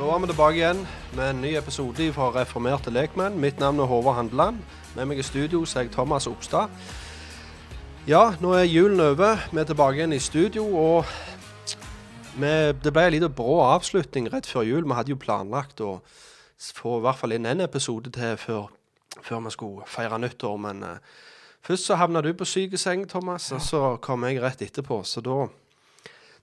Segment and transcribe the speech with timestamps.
[0.00, 0.78] Da var vi tilbake igjen
[1.12, 3.34] med en ny episode fra Reformerte lekmenn.
[3.36, 4.62] Mitt navn er Håvard Handeland.
[4.96, 6.72] Med meg i studio så er jeg Thomas Opstad.
[8.08, 9.42] Ja, nå er julen over.
[9.52, 10.64] Vi er tilbake igjen i studio.
[10.64, 11.04] Og
[12.32, 14.88] vi, det ble en liten brå avslutning rett før jul.
[14.88, 15.98] Vi hadde jo planlagt å
[16.56, 18.70] få i hvert fall inn en episode til før,
[19.20, 20.56] før vi skulle feire nyttår.
[20.64, 21.26] Men uh,
[21.60, 25.02] først så havna du på sykeseng, Thomas, og så kom jeg rett etterpå.
[25.04, 25.44] Så da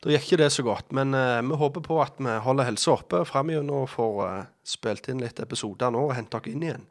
[0.04, 2.94] da gikk ikke det så godt, men uh, vi håper på at vi holder helsa
[2.94, 6.86] oppe framover og får uh, spilt inn litt episoder nå og hente dere inn igjen.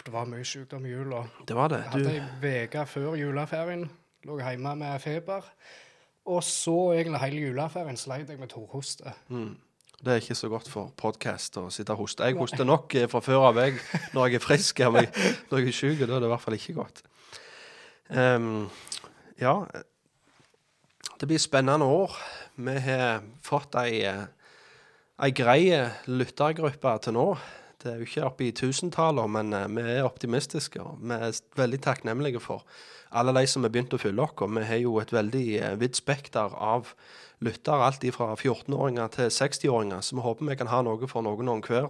[0.00, 1.24] Det var mye sykdom i jula.
[1.46, 1.82] Det var det.
[1.84, 3.88] Jeg hadde Du, ei uke før juleferien.
[4.28, 5.48] Lå hjemme med feber.
[6.30, 9.12] Og så egentlig hele juleferien sleit jeg med torhoste.
[10.00, 12.24] det er ikke så godt for podkast å sitte og hoste.
[12.24, 13.76] Jeg hoster nok eh, fra før av jeg
[14.14, 14.80] når jeg er frisk.
[14.94, 15.08] Men
[15.50, 17.02] når jeg er syk, da er det i hvert fall ikke godt.
[18.10, 18.70] Um,
[19.40, 19.58] ja,
[21.20, 22.16] det blir spennende år.
[22.56, 24.24] Vi har fått ei, eh,
[25.20, 27.26] ei grei lyttergruppe til nå.
[27.80, 30.80] Det er jo ikke oppe i tusentallet, men eh, vi er optimistiske.
[30.80, 32.64] og Vi er veldig takknemlige for
[33.10, 34.36] alle de som har begynt å følge oss.
[34.56, 36.94] Vi har jo et veldig eh, vidt spekter av
[37.40, 41.48] lyttere, alt fra 14-åringer til 60-åringer, så vi håper vi kan ha noe for noen
[41.48, 41.88] og hver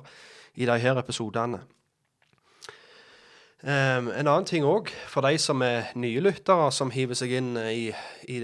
[0.55, 1.61] i de her episodene.
[3.61, 7.51] Um, en annen ting òg, for de som er nye lyttere, som hiver seg inn
[7.61, 7.91] eh, i,
[8.33, 8.39] i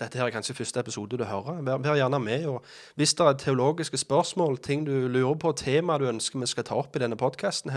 [0.00, 2.46] dette her er kanskje første episode du hører, vær, vær gjerne med.
[2.48, 2.64] og
[2.96, 6.80] Hvis det er teologiske spørsmål, ting du lurer på, tema du ønsker vi skal ta
[6.80, 7.76] opp i denne podkasten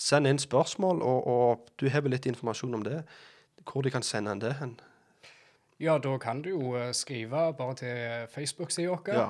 [0.00, 3.02] send inn spørsmål, og, og du har vel litt informasjon om det.
[3.68, 4.78] Hvor de kan sende en det hen.
[5.80, 9.12] Ja, da kan du jo eh, skrive bare til Facebook-sida vår.
[9.12, 9.28] Ja.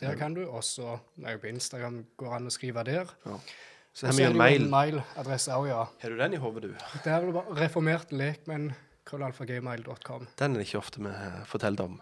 [0.00, 0.44] Der kan du.
[0.46, 3.10] Og så er på Instagram går an å skrive der.
[3.94, 4.66] Så har vi en det jo mail.
[4.70, 5.84] mailadresse òg, ja.
[6.02, 6.72] Har du den i hodet, du?
[7.04, 8.72] Det er vel bare reformert lekmenn,
[9.08, 10.28] krøllalfagmail.com.
[10.40, 11.98] Den er det ikke ofte vi eh, forteller om.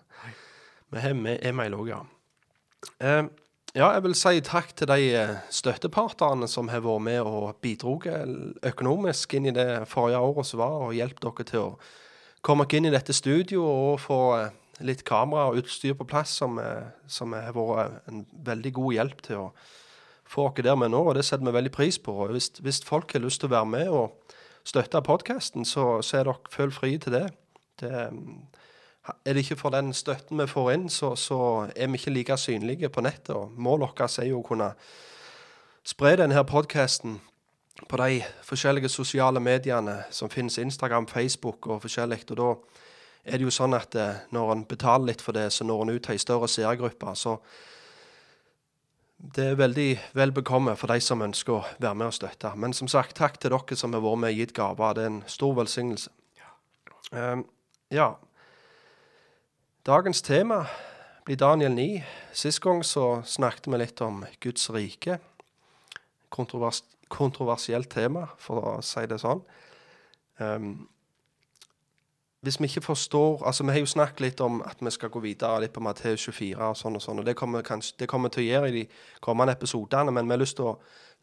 [0.92, 2.02] Vi har med e-mail òg, ja.
[3.00, 3.24] Eh,
[3.72, 8.66] ja, jeg vil si takk til de eh, støttepartnerne som har vært med og bidratt
[8.68, 11.70] økonomisk inn i det forrige året som var, og hjulpet dere til å
[12.44, 14.50] komme dere inn i dette studio og få eh,
[14.84, 19.24] litt kamera og utstyr på plass, som, eh, som har vært en veldig god hjelp
[19.24, 19.48] til å
[20.28, 22.12] få dere der med nå, og det setter vi veldig pris på.
[22.28, 24.21] Hvis, hvis folk har lyst til å være med og
[24.64, 27.26] støtte podkasten, så, så er dere følg fri til det.
[27.80, 27.92] det
[29.24, 32.36] er det ikke for den støtten vi får inn, så, så er vi ikke like
[32.38, 33.34] synlige på nettet.
[33.34, 34.70] og Målet vårt er jo å kunne
[35.82, 37.18] spre denne podkasten
[37.88, 42.20] på de forskjellige sosiale mediene som finnes, Instagram, Facebook og forskjellig.
[42.30, 42.52] Og da
[43.24, 45.94] er det jo sånn at eh, når en betaler litt for det, så når en
[45.96, 47.16] ut til ei større seergruppe.
[47.18, 47.38] Så
[49.22, 49.88] det er veldig
[50.18, 52.50] vel bekomme for de som ønsker å være med og støtte.
[52.58, 54.96] Men som sagt, takk til dere som har vært med og gitt gaver.
[54.98, 56.10] Det er en stor velsignelse.
[57.12, 57.44] Um,
[57.92, 58.08] ja.
[59.86, 60.64] Dagens tema
[61.26, 62.02] blir Daniel 9.
[62.34, 65.20] Sist gang så snakket vi litt om Guds rike.
[66.32, 66.82] Kontrovers
[67.12, 69.42] kontroversielt tema, for å si det sånn.
[70.40, 70.70] Um,
[72.42, 75.20] hvis vi ikke forstår altså Vi har jo snakket litt om at vi skal gå
[75.20, 77.62] videre litt på Matteus 24 og sånn og sånn, og det kommer,
[78.06, 78.86] kommer til å gjøre i de
[79.20, 80.78] kommende episodene, men vi har lyst til å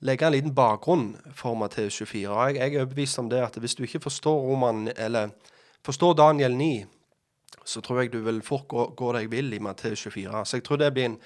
[0.07, 2.29] legge en liten bakgrunn for Matteus 24.
[2.31, 5.35] Og jeg, jeg er overbevist om det at hvis du ikke forstår roman, eller
[5.83, 6.85] forstår Daniel 9,
[7.65, 10.45] så tror jeg du vil fort gå, gå deg vill i Matteus 24.
[10.45, 11.17] Så jeg tror det blir en,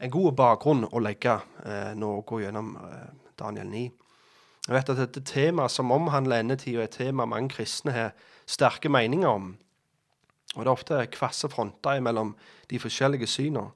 [0.00, 3.86] en god bakgrunn å legge eh, når vi går gjennom eh, Daniel 9.
[4.68, 8.12] Jeg vet at dette temaet som omhandler endetida, er et tema mange kristne har
[8.48, 9.52] sterke meninger om.
[10.56, 12.32] Og det er ofte kvasse fronter mellom
[12.70, 13.68] de forskjellige synene.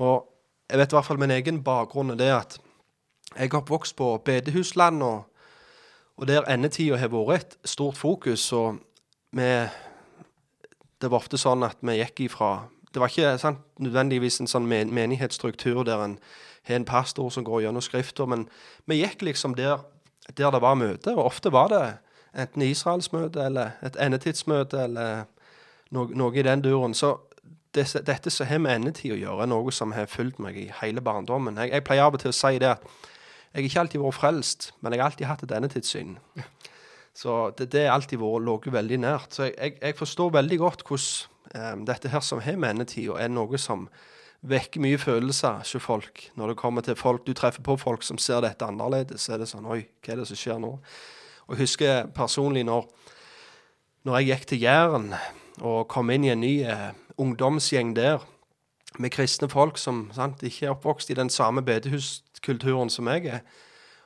[0.00, 0.30] Og
[0.70, 2.58] jeg vet i hvert fall min egen bakgrunn er det at
[3.34, 5.24] jeg er oppvokst på bedehusland, og,
[6.16, 8.52] og der endetida har vært et stort fokus.
[8.52, 8.78] og
[9.30, 9.66] vi,
[11.00, 14.68] Det var ofte sånn at vi gikk ifra Det var ikke sant, nødvendigvis en sånn
[14.70, 16.18] men, menighetsstruktur der en
[16.64, 18.48] har en pastor som går gjennom Skrifta, men
[18.86, 19.82] vi gikk liksom der,
[20.32, 21.10] der det var møte.
[21.10, 21.98] Og ofte var det
[22.34, 25.24] enten Israelsmøte eller et endetidsmøte eller
[25.94, 26.94] noe, noe i den duren.
[26.94, 27.16] Så
[27.74, 30.68] det, dette som har med endetid å gjøre, er noe som har fulgt meg i
[30.80, 31.58] hele barndommen.
[31.62, 32.86] Jeg, jeg pleier av og til å si det at
[33.54, 36.16] jeg har ikke alltid vært frelst, men jeg har alltid hatt et endetidssyn.
[37.14, 39.36] Så det, det har alltid vært ligget veldig nært.
[39.36, 43.14] Så jeg, jeg, jeg, forstår veldig godt hvordan um, dette her som har med endetida,
[43.22, 43.86] er noe som
[44.44, 46.24] vekker mye følelser hos folk.
[46.34, 49.44] Når det kommer til folk, du treffer på folk som ser dette annerledes, så er
[49.44, 50.74] det sånn Oi, hva er det som skjer nå?
[51.46, 52.86] Og jeg husker personlig når,
[54.04, 55.10] når jeg gikk til Jæren
[55.60, 58.24] og kom inn i en ny eh, ungdomsgjeng der
[58.98, 63.40] med kristne folk som sant, ikke er oppvokst i den samme bedehuskulturen som jeg er.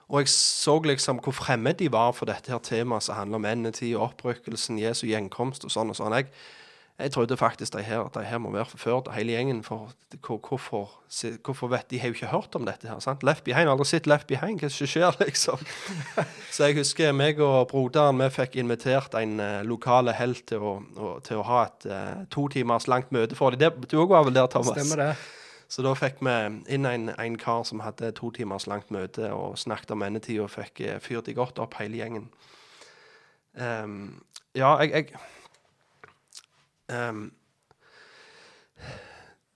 [0.09, 3.45] Og jeg så liksom hvor fremmed de var for dette her temaet som handler om
[3.45, 6.17] endetid og opprykkelsen, Jesu gjenkomst og sånn og sånn.
[6.17, 6.31] Jeg,
[6.99, 9.61] jeg trodde faktisk de her, de her må være forført, hele gjengen.
[9.63, 10.91] For hvorfor,
[11.45, 12.99] hvorfor, vet De har jo ikke hørt om dette her.
[12.99, 13.23] sant?
[13.23, 14.59] Left Behind, aldri sett Left Behind.
[14.59, 15.63] Hva skjer, liksom?
[16.51, 20.75] Så jeg husker meg og broderen vi fikk invitert en uh, lokale helt til å,
[21.23, 23.79] til å ha et uh, to timers langt møte for dem.
[23.87, 24.75] Du òg var vel der, Thomas?
[24.75, 25.15] Stemmer det.
[25.71, 26.37] Så da fikk vi
[26.75, 30.51] inn en, en kar som hadde to timers langt møte og snakket om endetid og
[30.51, 32.27] fikk uh, fyrt de godt opp, hele gjengen.
[33.55, 34.17] Um,
[34.59, 35.38] ja, jeg, jeg
[36.89, 37.33] Um,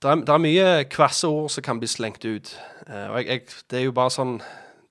[0.01, 2.53] det, er, er, mye kvasse ord som kan bli slengt ut.
[2.87, 4.37] Uh, og jeg, jeg, det er jo bare sånn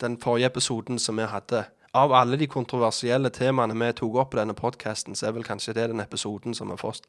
[0.02, 1.60] Den forrige episoden som vi hadde
[1.94, 5.76] Av alle de kontroversielle temaene vi tok opp på denne podkasten, så er vel kanskje
[5.76, 7.06] det den episoden som har fått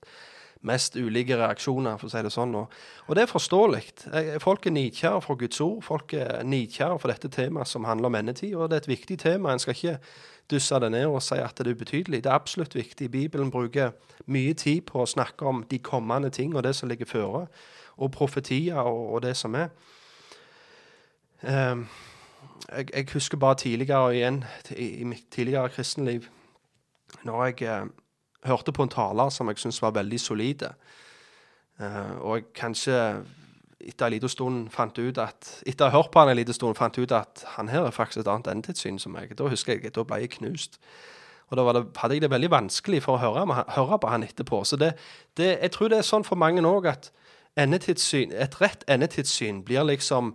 [0.64, 2.54] mest ulike reaksjoner, for å si det sånn.
[2.60, 2.76] Og,
[3.08, 3.82] og det er forståelig.
[4.44, 5.82] Folk er nidkjære for Guds ord.
[5.86, 8.56] Folk er nidkjære for dette temaet som handler om endetid.
[8.56, 9.52] Og det er et viktig tema.
[9.52, 9.98] En skal ikke
[10.52, 12.24] dusse det ned og si at det er ubetydelig.
[12.24, 13.12] Det er absolutt viktig.
[13.12, 13.92] Bibelen bruker
[14.26, 17.46] mye tid på å snakke om de kommende ting og det som ligger føre,
[17.98, 19.70] og profetier og, og det som er.
[21.44, 21.88] Um,
[22.72, 24.44] jeg, jeg, husker bare tidligere igjen,
[24.78, 26.28] i, i mitt tidligere kristenliv,
[27.24, 27.88] når jeg uh,
[28.48, 30.64] hørte på en taler som jeg syntes var veldig solid,
[31.80, 32.98] uh, og jeg kanskje
[33.88, 36.56] etter en liten stund fant ut at etter å ha hørt på han en liten
[36.56, 39.36] stund, fant ut at han her er faktisk et annet endetidssyn som meg.
[39.40, 40.80] Da husker jeg, da ble jeg knust.
[41.52, 44.64] Og da det, hadde jeg det veldig vanskelig for å høre, høre på han etterpå.
[44.66, 44.94] Så det,
[45.38, 47.12] det, jeg tror det er sånn for mange òg at
[47.56, 50.32] et rett endetidssyn blir liksom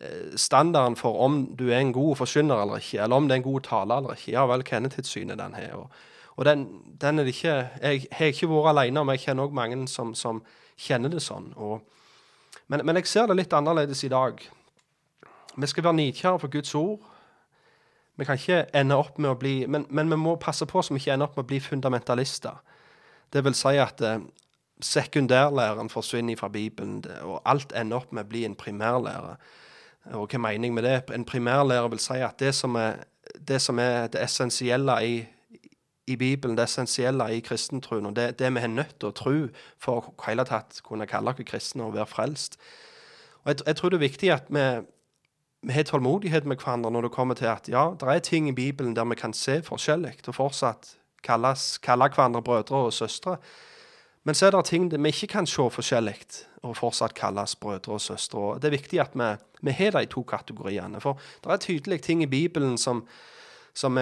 [0.00, 3.40] eh, standarden for om du er en god forkynner eller ikke, eller om det er
[3.40, 4.34] en god taler eller ikke.
[4.34, 5.78] Ja vel, hva endetidssyn er den her?
[5.78, 6.02] Og,
[6.36, 6.66] og den,
[7.00, 10.12] den, er det ikke Jeg har ikke vært alene om, jeg kjenner òg mange som,
[10.14, 10.44] som,
[10.80, 11.50] kjenner det sånn.
[11.56, 11.80] og
[12.70, 14.38] men, men, jeg ser det litt annerledes i dag.
[15.56, 17.00] Vi skal være nidkjære for Guds ord.
[18.16, 20.94] Vi kan ikke ende opp med å bli, men, men vi må passe på så
[20.94, 22.60] vi ikke ender opp med å bli fundamentalister.
[23.32, 24.22] Det vil si at eh,
[24.84, 29.34] sekundærlæren forsvinner fra Bibelen, og alt ender opp med å bli en primærlære.
[30.14, 30.96] Og hva er meningen med det?
[31.14, 33.02] En primærlære vil si at det som er
[33.34, 35.14] det, som er det essensielle i
[36.06, 39.34] i Bibelen, det essensielle i kristentroen, og det, det vi er nødt til å tro
[39.78, 42.56] for å hele tatt kunne kalle oss kristne og være frelst.
[43.44, 44.64] Og jeg, jeg, tror det er viktig at vi,
[45.68, 48.56] vi har tålmodighet med hverandre når det kommer til at ja, det er ting i
[48.56, 53.36] Bibelen der vi kan se forskjellig og fortsatt kalles, kalle hverandre brødre og søstre.
[54.24, 56.18] Men så er det ting vi ikke kan se forskjellig
[56.62, 58.38] og fortsatt kalles brødre og søstre.
[58.38, 59.30] Og det er viktig at vi,
[59.62, 61.00] vi har de to kategoriene.
[61.00, 63.06] For det er tydelige ting i Bibelen som,
[63.74, 63.96] som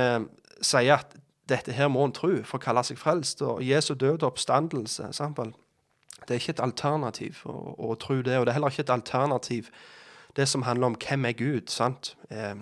[0.62, 1.14] sier at
[1.48, 3.42] dette her må en tro for å kalle seg frelst.
[3.42, 5.54] Og Jesu døde oppstandelse eksempel.
[6.26, 8.38] Det er ikke et alternativ å, å, tro det.
[8.38, 9.70] Og det er heller ikke et alternativ
[10.36, 11.70] det som handler om hvem er Gud.
[11.72, 12.16] sant?
[12.30, 12.54] Eh,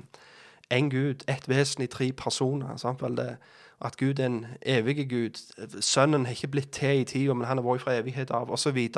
[0.71, 2.73] en Gud, ett vesen i tre personer.
[2.73, 3.37] eksempel det,
[3.81, 5.41] at Gud er en evig Gud.
[5.81, 8.89] Sønnen har ikke blitt til i tida, men han har vært fra evighet av, osv.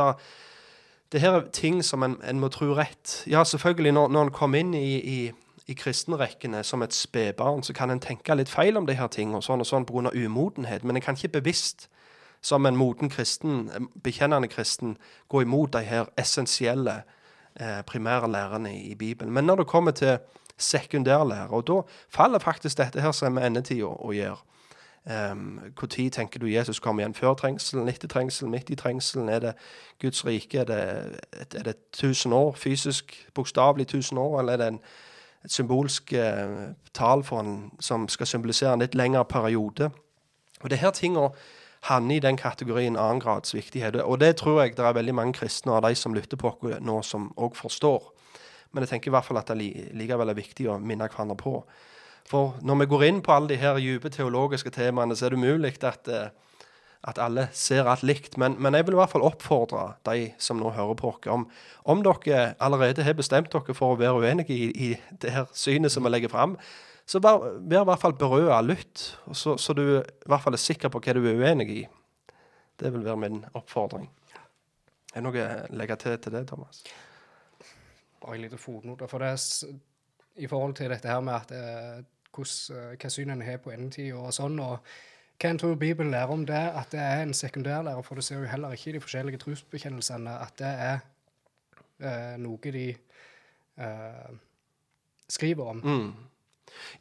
[1.13, 3.25] Det her er ting som en, en, må tro rett.
[3.27, 5.33] Ja, selvfølgelig, når, når en kommer inn i, i
[5.69, 9.43] i kristenrekkene som et spedbarn, så kan en tenke litt feil om de her tingene
[9.45, 10.11] sånn og sånn pga.
[10.15, 10.85] umodenhet.
[10.85, 11.89] Men en kan ikke bevisst,
[12.41, 13.71] som en moden kristen,
[14.03, 14.97] bekjennende kristen,
[15.29, 17.03] gå imot de her essensielle,
[17.61, 19.33] eh, primære lærerne i, Bibelen.
[19.33, 20.19] Men når det kommer til
[20.59, 21.49] sekundærlære.
[21.51, 24.39] Og da faller faktisk dette her som er endetida å gjøre.
[25.09, 27.15] Når tenker du Jesus kommer igjen?
[27.15, 29.29] Før trengselen, etter trengselen, midt i trengselen?
[29.29, 29.53] Er det
[30.03, 30.59] Guds rike?
[30.59, 31.21] Er det,
[31.55, 34.41] er det 1000 år, fysisk, bokstavelig 1000 år?
[34.41, 34.81] Eller er det en,
[35.45, 37.25] et symbolsk eh, tall
[37.81, 39.91] som skal symbolisere en litt lengre periode?
[40.63, 41.31] Og det her tinga
[41.87, 43.97] havner i den kategorien annengrads viktighet.
[44.03, 46.81] Og det tror jeg det er veldig mange kristne av de som lytter på oss
[46.81, 48.03] nå, som òg forstår.
[48.73, 51.63] Men jeg tenker i hvert fall at det likevel er viktig å minne hverandre på.
[52.29, 55.39] For når vi går inn på alle de her dype teologiske temaene, så er det
[55.41, 56.29] umulig at, eh,
[57.07, 58.37] at alle ser alt likt.
[58.41, 61.47] Men, men, jeg vil i hvert fall oppfordre de som nå hører på oss, om,
[61.85, 65.95] om dere allerede har bestemt dere for å være uenige i, i det her synet
[65.95, 66.59] som vi legger fram,
[67.09, 70.61] så vær, vær i hvert fall berøa, lytt, så, så, du i hvert fall er
[70.61, 71.83] sikker på hva du er uenig i.
[72.79, 74.11] Det vil være min oppfordring.
[75.15, 76.83] Er det noe å legge til til det, Thomas?
[78.21, 79.09] Bare en liten fotnote.
[79.09, 79.79] For det er
[80.45, 83.73] i forhold til dette her med at eh, hvordan, eh, hva syn en har på
[83.73, 84.61] endetid og sånn.
[84.61, 84.85] og
[85.39, 88.39] hva en tror Bibelen lærer om det, at det er en sekundærlærer, for du ser
[88.41, 90.99] jo heller ikke i de forskjellige trosbekjennelsene at det er
[92.03, 92.89] eh, noe de
[93.79, 94.33] eh,
[95.29, 95.77] skriver om.
[95.85, 96.13] Mm.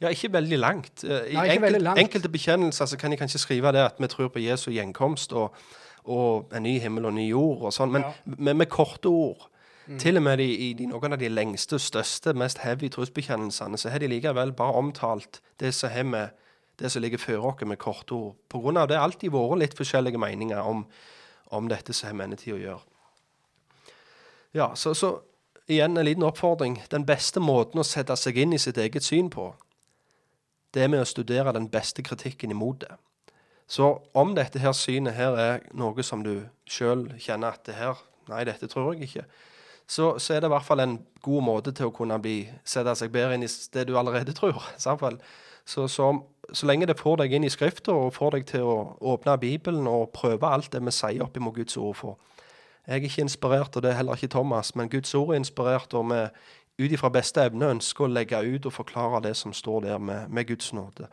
[0.00, 1.04] Ja, ikke veldig langt.
[1.04, 1.98] Eh, I Nei, enkelt, veldig langt.
[1.98, 5.54] enkelte bekjennelser så kan de kanskje skrive det at vi tror på Jesu gjenkomst og,
[6.04, 8.12] og en ny himmel og ny jord og sånn, men Ja.
[8.24, 9.48] med, med korte ord.
[9.98, 13.88] Til og med i, i de, noen av de lengste, største, mest heavy trosbekjennelsene, så
[13.88, 16.28] har de likevel bare omtalt det som, har med,
[16.78, 18.36] det som ligger før oss med korte ord.
[18.48, 20.84] På grunn av det har alltid vært litt forskjellige meninger om,
[21.54, 22.84] om dette som har med endetid å gjøre.
[24.56, 25.18] Ja, så, så
[25.66, 26.78] igjen en liten oppfordring.
[26.90, 29.50] Den beste måten å sette seg inn i sitt eget syn på,
[30.72, 32.94] det er med å studere den beste kritikken imot det.
[33.68, 38.04] Så om dette her synet her er noe som du sjøl kjenner at det her
[38.28, 39.22] Nei, dette tror jeg ikke
[39.88, 42.92] så, så, er det i hvert fall en god måte til å kunne bli, sette
[43.00, 44.60] seg bedre inn i det du allerede tror.
[45.68, 46.22] Så, så,
[46.52, 48.76] så, lenge det får deg inn i Skrifta og får deg til å
[49.12, 52.16] åpne Bibelen og prøve alt det vi sier opp imot Guds ord for.
[52.86, 55.92] Jeg er ikke inspirert, og det er heller ikke Thomas, men Guds ord er inspirert,
[55.92, 56.22] og vi
[56.78, 60.30] ut ifra beste evne ønsker å legge ut og forklare det som står der med,
[60.32, 61.10] med Guds nåde.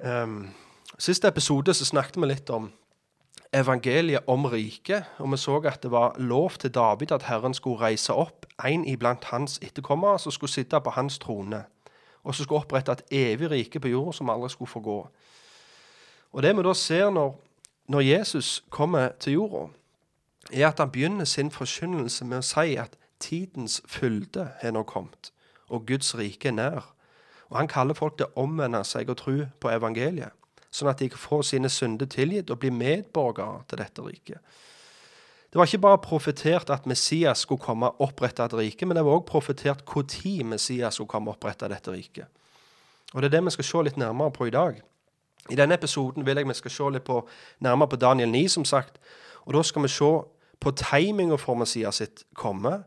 [0.00, 0.48] Um,
[0.98, 2.72] siste episode så snakket vi litt om
[3.54, 7.78] evangeliet om riket, og vi så at det var lov til David at Herren skulle
[7.80, 11.62] reise opp en iblant hans etterkommere som skulle sitte på hans trone,
[12.24, 14.98] og som skulle opprette et evig rike på jorda som aldri skulle forgå.
[16.32, 17.34] Og Det vi da ser når,
[17.88, 19.68] når Jesus kommer til jorda,
[20.52, 25.32] er at han begynner sin forkynnelse med å si at tidens fylde har nå kommet,
[25.68, 26.94] og Guds rike er nær.
[27.48, 30.32] Og Han kaller folk til å omvende seg og tro på evangeliet
[30.74, 34.40] sånn at de kan få sine synder tilgitt og bli medborgere til dette riket.
[35.54, 39.04] Det var ikke bare profetert at Messias skulle komme og opprette et rike, men det
[39.04, 42.26] var også profetert når Messias skulle komme og opprette dette riket.
[43.12, 44.82] Og Det er det vi skal se litt nærmere på i dag.
[45.50, 47.28] I denne episoden vil jeg vi skal se litt på,
[47.60, 48.98] nærmere på Daniel 9, som sagt.
[49.46, 50.22] Og Da skal vi se
[50.60, 52.84] på timinga for Messias sitt komme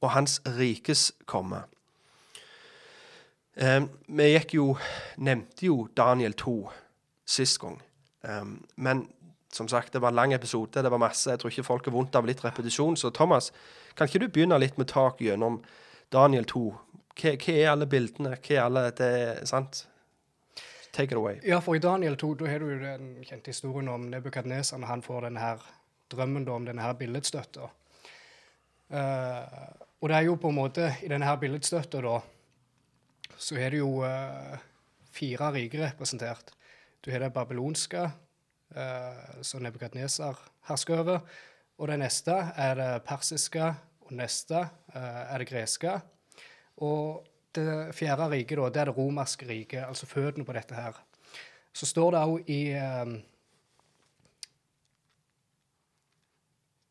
[0.00, 1.62] og hans rikes komme.
[3.56, 4.76] Um, vi gikk jo,
[5.16, 6.70] nevnte jo Daniel 2
[7.26, 7.82] sist gang.
[8.28, 9.08] Um, men
[9.52, 10.82] som sagt, det var en lang episode.
[10.82, 11.30] Det var masse.
[11.30, 12.96] Jeg tror ikke folk har vondt av litt repetisjon.
[12.96, 13.50] Så Thomas,
[13.98, 15.58] kan ikke du begynne litt med tak gjennom
[16.12, 16.62] Daniel 2?
[17.20, 18.36] Hva, hva, er alle bildene?
[18.38, 19.12] Hva er alle det,
[19.50, 19.84] sant?
[20.92, 21.40] Take it away.
[21.46, 25.04] Ja, for i Daniel 2 da har du den kjente historien om Nebukadneser når han
[25.06, 25.66] får denne her
[26.10, 27.68] drømmen om denne her billedstøtta.
[28.90, 29.60] Uh,
[30.02, 32.16] og det er jo på en måte I denne her billedstøtta, da,
[33.38, 34.58] så er det jo uh,
[35.14, 36.50] fire riker representert.
[37.04, 38.08] Du har det babylonske,
[38.76, 41.24] uh, som Nebukadneser hersker over.
[41.80, 43.72] Og det neste er det persiske,
[44.06, 44.60] og neste
[44.94, 45.96] uh, er det greske.
[46.84, 50.98] Og det fjerde riket, da, det er det romerske riket, altså føttene på dette her.
[51.72, 53.18] Så står det òg i um,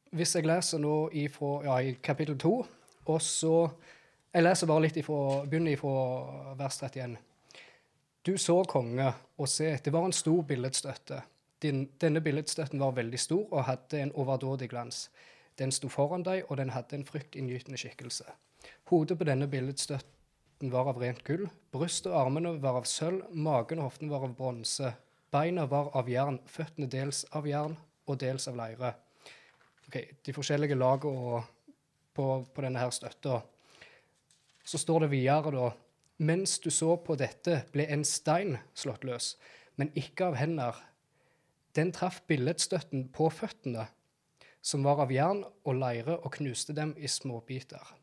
[0.09, 2.53] Hvis jeg leser nå ifra, ja, i kapittel 2,
[3.05, 3.69] og så
[4.33, 7.15] Jeg leser bare litt ifra, begynner ifra vers 31.
[8.25, 9.07] Du så konge,
[9.37, 11.17] og se, det var en stor billedstøtte.
[11.61, 15.09] Din, denne billedstøtten var veldig stor og hadde en overdådig glans.
[15.59, 18.23] Den sto foran deg, og den hadde en fryktinngytende skikkelse.
[18.91, 23.81] Hodet på denne billedstøtten var av rent gull, brystet og armene var av sølv, magen
[23.81, 24.93] og hoften var av bronse,
[25.31, 27.75] beina var av jern, føttene dels av jern
[28.07, 28.93] og dels av leire.
[29.87, 31.43] Ok, De forskjellige lagene
[32.15, 33.41] på, på denne her støtta.
[34.63, 35.69] Så står det videre, da
[36.19, 39.37] mens du så på dette, ble en stein slått løs,
[39.79, 40.75] men ikke av hender.
[41.75, 43.85] Den traff billedstøtten på føttene,
[44.61, 47.95] som var av jern og leire, og knuste dem i småbiter.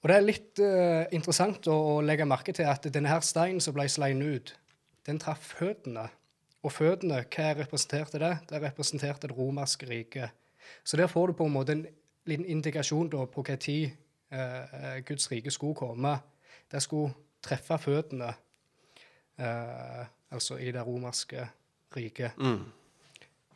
[0.00, 3.60] Og det er litt uh, interessant å, å legge merke til at denne her steinen
[3.60, 4.52] som ble slegnet ut,
[5.08, 6.06] den traff føttene.
[6.64, 8.34] Og føttene, hva representerte det?
[8.48, 10.36] Det representerte det romerske riket.
[10.84, 11.86] Så der får du på en måte en
[12.28, 13.90] liten indikasjon da på hva tid
[14.32, 16.16] uh, Guds rike skulle komme.
[16.70, 17.12] Det skulle
[17.44, 18.32] treffe føttene,
[19.40, 21.59] uh, altså i det romerske riket.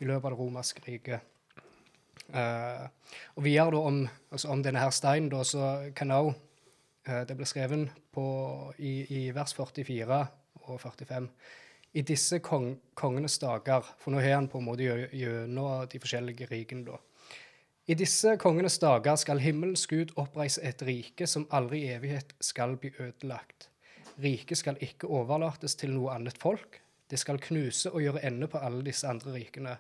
[0.01, 1.31] I løpet av det romerske riket.
[2.25, 2.87] Uh,
[3.37, 3.99] og videre da om,
[4.33, 6.31] altså om denne her steinen, da, så kan òg
[7.05, 8.25] eh, Det ble skrevet på,
[8.79, 10.21] i, i vers 44
[10.65, 11.29] og 45.
[11.95, 16.49] I disse kong, kongenes dager For nå har han på en måte gjennom de forskjellige
[16.51, 16.99] rikene, da.
[17.85, 22.79] I disse kongenes dager skal himmelens Gud oppreise et rike som aldri i evighet skal
[22.81, 23.69] bli ødelagt.
[24.25, 26.81] Riket skal ikke overlates til noe annet folk.
[27.11, 29.77] Det skal knuse og gjøre ende på alle disse andre rikene.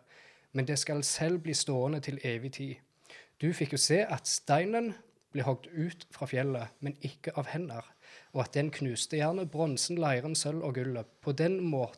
[0.52, 2.74] Men det skal selv bli stående til evig tid.
[3.40, 4.92] Du fikk jo se at steinen
[5.34, 7.82] ble hogd ut fra fjellet, men ikke av hender,
[8.32, 11.10] og at den knuste jernet, bronsen, leiren, sølv og gullet.
[11.20, 11.88] På den, må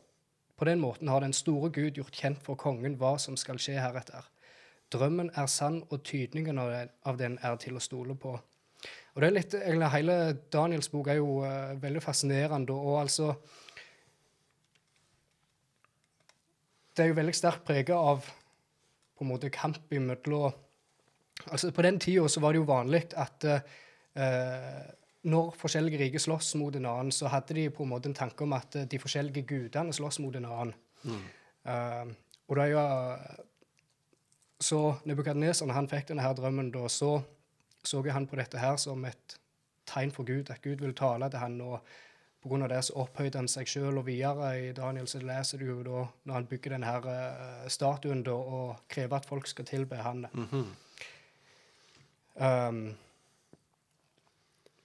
[0.57, 3.77] på den måten har den store Gud gjort kjent for kongen hva som skal skje
[3.77, 4.25] heretter.
[4.93, 8.33] Drømmen er sann, og tydningen av den er til å stole på.
[9.13, 10.17] Og det er litt, egentlig Hele
[10.53, 12.73] Daniels bok er jo uh, veldig fascinerende.
[12.73, 13.33] og altså
[16.97, 18.25] Det er jo veldig sterkt preget av
[19.17, 20.55] på en måte kamp imellom
[21.51, 24.79] altså På den tida så var det jo vanlig at eh,
[25.29, 28.41] når forskjellige riker slåss mot en annen, så hadde de på en måte en tanke
[28.43, 30.73] om at eh, de forskjellige gudene slåss mot en annen.
[31.67, 32.05] Eh,
[32.47, 32.83] og da jo
[34.59, 37.19] Så Nebukadneser, når han fikk denne her drømmen, da så
[37.87, 39.37] så han på dette her som et
[39.87, 41.79] tegn for Gud, at Gud vil tale til han, og
[42.55, 43.97] av det så opphøyde han seg sjøl.
[43.99, 47.67] Og videre i Daniel så leser du jo da når han bygger denne her uh,
[47.71, 50.25] statuen da, og krever at folk skal tilbe han.
[52.35, 52.95] um,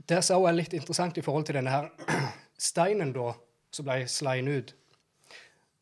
[0.08, 1.90] det som også er litt interessant i forhold til denne her
[2.70, 3.32] steinen da,
[3.72, 4.74] som ble slein ut,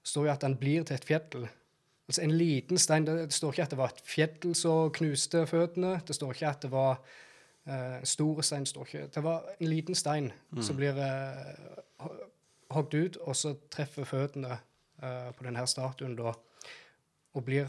[0.04, 1.48] står jo at den blir til et fjell.
[2.10, 3.06] Altså en liten stein.
[3.06, 6.00] Det står ikke at det var et fjell som knuste føttene.
[6.06, 7.02] Det står ikke at det var
[7.66, 8.66] eh, store stein.
[8.66, 9.06] står ikke.
[9.14, 12.06] Det var en liten stein som blir eh,
[12.70, 14.56] hogd ut, og så treffer føttene
[15.02, 16.34] eh, på denne statuen da,
[17.34, 17.68] og blir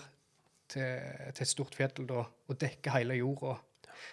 [0.71, 0.97] til,
[1.35, 3.57] til et stort fjell da, og dekker hele jorda.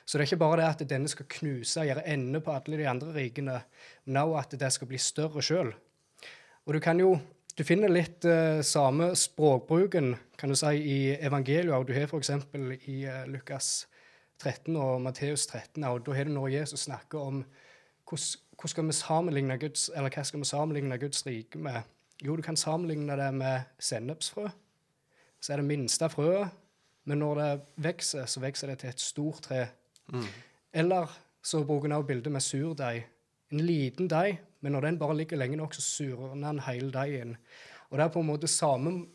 [0.04, 2.80] Så det er ikke bare det at denne skal knuse og gjøre ende på alle
[2.80, 3.60] de andre rikene,
[4.04, 5.72] men også at det skal bli større sjøl.
[6.66, 7.16] Og du kan jo
[7.58, 11.72] du finner litt eh, samme språkbruken kan du si, i evangeliet.
[11.74, 12.30] og Du har f.eks.
[12.86, 13.88] i eh, Lukas
[14.38, 15.84] 13 og Matteus 13.
[15.84, 17.42] Og da har du når Jesus snakker om
[18.08, 21.82] hvordan, skal vi sammenligne Guds, eller hva skal vi sammenligne Guds rike med.
[22.24, 24.48] Jo, du kan sammenligne det med sennepsfrø.
[25.40, 26.50] Så er det minste frøet,
[27.04, 29.66] men når det vokser, så vokser det til et stort tre.
[30.72, 33.06] Eller så bruker han også bildet med surdeig.
[33.52, 37.36] En liten deig, men når den bare ligger lenge nok, så surner den hele deigen.
[37.90, 39.06] Og det er på en måte samme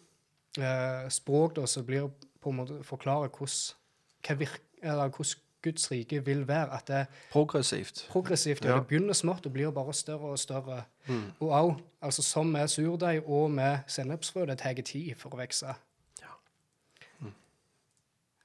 [0.58, 2.08] eh, språk da, som blir
[2.42, 3.76] på en måte forklarer hvordan,
[4.24, 6.74] hva virk, eller hvordan Guds rike vil være.
[6.74, 8.08] At det Progressivt.
[8.12, 8.66] progressivt.
[8.66, 8.70] Ja.
[8.70, 8.76] Ja.
[8.80, 10.84] Det begynner smått og blir bare større og større.
[11.40, 15.76] Og òg, altså, som med surdeig og med sennepsfrø, det tar tid for å vokse.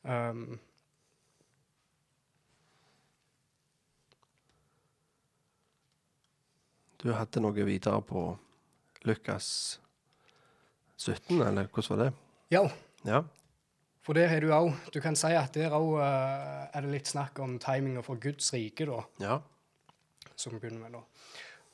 [0.09, 0.59] Um,
[7.03, 8.23] Du hadde noe videre på
[9.07, 9.49] Lukas
[10.99, 12.13] 17, eller hvordan var det?
[12.51, 12.63] ja,
[13.07, 13.23] Ja.
[14.09, 17.37] For der har du òg Du kan si at der òg er det litt snakk
[17.45, 19.03] om timinga for Guds rike, da.
[19.21, 19.41] Ja.
[20.35, 21.03] som begynner med da.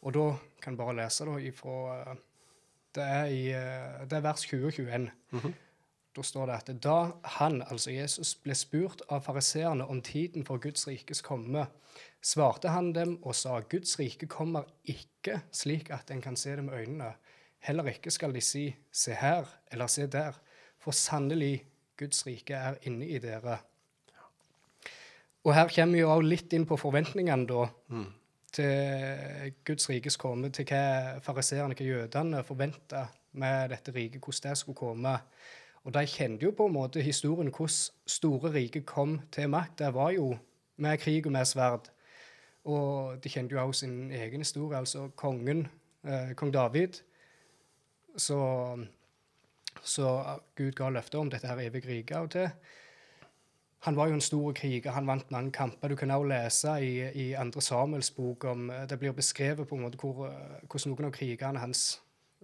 [0.03, 0.25] Og da
[0.61, 2.17] kan jeg bare lese da ifra eh,
[2.95, 5.07] Det er i eh, det er vers 20-21.
[6.15, 6.99] Da står det at da
[7.39, 11.67] han, altså Jesus, ble spurt av fariseerne om tiden for Guds rikes komme,
[12.23, 16.65] svarte han dem og sa Guds rike kommer ikke slik at en kan se det
[16.65, 17.13] med øynene.
[17.63, 20.39] Heller ikke skal de si se her eller se der,
[20.79, 21.65] for sannelig
[21.99, 23.59] Guds rike er inne i dere.
[25.45, 27.67] Og her kommer vi jo også litt inn på forventningene, da
[28.55, 33.07] til Guds rikes komme, til hva fariseerne, hva jødene forventa
[33.41, 35.15] med dette riket, hvordan det skulle komme.
[35.85, 39.79] Og de kjente jo på en måte historien hvordan store riket kom til makt.
[39.79, 40.37] Det var jo
[40.77, 41.91] med krig og med sverd.
[42.65, 45.67] Og de kjente jo også sin egen historie, altså kongen,
[46.05, 47.03] eh, kong David.
[48.17, 48.39] Så,
[49.85, 52.49] så Gud ga løfter om dette her evige riket og til.
[53.85, 55.89] Han var jo en stor kriger, han vant mange kamper.
[55.93, 59.77] Du kan også lese i, i andre Samuels bok om eh, Det blir beskrevet på
[59.77, 61.83] en måte hvor, eh, hvordan noen av krigerne hans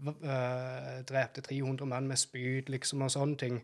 [0.05, 3.63] eh, drepte 300 mann med spyd liksom, og sånne ting.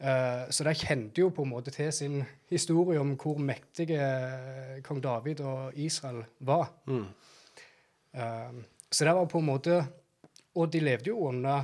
[0.00, 4.00] Uh, så de kjente jo på en måte til sin historie om hvor mektige
[4.80, 6.70] kong David og Israel var.
[8.14, 8.52] Eh,
[8.90, 9.84] så det var på en måte
[10.54, 11.62] Og de levde jo under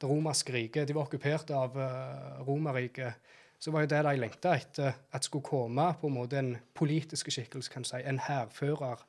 [0.00, 0.88] det romerske riket.
[0.88, 3.14] De var okkupert av uh, Romerriket.
[3.58, 7.30] Så var jo det de lengta etter, at skulle komme på en måte en politisk
[7.32, 9.00] skikkelse, kan si, en hærfører,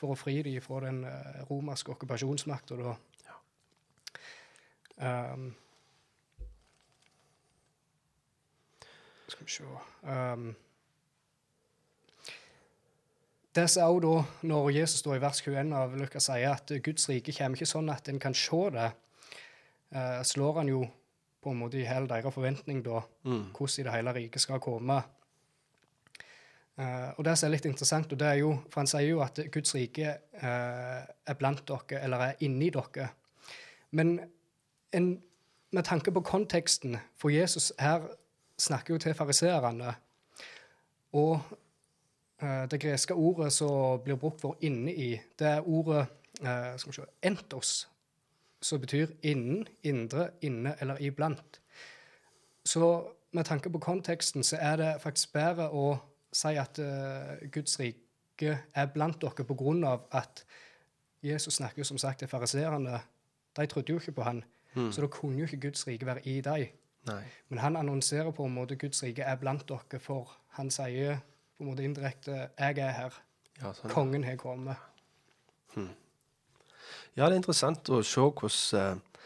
[0.00, 2.96] for å fri dem fra den uh, romerske okkupasjonsmakta da.
[5.00, 5.52] Um,
[9.28, 9.64] skal vi se
[10.02, 10.50] um,
[13.54, 17.08] Det som også da, når Jesus står i vers 21 av Lukas sier at Guds
[17.08, 18.90] rike kommer ikke sånn at en kan se det,
[19.96, 20.84] uh, slår han jo
[21.40, 24.98] på en måte i hjel deres forventning da, hvordan i det hele riket skal komme.
[26.80, 29.22] Eh, og Det som er litt interessant, og det er jo, for han sier jo
[29.24, 33.10] at Guds rike eh, er blant dere, eller er inni dere.
[33.90, 34.18] Men
[34.96, 35.10] en,
[35.70, 38.06] med tanke på konteksten, for Jesus her
[38.58, 39.94] snakker jo til fariseerne,
[41.12, 41.40] og
[42.42, 46.06] uh, det greske ordet som blir brukt for 'inni i', det er ordet
[46.40, 47.88] eh, skal vi se, 'entos',
[48.62, 51.60] som betyr innen, indre, inne eller iblant.
[52.64, 55.94] Så med tanke på konteksten så er det faktisk bedre å
[56.32, 60.44] si at uh, Guds rike er blant dere på grunn av at
[61.22, 63.00] Jesus snakker jo som sagt til fariseerne.
[63.56, 64.44] De trodde jo ikke på han,
[64.74, 66.68] så da kunne jo ikke Guds rike være i dem.
[67.48, 71.20] Men han annonserer på en måte Guds rike er blant dere, for han sier
[71.56, 73.22] på en måte indirekte 'Jeg er her.
[73.60, 73.90] Ja, sånn.
[73.90, 74.76] Kongen har kommet'.
[77.16, 79.24] Ja, det er interessant å se hvordan uh,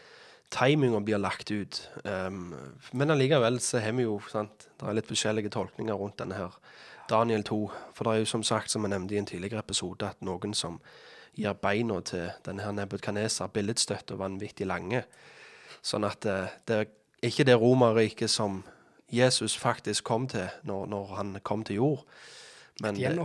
[0.53, 1.81] timinga blir lagt ut.
[2.03, 2.53] Um,
[2.93, 6.55] men allikevel så har vi jo sant, Det er litt forskjellige tolkninger rundt denne her.
[7.09, 7.59] Daniel 2.
[7.93, 10.53] For det er jo som sagt, som jeg nevnte i en tidligere episode, at noen
[10.53, 10.79] som
[11.35, 15.03] gir beina til denne her Nebukadneser billedstøtte og vanvittig lange.
[15.85, 16.89] Sånn at uh, det er
[17.25, 18.63] ikke det Romerriket som
[19.13, 22.05] Jesus faktisk kom til når, når han kom til jord.
[22.83, 23.15] Men Et det,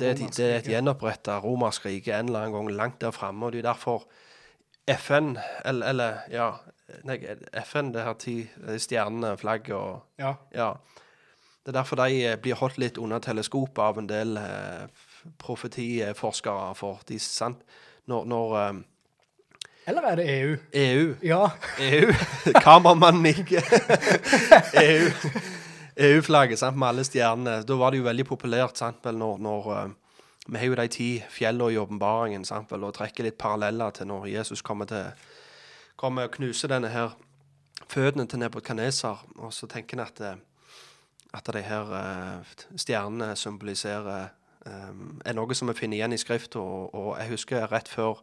[0.00, 3.46] det, romersk det er et gjenoppretta romersk rike en eller annen gang langt der framme.
[3.46, 4.06] Og det er derfor
[4.86, 6.50] FN, eller, eller ja
[7.04, 7.20] nei,
[7.64, 10.34] FN, det her ti de stjernene, flagget og Ja.
[10.54, 10.72] Ja.
[11.66, 14.84] Det er derfor de eh, blir holdt litt under teleskopet av en del eh,
[15.38, 16.74] profetiforskere.
[16.78, 17.64] For de, sant?
[18.06, 18.76] Når, når eh,
[19.86, 20.56] Eller er det EU?
[20.72, 21.48] EU Ja.
[21.80, 22.12] EU
[22.66, 23.62] Kameramannen ikke
[24.86, 25.10] EU
[25.96, 27.62] EU-flagget med alle stjernene.
[27.64, 29.94] Da var det jo veldig populært sant, vel, når, når eh,
[30.46, 34.62] Vi har jo de ti fjellene i åpenbaringen og trekker litt paralleller til når Jesus
[34.62, 35.10] kommer til
[35.96, 37.16] kommer og knuser denne her
[37.88, 39.24] føttene til Nebukadneser.
[39.38, 40.36] Og så tenker en at, eh,
[41.34, 44.28] at de her eh, stjernene symboliserer
[44.66, 46.58] um, er noe som vi finner igjen i Skrifta.
[46.58, 48.20] Og, og jeg husker rett før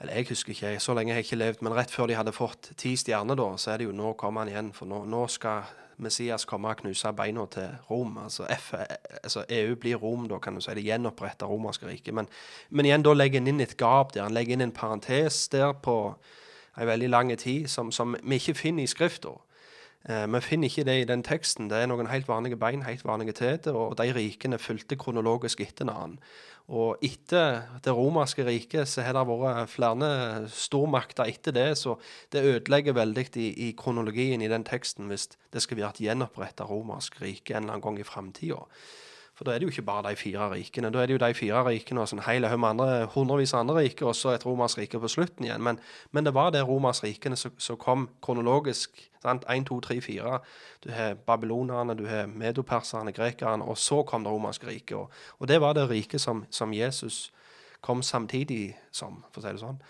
[0.00, 2.34] eller jeg husker ikke, så lenge har jeg ikke levd, men rett før de hadde
[2.34, 4.72] fått ti stjerner, da, så er det jo nå kommer han igjen.
[4.74, 5.68] For nå, nå skal
[6.02, 8.18] Messias komme og knuse beina til Rom.
[8.24, 8.72] Altså, F,
[9.22, 10.74] altså EU blir Rom, da, kan du si.
[10.74, 12.14] Det gjenoppretter romerske riket.
[12.14, 12.28] Men,
[12.70, 14.26] men igjen, da legger han inn et gap der.
[14.26, 15.98] Han legger inn en parentes der på
[16.74, 19.36] en veldig lang tid som, som vi ikke finner i Skrifta.
[20.08, 21.68] Eh, Vi finner ikke det i den teksten.
[21.70, 25.88] Det er noen helt vanlige bein, helt vanlige teter, og de rikene fulgte kronologisk etter
[25.88, 26.20] hverandre.
[26.68, 31.98] Og etter det romerske riket så har det vært flere stormakter etter det, så
[32.32, 36.64] det ødelegger veldig i, i kronologien i den teksten hvis det skal være et gjenoppretta
[36.64, 38.62] romersk rike en eller annen gang i framtida.
[39.34, 40.92] For da er det jo ikke bare de fire rikene.
[40.94, 43.64] Da er det jo de fire rikene og sånn hele haug med andre, hundrevis av
[43.64, 45.62] andre riker, og så et romersk rike på slutten igjen.
[45.62, 45.80] Men,
[46.14, 48.94] men det var det romersk rikene som, kom kronologisk.
[49.22, 49.46] sant?
[49.50, 50.38] 1, 2, 3, 4.
[50.86, 54.96] Du har babylonerne, du har medoperserne, grekerne, og så kom det romerske riket.
[54.96, 57.32] Og, og det var det riket som, som Jesus
[57.80, 59.82] kom samtidig som, for å si det sånn.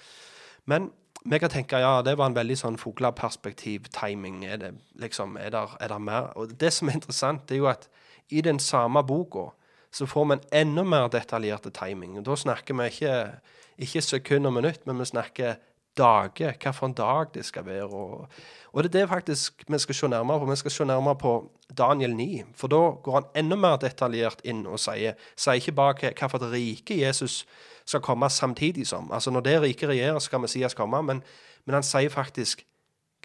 [0.64, 0.88] Men
[1.24, 4.40] vi kan tenke ja, det var en veldig sånn fugleperspektiv-timing.
[4.48, 6.32] Er det liksom, er der, er der mer?
[6.36, 7.88] Og det som er interessant, det er jo at
[8.30, 9.50] i den samme boka
[9.94, 12.18] så får vi en enda mer detaljerte timing.
[12.18, 13.32] Og Da snakker vi ikke,
[13.78, 15.54] ikke sekund og minutt, men vi snakker
[15.96, 16.56] dager.
[16.58, 17.84] Hva for en dag det skal være.
[17.84, 18.26] Og,
[18.72, 20.50] og det er det faktisk vi skal se nærmere på.
[20.50, 22.42] Vi skal se nærmere på Daniel 9.
[22.54, 26.28] For da går han enda mer detaljert inn og sier, sier ikke bare hva, hva
[26.28, 27.44] for et rike Jesus
[27.86, 29.12] skal komme samtidig som.
[29.12, 31.22] Altså Når det riket regjerer, skal Messias komme, men,
[31.64, 32.66] men han sier faktisk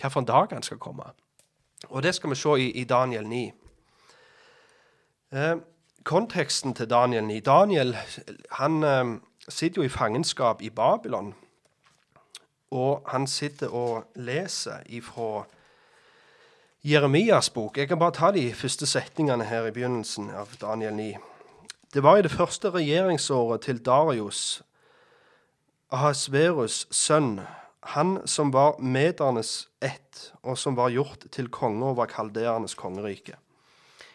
[0.01, 1.03] hva for en dag han skal komme.
[1.89, 3.51] Og det skal vi se i, i Daniel 9.
[5.33, 5.55] Eh,
[6.03, 7.97] konteksten til Daniel 9 Daniel
[8.51, 9.05] han eh,
[9.49, 11.35] sitter jo i fangenskap i Babylon.
[12.71, 15.43] Og han sitter og leser ifra
[16.83, 17.77] Jeremias bok.
[17.77, 21.17] Jeg kan bare ta de første setningene her i begynnelsen av Daniel 9.
[21.93, 24.63] Det var i det første regjeringsåret til Darius,
[25.93, 27.41] Ahasverus' sønn.
[27.81, 33.35] han som var medernes ett, og som var gjort til konge over kaldeernes kongerike.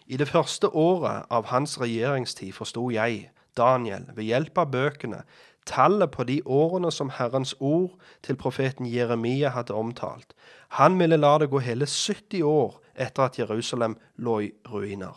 [0.06, 5.22] I det første året av hans regjeringstid forsto jeg, Daniel, ved hjelp av bøkene,
[5.64, 10.34] tallet på de årene som Herrens ord til profeten Jeremia hadde omtalt.
[10.76, 15.16] Han ville la det gå hele 70 år etter at Jerusalem lå i ruiner.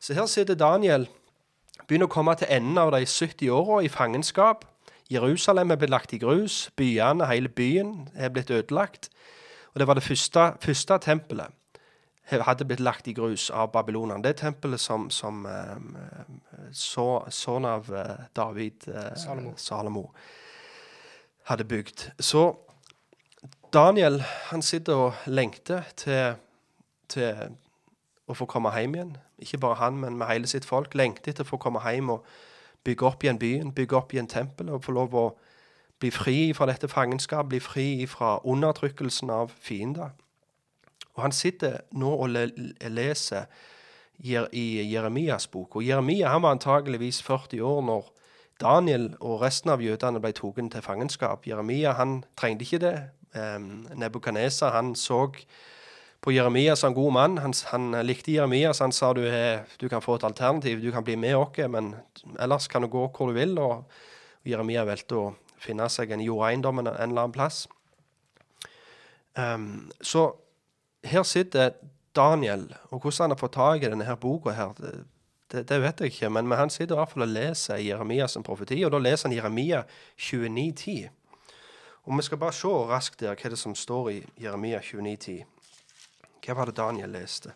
[0.00, 1.08] Så her sitter Daniel,
[1.86, 4.64] begynner å komme til enden av de 70 åra i fangenskap.
[5.12, 6.70] Jerusalem er blitt lagt i grus.
[6.76, 9.10] Byene, hele byen, er blitt ødelagt.
[9.74, 11.52] Og det var det første, første tempelet
[12.26, 14.22] hadde blitt lagt i grus av babylonerne.
[14.22, 15.76] Det tempelet som, som eh,
[16.72, 19.52] så, sønn av eh, David, eh, Salomo.
[19.56, 20.10] Salomo,
[21.46, 22.10] hadde bygd.
[22.18, 22.56] Så
[23.72, 26.34] Daniel han sitter og lengter til,
[27.08, 27.54] til
[28.26, 29.16] å få komme hjem igjen.
[29.38, 30.94] Ikke bare han, men med hele sitt folk.
[30.98, 32.26] Lengter etter å få komme hjem og
[32.86, 35.26] bygge opp igjen byen, bygge opp igjen tempelet og få lov å
[36.02, 40.10] bli fri fra dette fangenskapet, bli fri fra undertrykkelsen av fiender.
[41.16, 42.46] Og han sitter nå og le
[42.92, 43.48] leser
[44.24, 45.76] i Jeremias bok.
[45.76, 48.10] Og Jeremia han var antageligvis 40 år når
[48.60, 51.46] Daniel og resten av jødene ble tatt til fangenskap.
[51.46, 52.96] Jeremia han trengte ikke det.
[53.36, 55.20] Um, han så
[56.20, 57.38] på Jeremia som god mann.
[57.38, 59.22] Han, han likte Jeremia, så han sa du,
[59.78, 60.80] du kan få et alternativ.
[60.80, 61.94] Du kan bli med oss, men
[62.40, 63.58] ellers kan du gå hvor du vil.
[63.58, 63.84] Og,
[64.46, 67.64] Jeremia valgte å finne seg en jordeiendom en, en eller annen plass.
[69.36, 70.30] Um, så
[71.06, 71.74] her sitter
[72.16, 74.72] Daniel, og hvordan han har fått tak i denne her boka her,
[75.52, 78.38] det, det, vet jeg ikke, men, men han sitter i hvert fall og leser Jeremias
[78.44, 79.82] profeti, og da leser han Jeremia
[80.18, 81.08] 29,10.
[82.06, 85.44] Og vi skal bare se raskt der hva det som står i Jeremia 29,10.
[86.46, 87.54] Hva var det Daniel leste?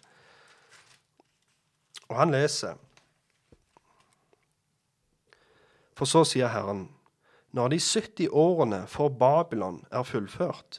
[2.11, 2.79] Og han leser
[5.99, 6.87] For så sier Herren,
[7.53, 10.79] når de 70 årene for Babylon er fullført,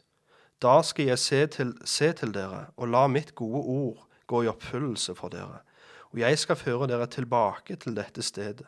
[0.62, 4.50] da skal jeg se til, se til dere og la mitt gode ord gå i
[4.52, 5.64] oppfyllelse for dere.
[6.14, 8.68] Og jeg skal føre dere tilbake til dette stedet.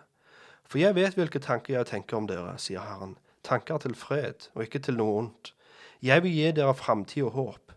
[0.65, 3.17] For jeg vet hvilke tanker jeg tenker om dere, sier Herren.
[3.43, 5.53] Tanker til fred og ikke til noe ondt.
[6.01, 7.75] Jeg vil gi dere framtid og håp.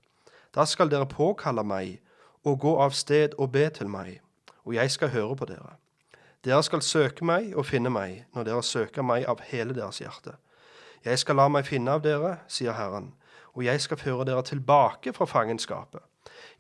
[0.54, 1.98] Da skal dere påkalle meg
[2.46, 4.20] og gå av sted og be til meg,
[4.64, 5.76] og jeg skal høre på dere.
[6.46, 10.38] Dere skal søke meg og finne meg når dere søker meg av hele deres hjerte.
[11.04, 13.12] Jeg skal la meg finne av dere, sier Herren
[13.56, 16.04] og jeg skal føre dere tilbake fra fangenskapet.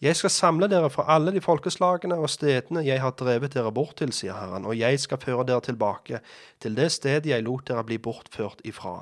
[0.00, 3.96] Jeg skal samle dere fra alle de folkeslagene og stedene jeg har drevet dere bort
[4.00, 6.20] til, sier Herren, og jeg skal føre dere tilbake
[6.60, 8.98] til det stedet jeg lot dere bli bortført ifra,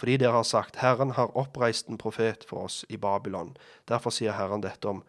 [0.00, 3.56] fordi dere har sagt, Herren har oppreist en profet for oss i Babylon.
[3.88, 5.02] Derfor sier Herren dette om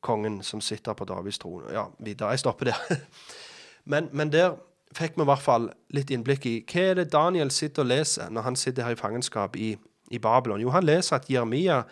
[0.00, 1.68] kongen som sitter på Davids trone.
[1.72, 2.30] Ja, videre.
[2.30, 3.00] Jeg stopper der.
[3.92, 4.56] men, men der
[4.96, 8.32] fikk vi i hvert fall litt innblikk i hva er det Daniel sitter og leser
[8.32, 9.74] når han sitter her i fangenskap i
[10.10, 10.60] i Babylon?
[10.60, 11.82] Jo, han leser at Jeremia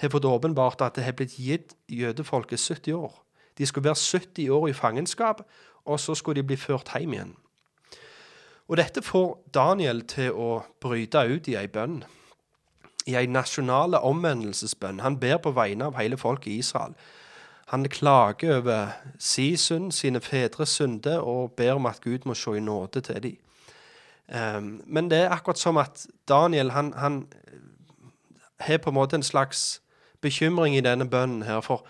[0.00, 3.14] har fått åpenbart at det har blitt gitt jødefolket 70 år.
[3.58, 5.42] De skulle være 70 år i fangenskap,
[5.84, 7.34] og så skulle de bli ført hjem igjen.
[8.68, 12.02] Og dette får Daniel til å bryte ut i ei bønn.
[13.06, 15.02] I ei nasjonale omvendelsesbønn.
[15.04, 16.96] Han ber på vegne av hele folket i Israel.
[17.68, 22.56] Han klager over si synd, sine fedres synde, og ber om at Gud må se
[22.56, 23.36] i nåde til dem.
[24.24, 27.26] Um, men det er akkurat som at Daniel han, han
[28.66, 29.80] har på en måte en slags
[30.24, 31.60] bekymring i denne bønnen her.
[31.64, 31.84] For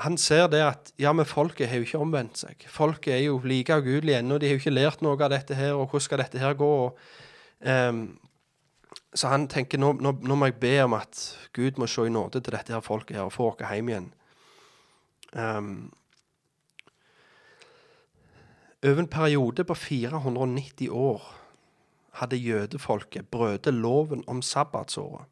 [0.00, 2.64] han ser det at ja, men folket har jo ikke omvendt seg.
[2.72, 4.38] Folket er jo like ugudelige ennå.
[4.38, 6.70] De har jo ikke lært noe av dette her, og hvordan skal dette her gå?
[6.86, 6.98] Og,
[7.60, 8.04] um,
[9.14, 11.20] så han tenker nå, nå, nå, må jeg be om at
[11.56, 14.12] Gud må se i nåde til dette her folket her og få oss hjem igjen.
[15.34, 15.90] Um,
[18.80, 21.28] over en periode på 490 år
[22.18, 25.28] hadde jødefolket brødet loven om sabbatsåret.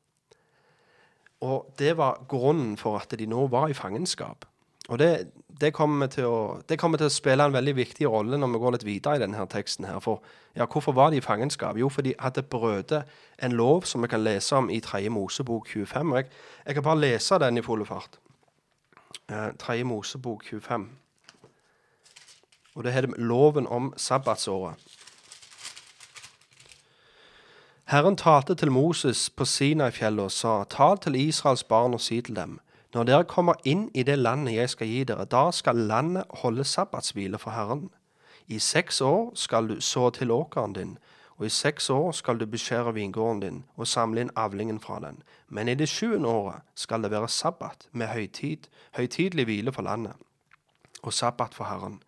[1.41, 4.45] Og det var grunnen for at de nå var i fangenskap.
[4.89, 8.55] Og det, det, kommer å, det, kommer til å, spille en veldig viktig rolle når
[8.55, 9.85] vi går litt videre i denne teksten.
[9.85, 10.01] her.
[10.01, 10.23] For
[10.57, 11.77] ja, Hvorfor var de i fangenskap?
[11.79, 15.05] Jo, for de hadde brutt en lov som vi kan lese om i 3.
[15.13, 16.15] Mosebok 25.
[16.17, 16.31] Jeg,
[16.67, 18.19] jeg kan bare lese den i full fart.
[19.29, 19.85] Eh, 3.
[19.85, 20.89] Mosebok 25.
[22.75, 24.98] Og det heter loven om sabbatsåret.
[27.89, 32.37] Herren talte til Moses på Sinai-fjellet og sa, tal til Israels barn og si til
[32.37, 32.59] dem,
[32.93, 36.67] når dere kommer inn i det landet jeg skal gi dere, da skal landet holde
[36.69, 37.87] sabbatshvile for Herren.
[38.45, 40.93] I seks år skal du så til åkeren din,
[41.39, 45.23] og i seks år skal du beskjære vingården din og samle inn avlingen fra den.
[45.49, 48.69] Men i det sjuende året skal det være sabbat med høytid,
[49.01, 50.13] høytidelig hvile for landet,
[51.01, 52.03] og sabbat for Herren.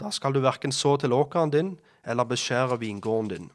[0.00, 3.50] Da skal du verken så til åkeren din eller beskjære vingården din.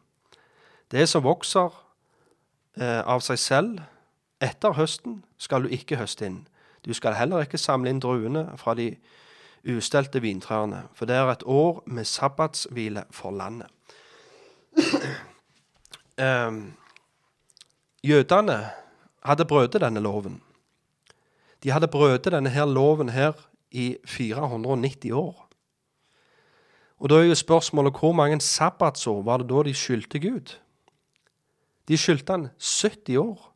[0.93, 1.73] Det som vokser
[2.77, 3.81] eh, av seg selv.
[4.43, 6.41] Etter høsten skal du ikke høste inn.
[6.85, 8.91] Du skal heller ikke samle inn druene fra de
[9.63, 13.71] ustelte vintrærne, for det er et år med sabbatshvile for landet.
[16.19, 16.73] um,
[18.11, 18.57] jødene
[19.23, 20.41] hadde brutt denne loven.
[21.63, 23.33] De hadde brutt denne her loven her
[23.71, 25.47] i 490 år.
[26.99, 30.57] Og da er jo spørsmålet hvor mange sabbatsår var det da de skyldte Gud?
[31.87, 33.49] De skyldte han 70 år.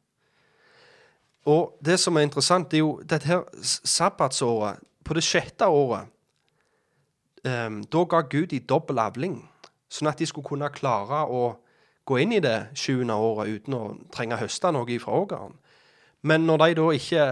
[1.48, 6.10] Og det som er interessant, det er jo dette her sabbatsåret På det sjette året
[7.48, 9.38] um, Da ga Gud de dobbel avling,
[9.88, 11.46] sånn at de skulle kunne klare å
[12.08, 15.56] gå inn i det sjuende året uten å trenge å høste noe fra ågeren.
[16.28, 17.26] Men når de da ikke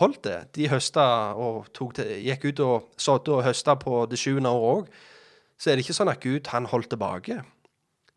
[0.00, 1.04] holdt det, de høsta
[1.36, 5.00] og til, gikk ut og sådde og høsta på det sjuende året òg,
[5.60, 7.42] så er det ikke sånn at Gud han holdt tilbake.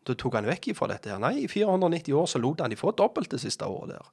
[0.06, 1.10] Da tok han vekk ifra dette.
[1.10, 1.18] her.
[1.22, 4.10] Nei, i 490 år så lot han de få dobbelt det siste året der.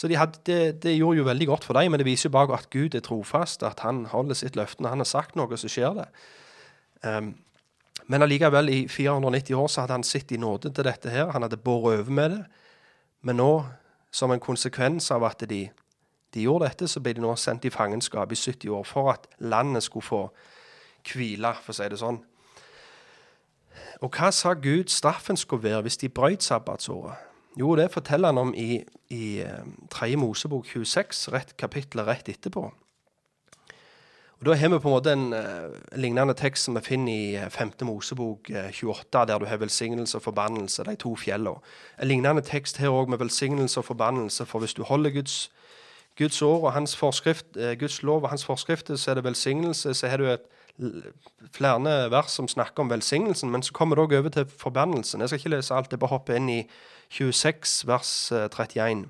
[0.00, 2.36] Så de hadde, det, det, gjorde jo veldig godt for dem, men det viser jo
[2.38, 4.80] bare at Gud er trofast, at han holder sitt løfte.
[4.82, 6.06] Når han har sagt noe, så skjer det.
[7.04, 7.34] Um,
[8.08, 11.28] men allikevel, i 490 år så hadde han sittet i nåde til dette her.
[11.34, 12.40] Han hadde båret over med det.
[13.28, 13.50] Men nå,
[14.10, 15.66] som en konsekvens av at de,
[16.34, 19.28] de gjorde dette, så ble de nå sendt i fangenskap i 70 år for at
[19.38, 20.22] landet skulle få
[21.12, 22.22] hvile, for å si det sånn.
[24.00, 27.14] Og hva sa Gud straffen skulle være hvis de brøt sabbatsåret?
[27.58, 29.42] Jo, det forteller han om i, i
[29.90, 30.10] 3.
[30.10, 32.70] Eh, Mosebok 26, rett kapittelet rett etterpå.
[34.40, 37.50] Og Da har vi på en måte en uh, lignende tekst som vi finner i
[37.50, 37.72] 5.
[37.80, 41.60] Eh, Mosebok uh, 28, der du har velsignelse og forbannelse, de to fjellene.
[42.00, 44.46] En lignende tekst her òg, med velsignelse og forbannelse.
[44.46, 45.50] For hvis du holder Guds,
[46.16, 49.94] Guds Guds lov og hans forskrifter, så er det velsignelse.
[49.94, 50.40] Så har du et
[51.52, 55.20] flere vers som snakker om velsignelsen, men så kommer det òg over til forbannelsen.
[55.20, 56.60] Jeg skal ikke lese alt, jeg bare hopper inn i
[57.10, 59.04] 26, vers 31.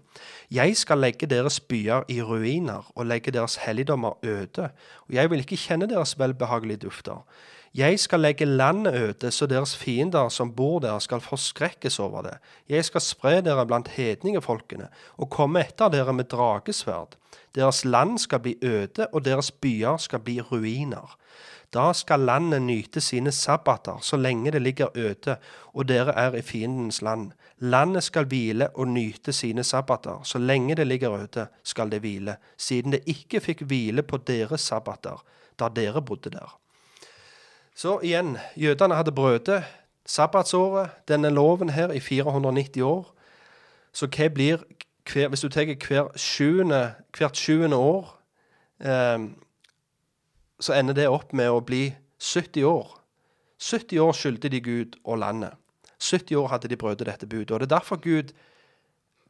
[0.51, 4.71] Jeg skal legge deres byer i ruiner og legge deres helligdommer øde,
[5.09, 7.25] og jeg vil ikke kjenne deres velbehagelige dufter.
[7.75, 12.39] Jeg skal legge landet øde, så deres fiender som bor der, skal forskrekkes over det.
[12.69, 17.15] Jeg skal spre dere blant hedningefolkene og komme etter dere med dragesverd.
[17.55, 21.17] Deres land skal bli øde, og deres byer skal bli ruiner.
[21.75, 25.37] Da skal landet nyte sine sabbater så lenge det ligger øde
[25.73, 27.31] og dere er i fiendens land.
[27.59, 30.23] Landet skal hvile og nyte sine sabbater.
[30.25, 34.61] Så lenge det ligger øde, skal det hvile, siden det ikke fikk hvile på deres
[34.61, 35.25] sabbater,
[35.59, 36.59] da dere bodde der.
[37.75, 39.65] Så igjen, jødene hadde brødet
[40.07, 43.15] sabbatsåret, denne loven her, i 490 år.
[43.93, 44.57] Så hva blir
[45.13, 45.65] hver, Hvis du tar
[47.19, 48.21] hvert sjuende år
[48.81, 49.21] eh,
[50.61, 52.95] så ender det opp med å bli 70 år.
[53.61, 55.57] 70 år skyldte de Gud og landet.
[56.01, 57.51] 70 år hadde de brutt dette budet.
[57.51, 58.33] Og det er derfor Gud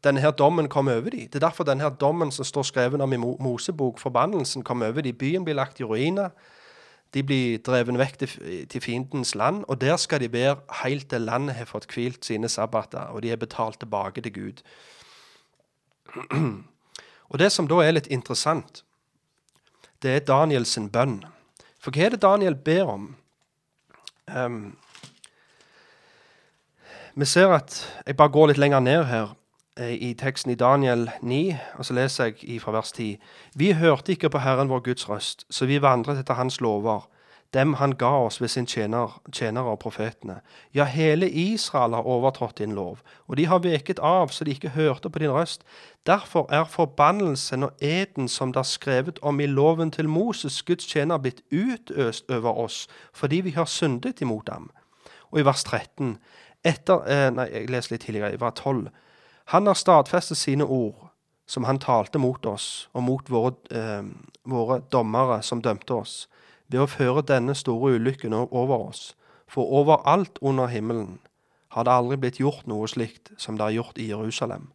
[0.04, 1.28] denne her dommen kom over dem.
[1.28, 5.02] Det er derfor denne her dommen som står skrevet om i Mosebok, forbannelsen, kom over
[5.02, 5.16] dem.
[5.16, 6.30] Byen blir lagt i ruiner.
[7.14, 11.20] De blir drevet vekk til, til fiendens land, og der skal de være helt til
[11.26, 14.62] landet har fått hvilt sine sabbater, og de er betalt tilbake til Gud.
[17.30, 18.80] Og det som da er litt interessant,
[20.02, 21.20] det er Daniels bønn.
[21.80, 23.10] For hva er det Daniel ber om?
[24.30, 24.76] Um,
[27.14, 29.34] vi ser at Jeg bare går litt lenger ned her
[29.76, 33.18] eh, i teksten i Daniel 9, og så leser jeg fra vers 10.
[33.54, 37.08] Vi hørte ikke på Herren vår Guds røst, så vi vandret etter Hans lover
[37.54, 40.38] dem han ga oss ved sin tjener, tjenere og profetene.
[40.74, 44.74] Ja, hele Israel har overtrådt din lov, og de har veket av så de ikke
[44.76, 45.64] hørte på din røst.
[46.06, 50.86] Derfor er forbannelsen og eden som det er skrevet om i loven til Moses, Guds
[50.86, 54.70] tjener, blitt utøst over oss fordi vi har syndet imot ham.
[55.30, 56.18] Og i vers 13,
[56.64, 58.88] etter, eh, nei, jeg leser litt tidligere, i vers 12,
[59.50, 61.08] han har stadfestet sine ord,
[61.46, 64.02] som han talte mot oss, og mot våre, eh,
[64.46, 66.28] våre dommere som dømte oss
[66.70, 69.14] ved å føre denne store ulykken over oss,
[69.50, 71.18] for overalt under himmelen
[71.74, 74.70] har det aldri blitt gjort noe slikt som det er gjort i Jerusalem.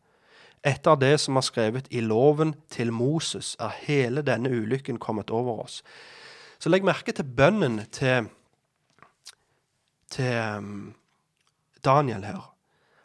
[0.66, 5.66] Etter det som er skrevet i loven til Moses, er hele denne ulykken kommet over
[5.66, 5.84] oss.
[6.60, 8.32] Så legg merke til bønnen til,
[10.10, 10.96] til um,
[11.86, 12.52] Daniel her.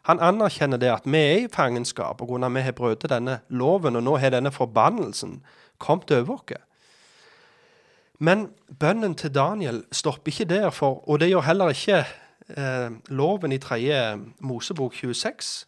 [0.09, 2.49] Han anerkjenner det at vi er i fangenskap pga.
[2.49, 5.43] vi har brutt denne loven, og nå har denne forbannelsen
[5.77, 6.70] kommet over oss.
[8.21, 12.03] Men bønnen til Daniel stopper ikke der, for, og det gjør heller ikke
[12.53, 15.65] eh, loven i tredje Mosebok 26.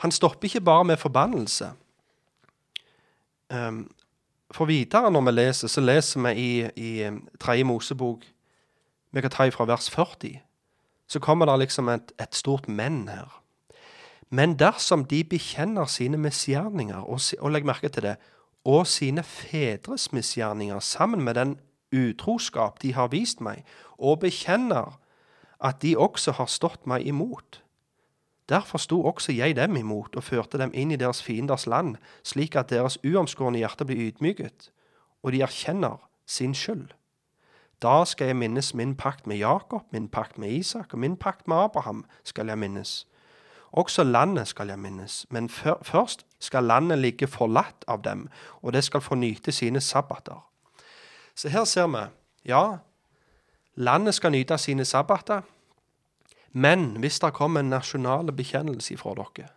[0.00, 1.70] Han stopper ikke bare med forbannelse.
[3.54, 3.90] Um,
[4.50, 7.10] for videre når vi leser, så leser vi i, i
[7.40, 8.24] tredje Mosebok
[9.12, 10.40] Vi kan ta ifra vers 40.
[11.08, 13.42] Så kommer det liksom et, et stort men her.
[14.30, 18.16] Men dersom de bekjenner sine misgjerninger, og, og legg merke til det,
[18.64, 21.56] og sine fedres misgjerninger sammen med den
[21.92, 23.64] utroskap de har vist meg,
[23.98, 24.98] og bekjenner
[25.60, 27.62] at de også har stått meg imot.
[28.48, 32.56] Derfor sto også jeg dem imot og førte dem inn i deres fienders land, slik
[32.56, 34.70] at deres uomskårne hjerte blir ydmyket,
[35.22, 36.92] og de erkjenner sin skyld.
[37.82, 41.48] Da skal jeg minnes min pakt med Jakob, min pakt med Isak og min pakt
[41.48, 43.06] med Abraham skal jeg minnes.
[43.72, 48.28] Også landet skal jeg minnes, men før, først skal landet ligge forlatt av dem,
[48.62, 50.46] og det skal få nyte sine sabbater.
[51.36, 52.04] Så her ser vi,
[52.48, 52.78] ja,
[53.74, 55.42] landet skal nyte sine sabbater,
[56.52, 59.50] men hvis det kommer en nasjonal bekjennelse fra dere,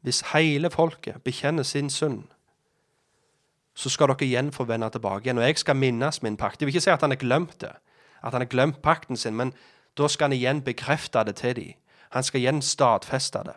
[0.00, 2.24] hvis hele folket bekjenner sin synd,
[3.74, 5.38] så skal dere igjen få vende tilbake igjen.
[5.38, 6.60] Og jeg skal minnes min pakt.
[6.60, 7.72] Jeg vil ikke si at han har glemt det,
[8.22, 9.54] at han har glemt pakten sin, men
[9.96, 11.72] da skal han igjen bekrefte det til dem.
[12.10, 13.56] Han skal igjen stadfeste det.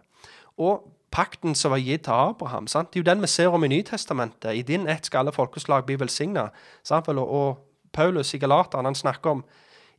[0.58, 2.89] Og pakten som var gitt til Abraham, sant?
[2.91, 4.55] det er jo den vi ser om i Nytestamentet.
[4.55, 6.49] I din ett skal alle folkeslag bli velsigna.
[6.89, 9.43] Og, Paulus i Galateren han snakker om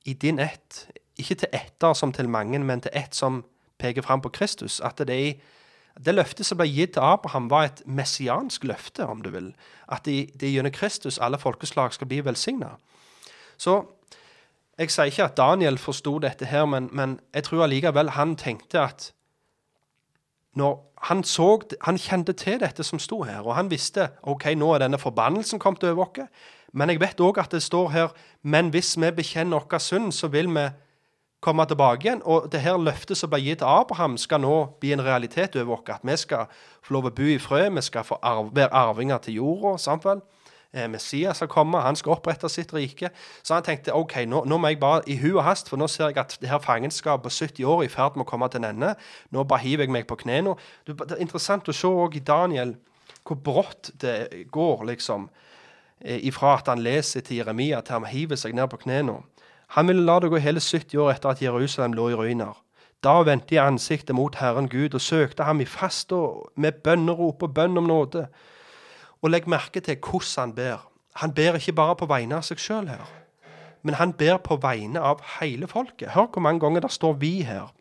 [0.05, 0.89] i din ett,
[1.19, 3.45] ikke til etter som til mange, men til ett som
[3.79, 4.81] peker fram på Kristus.
[4.81, 5.41] At det i
[6.05, 9.53] det løftet som ble gitt til Abraham, var et messiansk løfte, om du vil.
[9.89, 12.75] At det det gjennom Kristus alle folkeslag skal bli velsigna.
[13.57, 13.85] Så
[14.79, 18.81] jeg sier ikke at Daniel forsto dette her, men, men jeg tror allikevel han tenkte
[18.81, 19.13] at
[20.55, 24.73] når han, så, han kjente til dette som sto her, og han visste ok, nå
[24.75, 26.31] er denne forbannelsen kommet over oss.
[26.75, 30.29] Men jeg vet òg at det står her men hvis vi bekjenner vår synd, så
[30.29, 30.67] vil vi
[31.45, 32.23] komme tilbake igjen.
[32.25, 35.79] Og det her løftet som ble gitt til Abraham, skal nå bli en realitet over
[35.79, 35.93] oss.
[35.93, 36.49] At vi skal
[36.83, 39.77] få lov å bo i fred, vi skal få arv, være arvinger til jorda.
[39.79, 40.25] sant vel?
[40.75, 43.11] Eh, Messias har kommet, han skal opprette sitt rike.
[43.43, 45.87] Så han tenkte ok, nå, nå må jeg bare i hu og hast, for nå
[45.91, 48.49] ser jeg at det her fangenskapet på 70 år er i ferd med å komme
[48.51, 48.95] til en ende.
[49.31, 50.57] Nå bare hiver jeg meg på kne nå.
[50.89, 52.75] Det er interessant å se òg i Daniel
[53.25, 55.29] hvor brått det går, liksom.
[56.01, 59.23] eh, Ifra at han leser til Jeremia til han hiver seg ned på knærne.
[59.79, 62.59] Han ville la det gå hele 70 år etter at Jerusalem lå i ruiner.
[63.05, 67.43] Da vendte jeg ansiktet mot Herren Gud og søkte ham i fast og med bønnerop
[67.43, 68.27] og bønn om nåde.
[69.25, 70.83] Og legg merke til hvordan han ber.
[71.17, 73.07] Han ber ikke bare på vegne av seg sjøl her,
[73.83, 76.11] men han ber på vegne av hele folket.
[76.13, 77.73] Hør hvor mange ganger det står 'vi' her.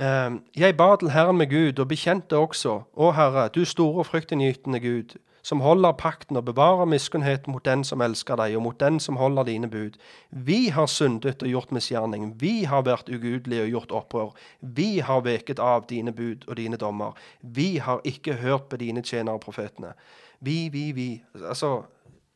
[0.00, 4.06] Eh, Jeg ba til Herren med Gud og bekjente også, Å Herre, du store og
[4.06, 5.16] fryktinngytende Gud,
[5.46, 9.18] som holder pakten og bevarer miskunnhet mot den som elsker deg, og mot den som
[9.20, 9.94] holder dine bud.
[10.30, 12.32] Vi har syndet og gjort misgjerning.
[12.40, 14.32] Vi har vært ugudelige og gjort opprør.
[14.60, 17.14] Vi har veket av dine bud og dine dommer.
[17.40, 19.92] Vi har ikke hørt på dine tjenere profetene.
[20.40, 21.10] Vi, vi, vi.
[21.38, 21.84] Altså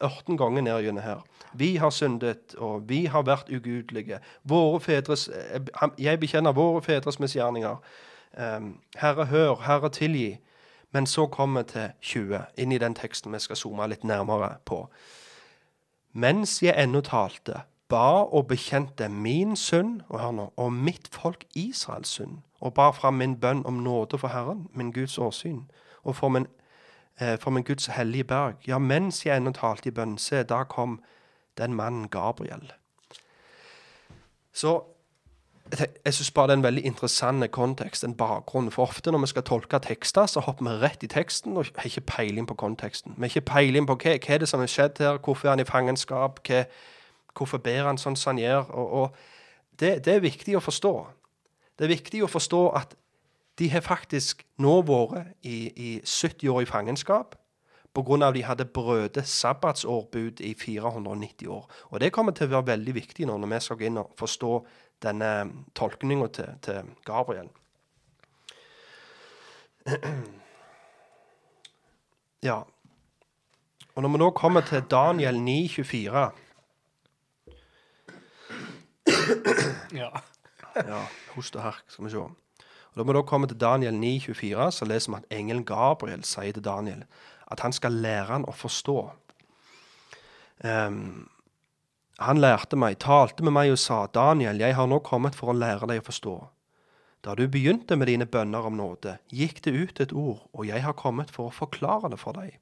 [0.00, 1.24] 18 ganger ned gjennom her.
[1.52, 4.20] Vi har syndet, og vi har vært ugudelige.
[4.46, 5.60] Våre fedres, eh,
[5.98, 7.76] jeg bekjenner våre fedres misgjerninger.
[8.38, 9.58] Um, Herre, hør.
[9.66, 10.38] Herre, tilgi.
[10.92, 14.56] Men så kommer vi til 20, inn i den teksten vi skal zoome litt nærmere
[14.64, 14.88] på.
[16.12, 21.44] Mens jeg ennå talte, ba og bekjente min synd og, hør nå, og mitt folk
[21.54, 25.62] Israels synd, og bar fram min bønn om nåde for Herren, min Guds åsyn,
[26.02, 26.46] og for min,
[27.20, 28.54] eh, for min Guds hellige berg.
[28.66, 31.00] Ja, mens jeg ennå talte i bønn, se, da kom
[31.58, 32.72] den mannen Gabriel.
[34.52, 34.82] Så
[36.04, 38.70] jeg, synes bare det er en veldig interessant kontekst, en bakgrunn.
[38.70, 41.86] For ofte når vi skal tolke tekster, så hopper vi rett i teksten og har
[41.86, 43.14] ikke peiling på konteksten.
[43.16, 45.54] Vi har ikke peiling på hva, hva er det som har skjedd her, hvorfor er
[45.54, 46.64] han i fangenskap, hva,
[47.36, 48.72] hvorfor ber han sånn som han gjør.
[48.74, 50.94] Og, og det, det er viktig å forstå.
[51.78, 52.96] Det er viktig å forstå at
[53.60, 57.36] de har faktisk nå vært i, i 70 år i fangenskap
[57.94, 58.28] pga.
[58.28, 61.66] at de hadde brødet sabbatsårbud i 490 år.
[61.90, 64.12] Og det kommer til å være veldig viktig nå når vi skal gå inn og
[64.18, 64.52] forstå
[65.02, 67.48] denne tolkninga til, til Gabriel.
[72.42, 72.62] Ja.
[73.94, 76.30] Og når vi nå kommer til Daniel 9,24
[79.92, 80.10] Ja.
[80.76, 81.00] Ja,
[81.34, 82.18] host og hark, skal vi se.
[82.18, 86.52] Og Når vi da kommer til Daniel 9,24, så leser vi at engelen Gabriel sier
[86.52, 87.04] til Daniel
[87.50, 89.10] at han skal lære han å forstå.
[90.64, 91.28] Ehm,
[92.20, 95.56] han lærte meg, talte med meg og sa, Daniel, jeg har nå kommet for å
[95.56, 96.34] lære deg å forstå.
[97.24, 100.84] Da du begynte med dine bønner om nåde, gikk det ut et ord, og jeg
[100.84, 102.58] har kommet for å forklare det for deg.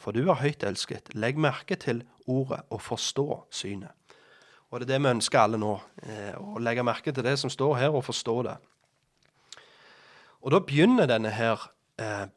[0.00, 1.12] For du er høyt elsket.
[1.14, 3.92] Legg merke til ordet og forstå synet.
[4.70, 5.72] Og det er det vi ønsker alle nå.
[6.06, 8.56] Eh, å legge merke til det som står her, og forstå det.
[10.40, 11.66] Og da begynner denne her
[12.00, 12.30] eh,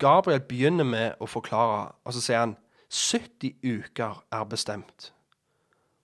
[0.00, 2.56] Gabriel begynner med å forklare, og så sier han
[2.88, 5.12] 70 uker er bestemt.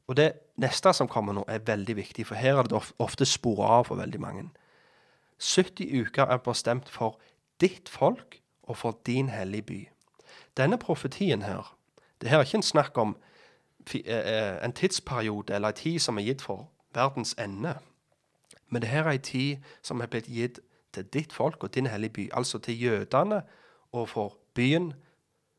[0.06, 3.70] Og det neste som kommer nå, er veldig viktig, for her er det ofte sporet
[3.70, 4.48] av for veldig mange.
[5.40, 7.18] 70 uker er bestemt for
[7.60, 9.80] ditt folk og for din hellige by.
[10.56, 11.76] Denne profetien her,
[12.20, 13.16] det her er ikke en snakk om
[13.94, 17.74] eh, eh, en tidsperiode eller en tid som er gitt for verdens ende.
[18.68, 20.60] Men det her er en tid som er blitt gitt
[20.92, 23.42] til ditt folk og din hellige by, altså til jødene
[23.92, 24.92] og for byen.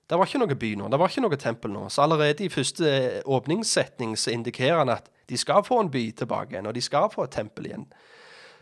[0.09, 1.87] Det var ikke noe by nå, det var ikke noe tempel nå.
[1.89, 6.11] Så allerede i første eh, åpningssetning så indikerer han at de skal få en by
[6.17, 7.87] tilbake igjen, og de skal få et tempel igjen.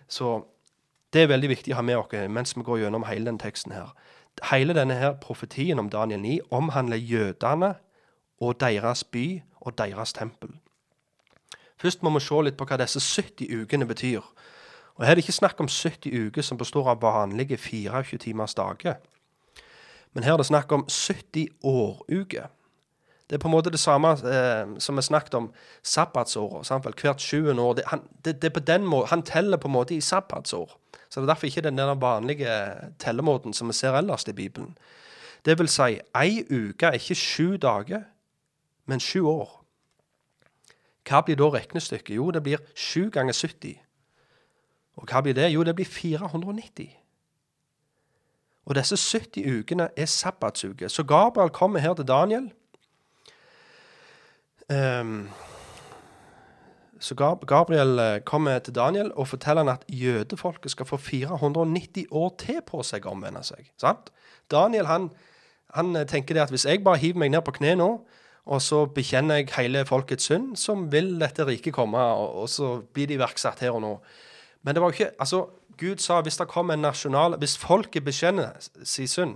[0.08, 0.38] Så
[1.14, 3.76] det er veldig viktig å ha med oss mens vi går gjennom hele den teksten
[3.76, 3.92] her.
[4.50, 7.76] Hele denne her profetien om Daniel 9 omhandler jødene
[8.42, 10.50] og deres by og deres tempel.
[11.78, 14.24] Først må vi se litt på hva disse 70 ukene betyr.
[14.96, 18.54] Og Her er det ikke snakk om 70 uker som består av vanlige 24 timers
[18.54, 18.96] dager.
[20.14, 22.52] Men her er det snakk om 70 åruker.
[23.30, 25.52] Det er på en måte det samme eh, som vi snakket om
[25.84, 26.70] sabbatsåret.
[27.02, 27.74] Hvert sjuende år.
[27.74, 30.78] Det, han, det, det på den må, han teller på en måte i sabbatsår.
[31.10, 32.54] Så det er derfor ikke den der vanlige
[33.00, 34.78] tellemåten som vi ser ellers i Bibelen.
[35.46, 38.04] Det vil si, ei uke er ikke sju dager,
[38.86, 39.60] men sju år.
[41.10, 42.16] Hva blir da regnestykket?
[42.16, 43.80] Jo, det blir sju ganger 70.
[44.96, 45.50] Og hva blir det?
[45.52, 46.90] Jo, det blir 490.
[48.66, 50.88] Og disse 70 ukene er sabbatsuker.
[50.88, 52.52] Så Gabriel kommer her til Daniel.
[54.72, 55.30] Um,
[57.04, 57.16] så
[57.48, 62.62] Gabriel eh, kommer til Daniel og forteller han at jødefolket skal få 490 år til
[62.68, 63.68] på seg å omvende seg.
[63.82, 64.14] Sant?
[64.52, 65.10] Daniel han,
[65.76, 67.90] han eh, tenker det at hvis jeg bare hiver meg ned på kne nå,
[68.44, 72.78] og så bekjenner jeg hele folkets synd, så vil dette riket komme, og, og så
[72.94, 73.94] blir det iverksatt her og nå.
[74.64, 75.44] Men det var jo ikke Altså,
[75.78, 79.36] Gud sa hvis det kommer en nasjonal Hvis folket bekjenner sin synd,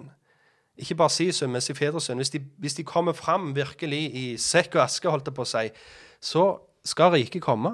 [0.77, 4.15] ikke bare si synd, men sin fedres synd, hvis de, hvis de kommer fram virkelig
[4.15, 5.69] i sekk og aske, holdt det på å si,
[6.21, 6.47] så
[6.85, 7.71] skal riket komme.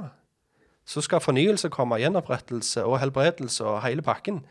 [0.88, 4.42] Så skal fornyelse komme, gjenopprettelse og helbredelse og hele pakken.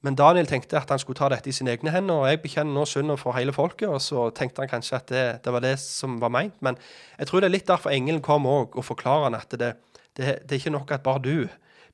[0.00, 2.72] Men Daniel tenkte at han skulle ta dette i sine egne hender, og jeg bekjenner
[2.72, 5.74] nå synden for hele folket, og så tenkte han kanskje at det, det var det
[5.82, 6.56] som var meint.
[6.64, 6.78] Men
[7.18, 9.74] jeg tror det er litt derfor engelen kom òg og forklarer han at det,
[10.16, 11.34] det, det er ikke nok at bare du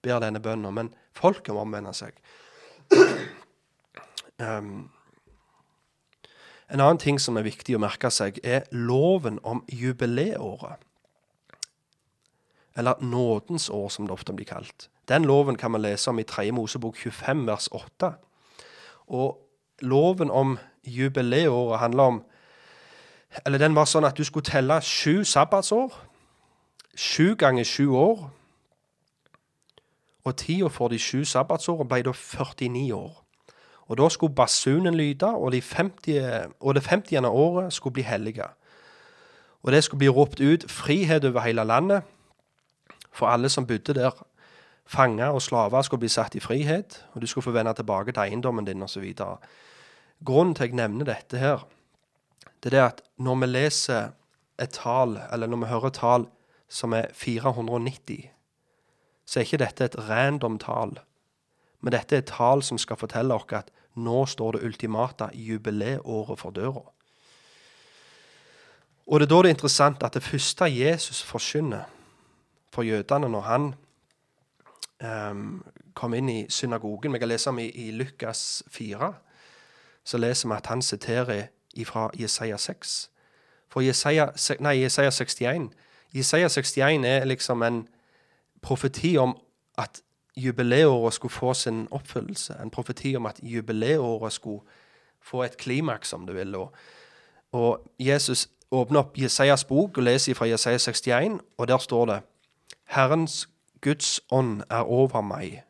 [0.06, 2.14] ber denne bønnen, men folket må omvende seg.
[4.38, 4.88] Um,
[6.68, 10.82] en annen ting som er viktig å merke seg, er loven om jubileåret.
[12.76, 14.88] Eller nådens år, som det ofte blir kalt.
[15.08, 16.50] Den loven kan man lese om i 3.
[16.52, 18.10] Mosebok 25, vers 8.
[19.06, 19.38] Og
[19.80, 22.24] loven om jubileåret handler om
[23.44, 25.92] Eller den var sånn at du skulle telle sju sabbatsår.
[26.96, 28.30] Sju ganger sju år.
[30.26, 33.22] Og tida for de sju sabbatsårene ble da 49 år.
[33.86, 37.24] Og da skulle basunen lyde, og, de 50, og det 50.
[37.26, 38.48] året skulle bli hellige.
[39.62, 42.02] Og det skulle bli ropt ut frihet over hele landet
[43.12, 44.26] for alle som bodde der.
[44.86, 48.22] Fanger og slaver skulle bli satt i frihet, og du skulle få vende tilbake til
[48.22, 49.14] eiendommen din osv.
[50.24, 51.66] Grunnen til at jeg nevner dette her,
[52.62, 54.08] det er at når vi leser
[54.62, 56.26] et tall, eller når vi hører et tall
[56.68, 58.30] som er 490,
[59.26, 60.94] så er ikke dette et random tall.
[61.80, 66.38] Men dette er et tall som skal fortelle oss at nå står det ultimate jubileåret
[66.38, 66.84] for døra.
[69.06, 71.84] Og det er da det er interessant at det første Jesus forkynner
[72.74, 73.74] for jødene når han
[75.02, 75.64] um,
[75.94, 79.12] kom inn i synagogen Vi kan lese om i, i Lukas 4.
[80.04, 81.46] Så leser vi at han siterer
[81.84, 83.10] fra Jesaja 6.
[83.68, 84.26] For Jesaja,
[84.60, 85.70] nei, Jesaja 61
[86.14, 87.88] Jesaja 61 er liksom en
[88.66, 89.36] profeti om
[89.78, 90.00] at
[90.36, 92.56] jubileåret skulle få sin oppfyllelse.
[92.62, 94.60] En profeti om at jubileåret skulle
[95.22, 96.54] få et klimaks, om du vil.
[96.54, 96.72] Og,
[97.52, 102.20] og Jesus åpner opp Jesajas bok og leser fra Jesaja 61, og der står det
[102.84, 103.48] Herrens
[103.80, 105.62] Guds ånd er over meg,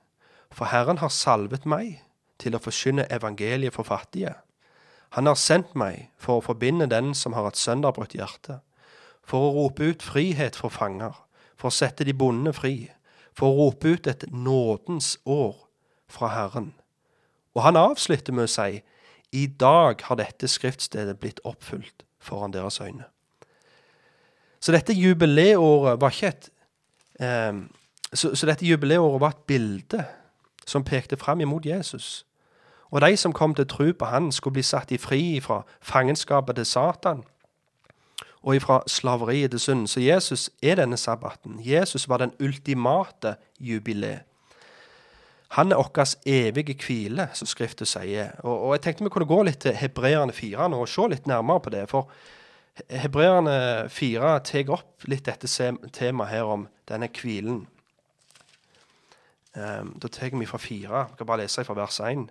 [0.53, 2.03] for Herren har salvet meg
[2.41, 4.35] til å forkynne evangeliet for fattige.
[5.17, 8.61] Han har sendt meg for å forbinde den som har et sønderbrutt hjerte,
[9.27, 11.17] for å rope ut frihet for fanger,
[11.67, 12.87] for å sette de bonde fri,
[13.35, 15.57] for å rope ut et nådens år
[16.09, 16.71] fra Herren.
[17.57, 18.83] Og han avslutter med å si,
[19.35, 23.09] i dag har dette skriftstedet blitt oppfylt foran deres øyne.
[24.63, 26.49] Så dette jubileåret var ikke et
[27.21, 27.59] eh,
[28.15, 30.05] så, så dette jubileåret var et bilde
[30.67, 32.25] som pekte fram imot Jesus.
[32.95, 36.57] Og de som kom til tro på han, skulle bli satt i fri fra fangenskapet
[36.57, 37.27] til Satan
[38.47, 39.89] og ifra slaveriet til synd.
[39.91, 41.59] Så Jesus er denne sabbaten.
[41.65, 44.23] Jesus var den ultimate jubileet.
[45.49, 48.35] Han er vår evige hvile, som Skriftet sier.
[48.43, 51.27] Og, og jeg tenkte vi kunne gå litt til Hebreerne 4 nå og se litt
[51.27, 51.85] nærmere på det.
[51.91, 52.11] For
[52.91, 55.49] Hebreerne 4 tar opp litt dette
[55.93, 57.65] temaet her om denne hvilen.
[59.57, 60.91] Um, da tar vi fra 4.
[60.93, 62.29] Jeg kan bare lese fra vers 1.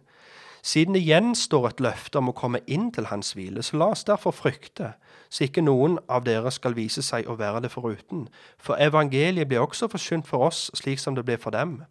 [0.66, 4.05] Siden det gjenstår et løfte om å komme inn til hans hvile, så la oss
[4.05, 4.93] derfor frykte,
[5.36, 8.30] så ikke noen av dere skal vise seg å være det foruten.
[8.56, 11.82] For evangeliet ble også forsynt for oss, slik som det ble for dem.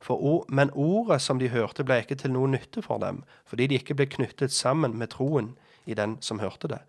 [0.00, 3.76] For, men ordet som de hørte, ble ikke til noe nytte for dem, fordi de
[3.82, 5.52] ikke ble knyttet sammen med troen
[5.84, 6.80] i den som hørte det.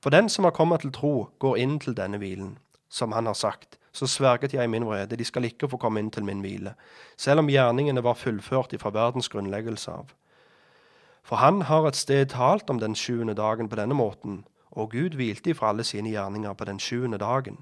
[0.00, 2.56] For den som har kommet til tro, går inn til denne hvilen,
[2.88, 3.76] som han har sagt.
[3.92, 6.72] Så sverget jeg i min vrede, de skal ikke få komme inn til min hvile,
[7.20, 10.16] selv om gjerningene var fullført ifra verdens grunnleggelse av.
[11.24, 14.42] For han har et sted talt om den sjuende dagen på denne måten,
[14.74, 17.58] og Gud hvilte ifra alle sine gjerninger på den sjuende dagen.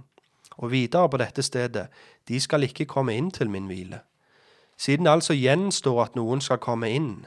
[0.57, 1.87] Og videre på dette stedet,
[2.29, 4.01] de skal ikke komme inn til min hvile.
[4.77, 7.27] Siden det altså gjenstår at noen skal komme inn,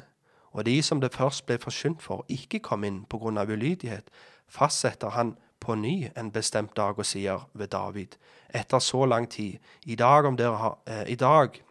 [0.51, 4.09] og de som det først ble forsynt for, ikke kom inn på grunn av ulydighet,
[4.47, 8.15] fastsetter han på ny en bestemt dag og sier ved David,
[8.49, 11.61] etter så lang tid, i dag, om dere har, eh, i dag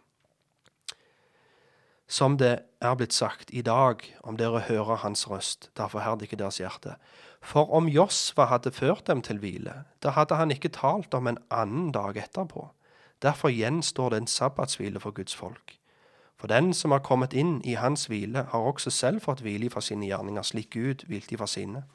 [2.07, 6.37] som det er blitt sagt, i dag, om dere hører hans røst, derfor herd ikke
[6.37, 6.95] deres hjerte.
[7.41, 11.41] For om Josva hadde ført dem til hvile, da hadde han ikke talt om en
[11.49, 12.69] annen dag etterpå.
[13.21, 15.79] Derfor gjenstår det en sabbatshvile for Guds folk.
[16.37, 19.81] For den som har kommet inn i hans hvile, har også selv fått hvile fra
[19.81, 21.85] sine gjerninger, slik Gud hvilte fra sine.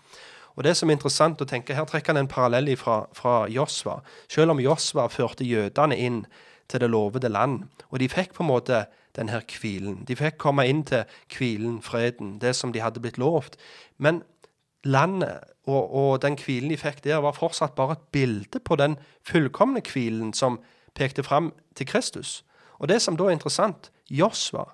[0.56, 4.00] Og det som er interessant å tenke, Her trekker han en parallell fra, fra Josva.
[4.28, 6.24] Selv om Josva førte jødene inn
[6.70, 8.84] til det lovede land, og de fikk på en måte
[9.18, 10.04] denne hvilen.
[10.06, 11.04] De fikk komme inn til
[11.34, 13.58] hvilen, freden, det som de hadde blitt lovt.
[13.98, 14.22] Men
[14.86, 18.96] landet og, og den hvilen de fikk der, var fortsatt bare et bilde på den
[19.26, 20.60] fullkomne hvilen som
[20.94, 22.44] pekte fram til Kristus.
[22.78, 24.64] Og det som da er interessant, Josva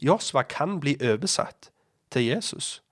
[0.00, 1.70] Josva kan bli oversatt
[2.10, 2.82] til Jesus.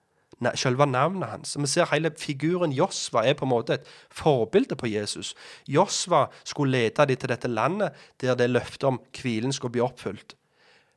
[0.54, 1.56] Selve navnet hans.
[1.58, 5.34] Vi ser hele figuren Josva er på en måte et forbilde på Jesus.
[5.68, 10.36] Josva skulle lede dem til dette landet der det løftet om hvilen skulle bli oppfylt.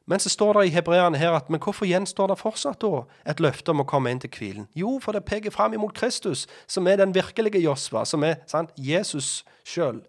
[0.09, 3.39] Men så står det i hebreerne her at men hvorfor gjenstår det fortsatt da et
[3.39, 4.65] løfte om å komme inn til hvilen?
[4.75, 8.73] Jo, for det peker fram imot Kristus, som er den virkelige Josva, som er sant,
[8.75, 10.01] Jesus sjøl.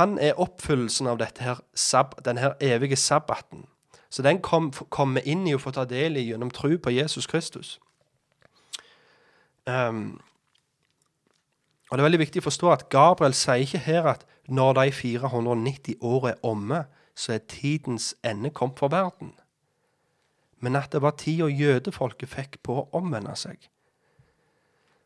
[0.00, 1.60] Han er oppfyllelsen av her,
[2.24, 3.66] denne evige sabbaten.
[4.08, 7.26] Så den kommer kom inn i å få ta del i gjennom tro på Jesus
[7.26, 7.76] Kristus.
[9.66, 10.20] Um,
[11.90, 14.92] og Det er veldig viktig å forstå at Gabriel sier ikke her at når de
[14.92, 16.84] 490 år er omme,
[17.14, 19.32] så er tidens ende kommet for verden.
[20.58, 23.68] Men at det var tida jødefolket fikk på å omvende seg.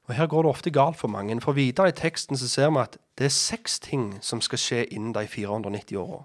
[0.09, 1.41] Og Her går det ofte galt for mange.
[1.41, 4.85] For videre i teksten så ser vi at det er seks ting som skal skje
[4.87, 6.23] innen de 490 åra.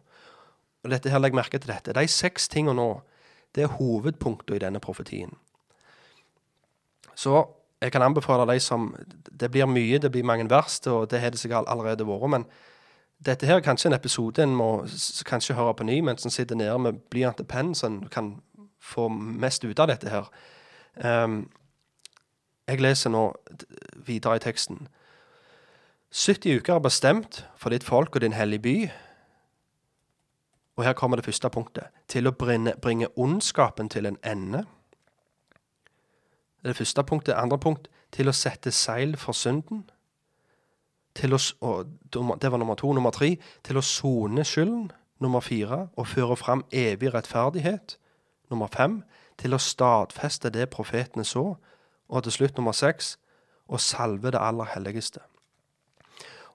[0.84, 1.96] Og dette her legger merke til dette.
[1.96, 3.02] De seks tingene nå,
[3.56, 5.36] det er hovedpunktet i denne profetien.
[7.16, 7.44] Så
[7.84, 8.96] jeg kan anbefale de som
[9.40, 12.30] Det blir mye, det blir mange vers, og det har det sikkert allerede vært.
[12.30, 12.46] men
[13.26, 14.86] dette her er kanskje en episode en må
[15.26, 18.42] kanskje høre på ny mens en sitter nede med blyant og penn, så en kan
[18.82, 20.28] få mest ut av dette her.
[20.96, 21.50] Um,
[22.68, 23.34] jeg leser nå
[23.96, 24.88] videre i teksten.
[26.12, 28.76] 70 uker er bestemt for ditt folk og din hellige by.
[30.78, 31.90] Og her kommer det første punktet.
[32.08, 34.66] Til å bringe, bringe ondskapen til en ende.
[36.64, 37.36] Det er det første punktet.
[37.36, 37.90] Andre punkt.
[38.12, 39.84] Til å sette seil for synden
[41.62, 41.84] å,
[42.42, 42.94] Det var nummer to.
[42.94, 44.92] Nummer tre til å sone skylden.
[45.20, 47.98] Nummer fire å føre fram evig rettferdighet.
[48.50, 49.04] Nummer fem
[49.38, 51.58] til å stadfeste det profetene så.
[52.10, 53.18] Og til slutt nummer seks
[53.68, 55.20] å salve det aller helligste.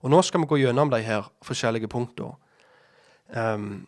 [0.03, 2.35] Og Nå skal vi gå gjennom de her forskjellige punktene.
[3.29, 3.87] Um,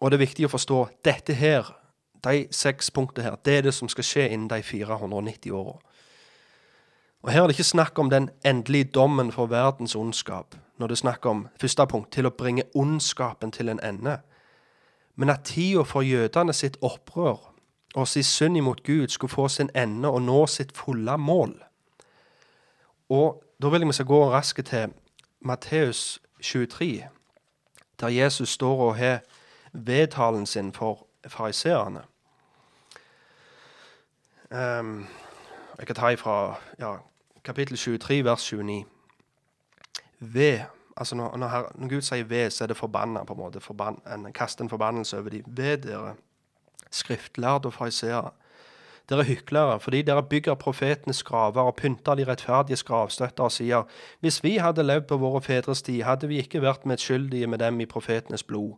[0.00, 1.68] og det er viktig å forstå dette her,
[2.24, 5.78] de seks punktene her, det er det som skal skje innen de 490 åra.
[7.22, 10.92] Og Her er det ikke snakk om den endelige dommen for verdens ondskap, når det
[10.92, 14.18] er snakk om første punkt, til å bringe ondskapen til en ende,
[15.16, 17.52] men at tida for jødene sitt opprør
[17.94, 21.62] og sin synd imot Gud skulle få sin ende og nå sitt fulle mål.
[23.08, 24.92] Og Da vil jeg vi gå raskt til
[25.40, 27.08] Matteus 23,
[28.00, 29.20] der Jesus står og har
[29.72, 32.00] vedtalen sin for fariseerne.
[34.52, 35.06] Um,
[35.78, 36.96] jeg kan ta ifra ja,
[37.44, 38.84] kapittel 23, vers 29.
[40.18, 40.60] Ved
[40.96, 43.24] altså når, når, her, når, Gud sier ved, så er det forbanna.
[43.24, 43.60] på en måte.
[44.14, 45.42] En, kaster en forbannelse over dem.
[45.46, 46.14] Ved dere,
[46.90, 48.30] skriftlærde og fariseere.
[49.08, 53.82] Dere hyklere, fordi dere bygger profetenes graver og pynter de rettferdiges gravstøtter og sier:"
[54.20, 57.80] Hvis vi hadde levd på våre fedres tid, hadde vi ikke vært medskyldige med dem
[57.80, 58.74] i profetenes blod.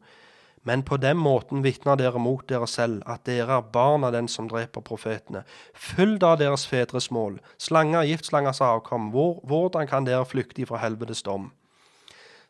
[0.64, 4.28] Men på den måten vitner dere mot dere selv, at dere er barn av den
[4.32, 5.44] som dreper profetene.
[5.76, 7.36] Følg da deres fedres mål.
[7.60, 9.10] Slanger, giftslangers avkom.
[9.12, 11.50] Hvor, hvordan kan dere flykte ifra helvetes dom?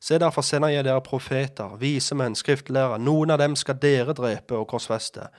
[0.04, 3.00] Se derfor sender jeg dere profeter, vise menn, skriftlærere.
[3.00, 5.30] Noen av dem skal dere drepe og korsfeste,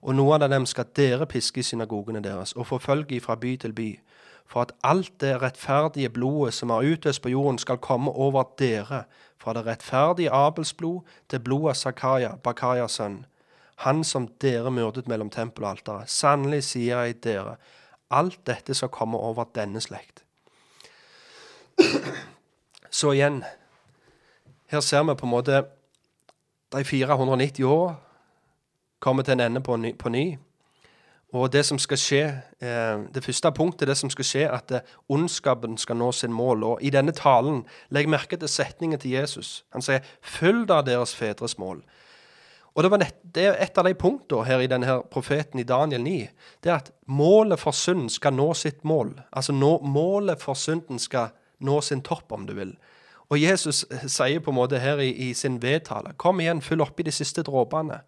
[0.00, 3.74] og noen av dem skal dere piske i synagogene deres og forfølge ifra by til
[3.76, 3.90] by,
[4.48, 9.04] for at alt det rettferdige blodet som er utøst på jorden, skal komme over dere,
[9.44, 13.24] fra det rettferdige Abels blod til blodet av Zakaria, Bakarias sønn,
[13.84, 16.10] han som dere myrdet mellom tempel og alteret.
[16.10, 17.56] Sannelig sier jeg dere,
[18.10, 20.22] alt dette skal komme over denne slekt.
[22.90, 23.42] Så igjen,
[24.70, 25.64] her ser vi på en måte
[26.74, 27.94] de 490 åra
[29.04, 29.92] kommer til en ende på ny.
[29.98, 30.38] På ny.
[31.34, 32.22] Og det som skal skje,
[32.62, 36.62] eh, det første punktet det som skal skje, at eh, ondskapen skal nå sin mål.
[36.64, 39.64] Og I denne talen legg merke til setningen til Jesus.
[39.72, 41.82] Han sier 'følg da deres fedres mål'.
[42.74, 46.02] Og det, nett, det, er et av de punktene her i denne profeten i Daniel
[46.02, 46.28] 9.
[46.62, 49.20] Det er at målet for synden skal nå sitt mål.
[49.32, 51.28] Altså nå, målet for synden skal
[51.60, 52.76] nå sin topp, om du vil.
[53.30, 57.02] Og Jesus sier på en måte her i, i sin vedtale Kom igjen, fyll oppi
[57.02, 58.00] de siste dråpene.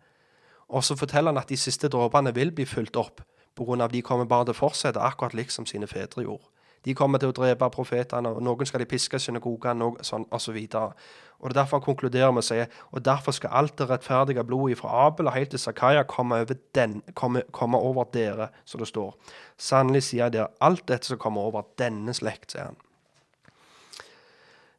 [0.69, 3.23] Og så forteller han at de siste dråpene vil bli fulgt opp
[3.57, 3.89] pga.
[3.89, 6.45] de kommer bare til å fortsette akkurat liksom sine fedre gjorde.
[6.85, 10.57] De kommer til å drepe profetene, og noen skal de piske synagogene sånn, osv.
[10.79, 10.93] Og,
[11.41, 14.45] og det er derfor han konkluderer med å si og derfor skal alt det rettferdige
[14.47, 18.83] blodet fra Abel og helt til Zakaria komme over, den, komme, komme over dere, som
[18.83, 19.17] det står.
[19.59, 22.83] Sannelig sier jeg dere, alt dette som kommer over denne slekt, sier han.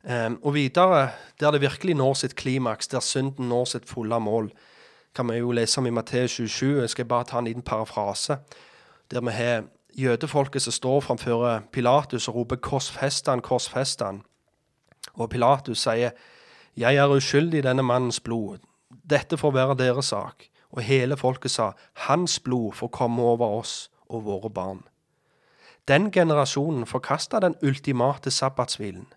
[0.08, 1.10] Um, og videre,
[1.42, 4.48] der det virkelig når sitt klimaks, der synden når sitt fulle mål,
[5.18, 6.82] kan vi jo lese om i Matteus 27.
[6.82, 8.38] Jeg skal bare ta en liten parafrase.
[9.12, 9.64] Der vi har
[9.98, 14.22] jødefolket som står framfor Pilatus og roper 'Korsfest han, korsfest han'.
[15.14, 16.10] Og Pilatus sier
[16.78, 18.62] 'Jeg er uskyldig i denne mannens blod'.
[19.10, 20.44] Dette får være deres sak.
[20.72, 24.88] Og hele folket sa 'Hans blod får komme over oss og våre barn'.
[25.88, 29.08] Den generasjonen forkasta den ultimate sabbatshvilen.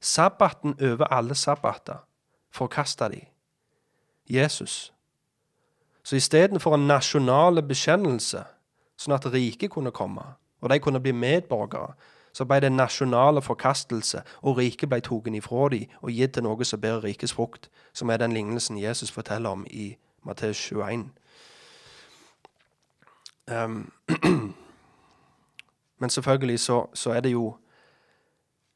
[0.00, 2.06] Sabbaten over alle sabbater
[2.50, 3.20] forkasta de.
[4.30, 4.93] Jesus.
[6.04, 8.44] Så istedenfor en nasjonal bekjennelse,
[9.00, 11.94] sånn at riket kunne komme, og de kunne bli medborgere,
[12.34, 16.44] så ble det en nasjonal forkastelse, og riket ble tatt ifra dem og gitt til
[16.44, 19.94] noe som bærer rikets frukt, som er den lignelsen Jesus forteller om i
[20.24, 21.10] Matteus 21.
[23.46, 23.92] Um,
[26.00, 27.54] men selvfølgelig så, så er det jo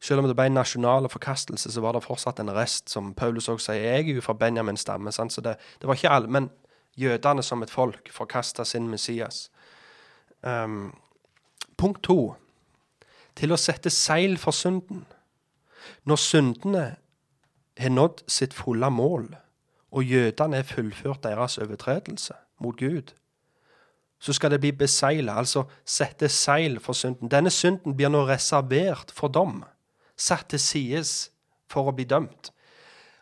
[0.00, 3.48] selv om det ble en nasjonal forkastelse, så var det fortsatt en rest, som Paulus
[3.48, 3.82] også sier.
[3.82, 5.12] Jeg er jo fra Benjamins stamme.
[5.12, 6.50] Så det, det, var ikke alle, men
[6.98, 9.48] jødene som et folk forkasta sin Messias.
[10.42, 10.94] Um,
[11.76, 12.34] punkt to
[13.38, 15.04] til å sette seil for synden.
[16.04, 16.84] Når syndene
[17.78, 19.30] har nådd sitt fulle mål,
[19.94, 23.14] og jødene har fullført deres overtredelse mot Gud,
[24.18, 27.30] så skal det bli beseila, altså sette seil for synden.
[27.30, 29.62] Denne synden blir nå reservert for dom
[30.18, 31.12] satt til sides
[31.70, 32.50] for å bli dømt.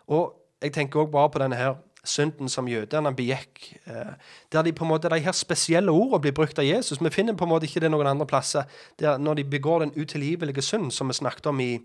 [0.09, 1.77] Og jeg tenker òg bare på denne her
[2.09, 3.79] synden som jødene begikk.
[3.87, 4.15] Eh,
[4.53, 7.03] der de på en måte, de her spesielle ordene blir brukt av Jesus.
[7.03, 8.63] Vi finner på en måte ikke det noen andre plasser.
[9.01, 11.81] Der når de begår den utilgivelige synd, som vi snakket om i,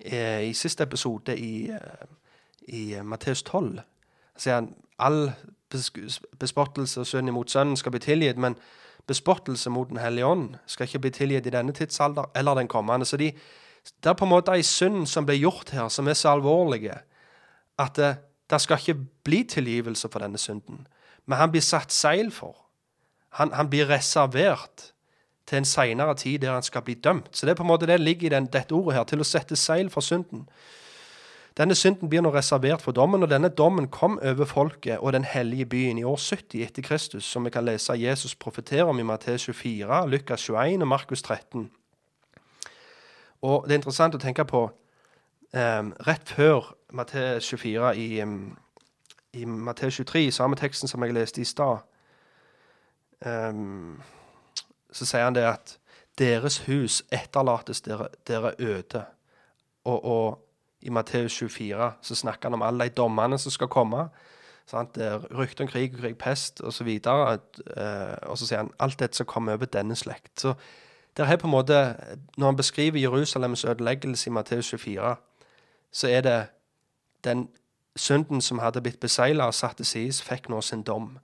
[0.00, 2.06] eh, i siste episode i, eh,
[2.68, 3.80] i Matteus 12.
[4.38, 5.32] sier han all
[6.38, 8.56] bespottelse og synd imot Sønnen skal bli tilgitt, men
[9.06, 13.06] bespottelse mot Den hellige ånd skal ikke bli tilgitt i denne tidsalder eller den kommende.
[13.06, 13.32] Så de,
[14.04, 16.98] det er på en måte ei synd som blir gjort her, som er så alvorlige
[17.78, 17.98] at
[18.50, 20.86] det, skal ikke bli tilgivelse for denne synden.
[21.26, 22.56] Men han blir satt seil for.
[23.28, 24.92] Han, han blir reservert
[25.46, 27.28] til en seinere tid der han skal bli dømt.
[27.32, 29.26] Så det er på en måte det ligger i den, dette ordet her, til å
[29.26, 30.46] sette seil for synden.
[31.56, 35.24] Denne synden blir nå reservert for dommen, og denne dommen kom over folket og den
[35.24, 39.06] hellige byen i år 70 etter Kristus, som vi kan lese Jesus profeterer om i
[39.06, 41.70] Matteus 24, Lukas 21 og Markus 13.
[43.42, 44.66] Og det er interessant å tenke på
[45.56, 48.24] um, Rett før Matteus 24 i,
[49.32, 51.82] i Matteus 23, samme teksten som jeg leste i stad,
[53.26, 54.02] um,
[54.92, 55.76] så sier han det at
[56.18, 59.04] deres hus etterlates dere, dere øde.
[59.84, 60.42] Og, og,
[60.86, 64.04] i Matteus 24 så snakker han om alle de dommene som skal komme.
[64.66, 64.98] Sant?
[65.34, 66.88] Rykte om krig og krig, pest osv.
[67.06, 67.40] Og,
[67.76, 70.40] uh, og så sier han alt dette som kommer over denne slekt.
[70.40, 70.54] Så
[71.16, 71.96] der er på en måte,
[72.36, 75.16] Når han beskriver Jerusalems ødeleggelse i Matteus 24,
[75.96, 76.46] så er det
[77.24, 77.48] den
[77.96, 81.14] synden som hadde blitt besegla og satt til side, fikk nå sin dom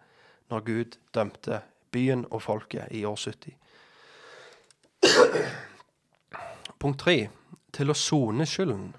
[0.48, 1.60] når Gud dømte
[1.92, 3.52] byen og folket i år 70.
[6.80, 7.28] Punkt tre
[7.72, 8.94] til å sone skylden.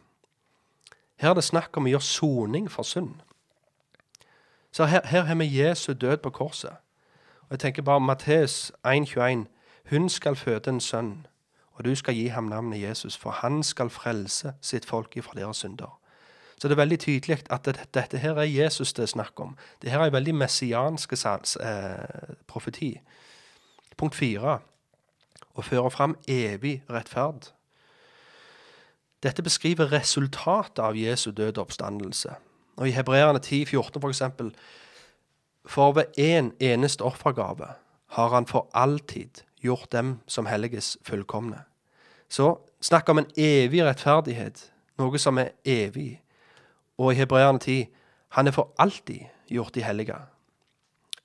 [1.17, 3.15] Her er det snakk om å gjøre soning for synd.
[4.71, 6.77] Så her, her har vi Jesu død på korset.
[7.49, 9.45] Og jeg tenker bare Matteus 1,21.
[9.89, 11.27] Hun skal føde en sønn,
[11.73, 15.57] og du skal gi ham navnet Jesus, for han skal frelse sitt folk ifra deres
[15.57, 15.99] synder.
[16.57, 19.57] Så det er veldig tydelig at dette her er Jesus det er snakk om.
[19.81, 22.93] Det her er en veldig messiansk eh, profeti.
[23.97, 24.59] Punkt fire
[25.53, 27.51] å føre fram evig rettferd.
[29.23, 32.35] Dette beskriver resultatet av Jesu døde oppstandelse.
[32.77, 34.53] Og I Hebreerne 10, 14 for eksempel,
[35.65, 37.67] for ved én en eneste offergave
[38.17, 41.63] har han for alltid gjort dem som helliges fullkomne.
[42.29, 46.21] Så snakk om en evig rettferdighet, noe som er evig.
[46.97, 47.85] Og i Hebreerne 10
[48.33, 50.17] han er for alltid gjort de hellige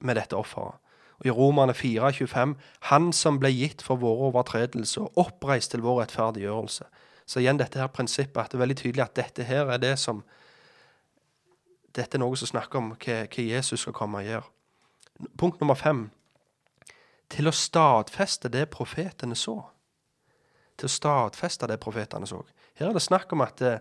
[0.01, 0.77] med dette offeret.
[1.19, 2.55] Og I Romerne 4, 25
[2.91, 6.85] han som ble gitt for våre overtredelser oppreist til vår rettferdiggjørelse.
[7.27, 9.99] Så igjen dette her prinsippet at det er veldig tydelig at dette her er det
[9.99, 10.25] som
[11.97, 14.45] Dette er noe som snakker om hva, hva Jesus skal komme og gjøre.
[15.41, 16.11] Punkt nummer fem.
[17.29, 19.59] Til å stadfeste det profetene så.
[20.79, 22.43] Til å stadfeste det profetene så.
[22.79, 23.79] Her er det snakk om at det,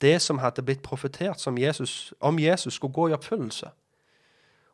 [0.00, 3.70] det som hadde blitt profetert Jesus, om Jesus, skulle gå i oppfyllelse.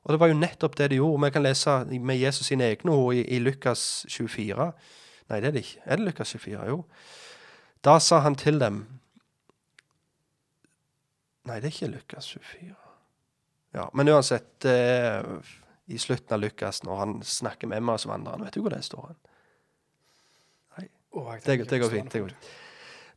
[0.07, 1.25] Og det var jo nettopp det de gjorde.
[1.25, 4.73] Vi kan lese med Jesus sine egne ord i, i Lukas 24.
[5.29, 5.81] Nei, det er det ikke.
[5.85, 6.67] Er det Lukas 24?
[6.71, 6.85] Jo.
[7.85, 8.85] Da sa han til dem
[11.47, 12.75] Nei, det er ikke Lukas 24.
[13.75, 15.27] Ja, Men uansett, er
[15.87, 19.07] i slutten av Lukas, når han snakker med Emmausvandreren Vet du hvor det står?
[19.07, 19.19] han?
[20.77, 22.13] Nei, det, det går fint.
[22.13, 22.33] det går.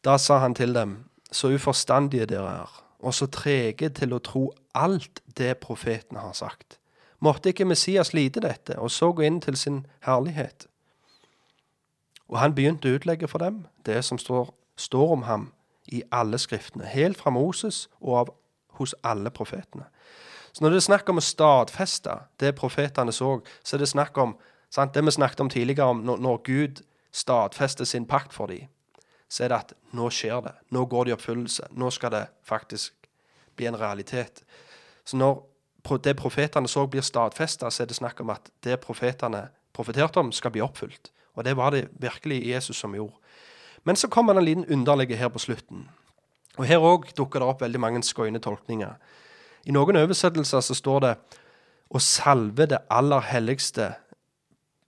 [0.06, 4.50] Da sa han til dem, så uforstandige dere er, og så trege til å tro
[4.76, 6.80] alt det profetene har sagt.
[7.20, 10.68] Måtte ikke Messias lide dette, og så gå inn til sin herlighet?
[12.30, 15.50] Og han begynte å utlegge for dem det som står, står om ham
[15.92, 18.34] i alle skriftene, helt fra Moses og av,
[18.80, 19.90] hos alle profetene.
[20.60, 24.18] Så når det er snakk om å stadfeste det profetene så, så er det snakk
[24.20, 24.34] om
[24.68, 26.82] sant, det vi snakket om tidligere, om når, når Gud
[27.16, 28.66] stadfester sin pakt for dem,
[29.32, 30.52] så er det at nå skjer det.
[30.76, 31.70] Nå går det i oppfyllelse.
[31.80, 32.92] Nå skal det faktisk
[33.56, 34.44] bli en realitet.
[35.08, 35.40] Så når
[36.04, 40.34] det profetene så blir stadfesta, så er det snakk om at det profetene profeterte om,
[40.36, 41.14] skal bli oppfylt.
[41.40, 43.16] Og det var det virkelig Jesus som gjorde.
[43.88, 45.88] Men så kommer det en liten underlige her på slutten.
[46.58, 49.00] Og her òg dukker det opp veldig mange skøyne tolkninger.
[49.66, 51.16] I noen oversettelser så står det
[51.90, 53.96] 'å salve det aller helligste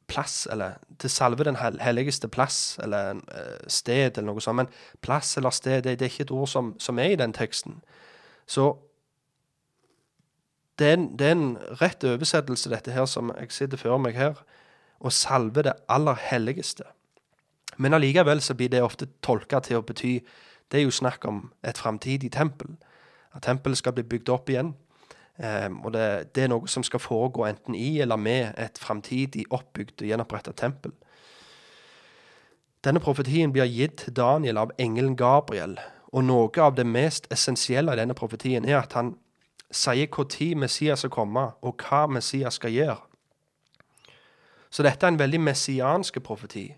[0.07, 4.55] plass', eller 'til salve den helligste plass', eller uh, sted, eller noe sånt.
[4.55, 4.67] Men
[5.01, 7.81] plass eller sted, det, det er ikke et ord som, som er i den teksten.
[8.47, 8.77] Så
[10.79, 14.15] det er, en, det er en rett oversettelse, dette her, som jeg sitter før meg
[14.15, 14.33] her.
[15.01, 16.83] Å salve det aller helligste.
[17.77, 20.19] Men allikevel så blir det ofte tolka til å bety
[20.71, 22.77] Det er jo snakk om et framtidig tempel.
[23.35, 24.73] At tempelet skal bli bygd opp igjen.
[25.41, 29.45] Um, og det, det, er noe som skal foregå enten i eller med et framtidig
[29.49, 30.91] oppbygd og gjenoppretta tempel.
[32.83, 35.77] Denne profetien blir gitt til Daniel av engelen Gabriel.
[36.11, 39.15] Og noe av det mest essensielle i denne profetien er at han
[39.71, 42.99] sier når Messias skal komme, og hva Messias skal gjøre.
[44.71, 46.73] Så dette er en veldig messiansk profeti.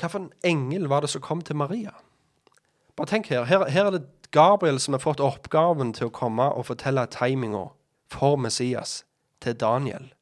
[0.00, 1.92] Hvilken engel var det som kom til Maria?
[2.96, 3.44] Bare tenk her.
[3.44, 3.68] her.
[3.68, 7.68] Her er det Gabriel som har fått oppgaven til å komme og fortelle timinga
[8.10, 9.04] for Messias
[9.42, 10.12] til Daniel.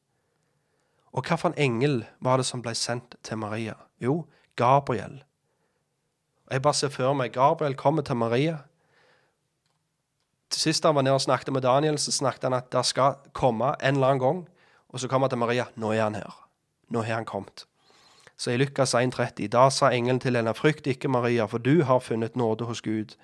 [1.13, 3.75] Og hvilken engel var det som ble sendt til Maria?
[4.01, 4.23] Jo,
[4.55, 5.21] Gabriel.
[6.49, 8.57] Jeg bare ser for meg Gabriel kommer til Maria
[10.49, 13.75] Sist han var nede og snakket med Daniel, så snakket han at det skal komme
[13.79, 14.39] en eller annen gang.
[14.89, 15.65] Og så kommer han til Maria.
[15.75, 16.33] Nå er han her.
[16.89, 17.65] Nå har han kommet.
[18.37, 21.99] Så i Lukas 1,30, da sa engelen til henne, frykt ikke, Maria, for du har
[21.99, 23.15] funnet nåde hos Gud.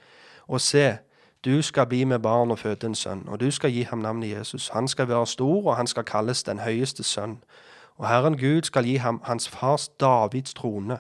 [0.48, 0.98] Og se,
[1.46, 4.38] du skal bli med barn og føde en sønn, og du skal gi ham navnet
[4.38, 4.70] Jesus.
[4.70, 7.44] Han skal være stor, og han skal kalles den høyeste sønn.
[7.98, 11.00] Og Herren Gud skal gi ham hans fars Davids trone.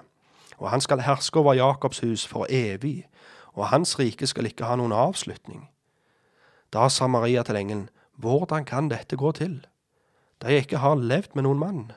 [0.57, 3.07] Og han skal herske over Jakobs hus for evig,
[3.53, 5.69] og hans rike skal ikke ha noen avslutning.
[6.73, 9.65] Da sa Maria til engelen, Hvordan kan dette gå til,
[10.41, 11.91] da jeg ikke har levd med noen mann?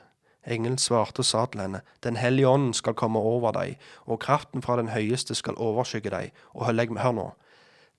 [0.49, 4.61] Engelen svarte og sa til henne, Den hellige ånden skal komme over deg, og kraften
[4.61, 6.31] fra den høyeste skal overskygge deg.
[6.53, 7.31] Og hør nå,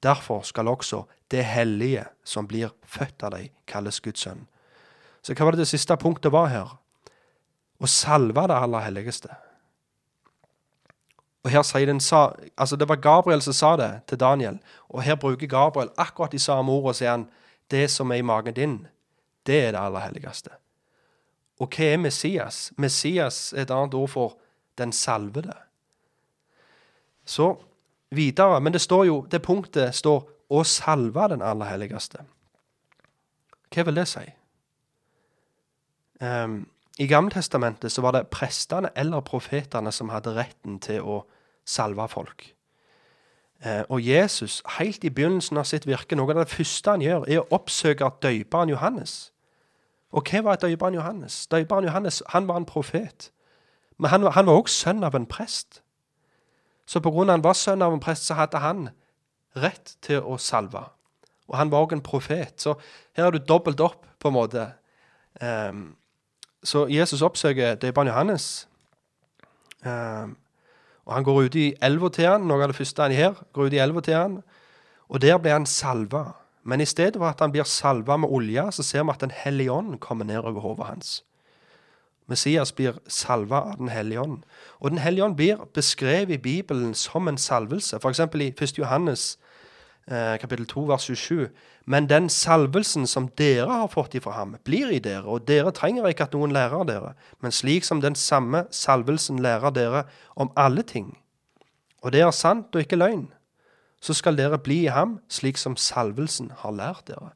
[0.02, 4.46] derfor skal også det hellige som blir født av deg, kalles Guds sønn.
[5.22, 6.76] Så hva var det det siste punktet var her?
[7.80, 9.28] Å salve det aller helligste.
[11.44, 12.00] Og her sier den,
[12.56, 14.58] altså Det var Gabriel som sa det til Daniel.
[14.88, 17.28] Og her bruker Gabriel akkurat de samme ordene og sier han,
[17.70, 18.86] det som er i magen din,
[19.46, 20.50] det er det aller helligste.
[21.60, 22.70] Og hva er Messias?
[22.80, 24.38] Messias er et annet ord for
[24.80, 25.54] den salvede.
[27.24, 27.56] Så
[28.10, 32.24] videre Men det står jo, det punktet står 'å salve den aller helligste'.
[33.70, 34.32] Hva vil det si?
[36.20, 41.22] Um, i Gammeltestamentet så var det prestene eller profetene som hadde retten til å
[41.64, 42.54] salve folk.
[43.66, 47.24] Uh, og Jesus, helt i begynnelsen av sitt virke, noe av det første han gjør,
[47.28, 49.32] er å oppsøke døperen Johannes.
[50.10, 51.46] Og hva var døperen Johannes?
[51.46, 53.30] Døperen Johannes han var en profet.
[53.98, 55.82] Men han, han var også sønn av en prest.
[56.86, 58.88] Så på grunn av han var sønn av en prest, så hadde han
[59.58, 60.82] rett til å salve.
[61.50, 62.56] Og han var òg en profet.
[62.62, 62.74] Så
[63.16, 64.66] her er du dobbelt opp, på en måte.
[65.40, 65.94] Um,
[66.62, 68.68] så Jesus oppsøker døperen Johannes.
[69.84, 70.36] Um,
[71.06, 73.38] og han går ut i elva til han, noe av det første han gjør.
[73.52, 74.42] går ut i elva til han,
[75.08, 76.39] Og der blir han salva.
[76.62, 79.34] Men i stedet for at han blir salva med olje, så ser vi at Den
[79.34, 81.24] hellige ånd kommer ned over hodet hans.
[82.30, 84.42] Messias blir salva av Den hellige ånd.
[84.80, 87.96] Og Den hellige ånd blir beskrevet i Bibelen som en salvelse.
[87.96, 88.20] F.eks.
[88.20, 88.78] i 1.
[88.78, 89.38] Johannes
[90.06, 91.48] eh, kapittel 2, vers 27.
[91.86, 96.06] Men den salvelsen som dere har fått ifra ham, blir i dere, og dere trenger
[96.06, 100.04] ikke at noen lærer dere, men slik som den samme salvelsen lærer dere
[100.36, 101.16] om alle ting.
[102.02, 103.26] Og det er sant og ikke løgn.
[104.00, 107.32] Så skal dere bli i ham, slik som salvelsen har lært dere.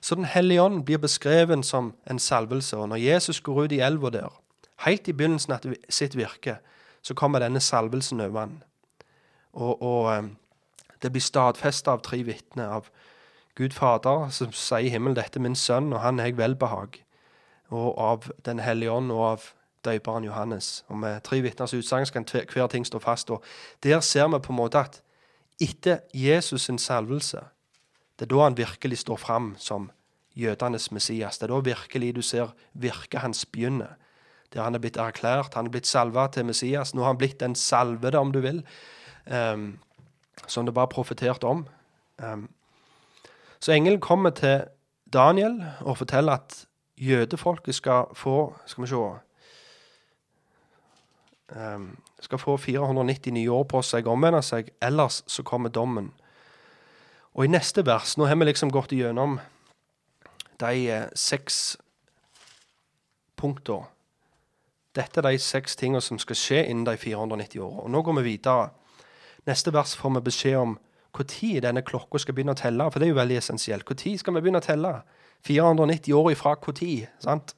[0.00, 2.76] Så Den hellige ånd blir beskrevet som en salvelse.
[2.76, 4.40] Og når Jesus går ut i elva der,
[4.76, 6.56] helt i begynnelsen av sitt virke,
[7.02, 8.62] så kommer denne salvelsen over han.
[9.52, 10.22] Og, og eh,
[11.02, 12.68] det blir stadfesta av tre vitner.
[12.68, 12.88] Av
[13.56, 17.02] Gud Fader, som sier i himmelen 'Dette er min sønn, og han er jeg velbehag'.
[17.70, 19.42] Og av Den hellige ånd og av
[19.84, 20.84] døperen Johannes.
[20.88, 23.30] Og Med tre vitners utsagn kan hver ting stå fast.
[23.30, 23.42] Og
[23.82, 25.02] Der ser vi på en måte at
[25.60, 27.44] etter Jesus' sin salvelse
[28.20, 29.86] det er da han virkelig står fram som
[30.36, 31.38] jødenes Messias.
[31.38, 33.94] Det er da virkelig du ser virket hans begynne.
[34.52, 36.92] Der han er blitt erklært, han er blitt salva til Messias.
[36.92, 38.60] Nå har han blitt den salvede, om du vil,
[39.24, 39.78] um,
[40.46, 41.64] som det bare profeterte om.
[42.18, 42.50] Um,
[43.60, 44.68] så engelen kommer til
[45.12, 46.66] Daniel og forteller at
[46.98, 48.96] jødefolket skal få Skal vi se
[51.56, 56.10] um, Skal få 490 nye år på seg, omvende seg, ellers så kommer dommen.
[57.34, 59.38] Og i neste vers Nå har vi liksom gått igjennom
[60.60, 61.78] de eh, seks
[63.40, 63.88] punktene.
[64.96, 67.86] Dette er de seks tingene som skal skje innen de 490 åra.
[67.88, 68.70] Nå går vi videre.
[69.46, 70.78] Neste vers får vi beskjed om
[71.14, 72.88] når denne klokka skal begynne å telle.
[72.90, 73.86] For det er jo veldig essensielt.
[73.86, 74.92] Når skal vi begynne å telle?
[75.46, 77.06] 490 år ifra når?
[77.22, 77.54] sant?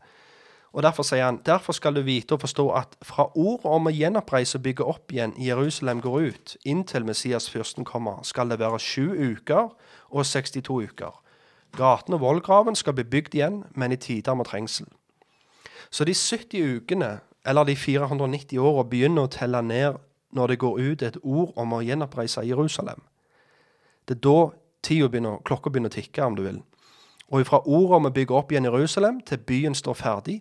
[0.72, 3.92] Og Derfor sier han derfor skal du vite og forstå at fra ordet om å
[3.92, 8.78] gjenoppreise og bygge opp igjen Jerusalem går ut, inntil Messias fyrsten kommer, skal det være
[8.80, 9.68] sju uker
[10.10, 11.18] og 62 uker.
[11.76, 14.88] Gaten og vollgraven skal bli bygd igjen, men i tider med trengsel.
[15.90, 20.00] Så de 70 ukene, eller de 490 åra, begynner å telle ned
[20.32, 23.00] når det går ut et ord om å gjenoppreise Jerusalem.
[24.08, 24.38] Det er da
[24.82, 26.62] tida begynner, klokka begynner å tikke, om du vil.
[27.32, 30.40] Og fra ordet om å bygge opp igjen Jerusalem til byen står ferdig,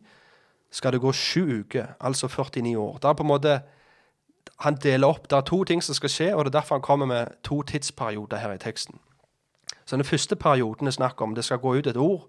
[0.72, 2.97] skal det gå sju uker, altså 49 år.
[2.97, 3.61] Det er på en måte,
[4.57, 5.30] Han deler opp.
[5.30, 7.61] Det er to ting som skal skje, og det er derfor han kommer med to
[7.61, 8.99] tidsperioder her i teksten.
[9.86, 12.28] Så den første perioden er snakk om det skal gå ut et ord,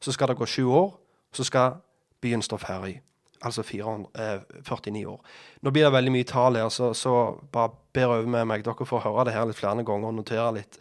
[0.00, 1.00] så skal det gå sju år,
[1.32, 1.72] så skal
[2.20, 3.00] byen stå ferdig.
[3.42, 5.24] Altså 400, eh, 49 år.
[5.62, 8.64] Nå blir det veldig mye tall her, så, så bare ber over med meg.
[8.64, 10.78] Dere får høre det her litt flere ganger og notere litt.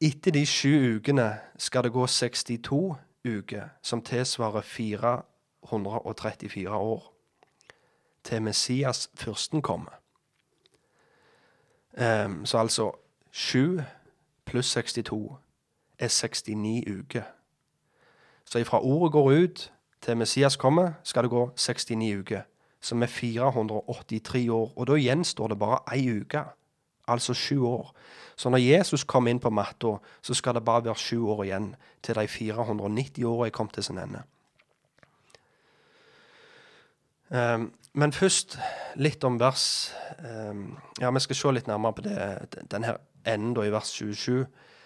[0.00, 5.22] Etter de sju ukene skal det gå 62 uker, som tilsvarer fire
[5.64, 7.14] 134 år,
[8.24, 10.00] til Messias fyrsten kommer.
[11.92, 12.92] Um, så altså
[13.30, 13.80] 7
[14.44, 15.32] pluss 62
[15.98, 17.22] er 69 uker.
[18.44, 22.40] Så ifra ordet går ut til Messias kommer, skal det gå 69 uker,
[22.80, 24.72] som er 483 år.
[24.76, 26.44] Og da gjenstår det bare ei uke,
[27.08, 27.94] altså sju år.
[28.36, 31.74] Så når Jesus kommer inn på matta, så skal det bare være sju år igjen
[32.02, 34.22] til de 490 åra er kommet til sin ende.
[37.34, 38.58] Um, men først
[38.94, 39.90] litt om vers
[40.22, 44.44] um, Ja, vi skal se litt nærmere på det, denne enden i vers 27.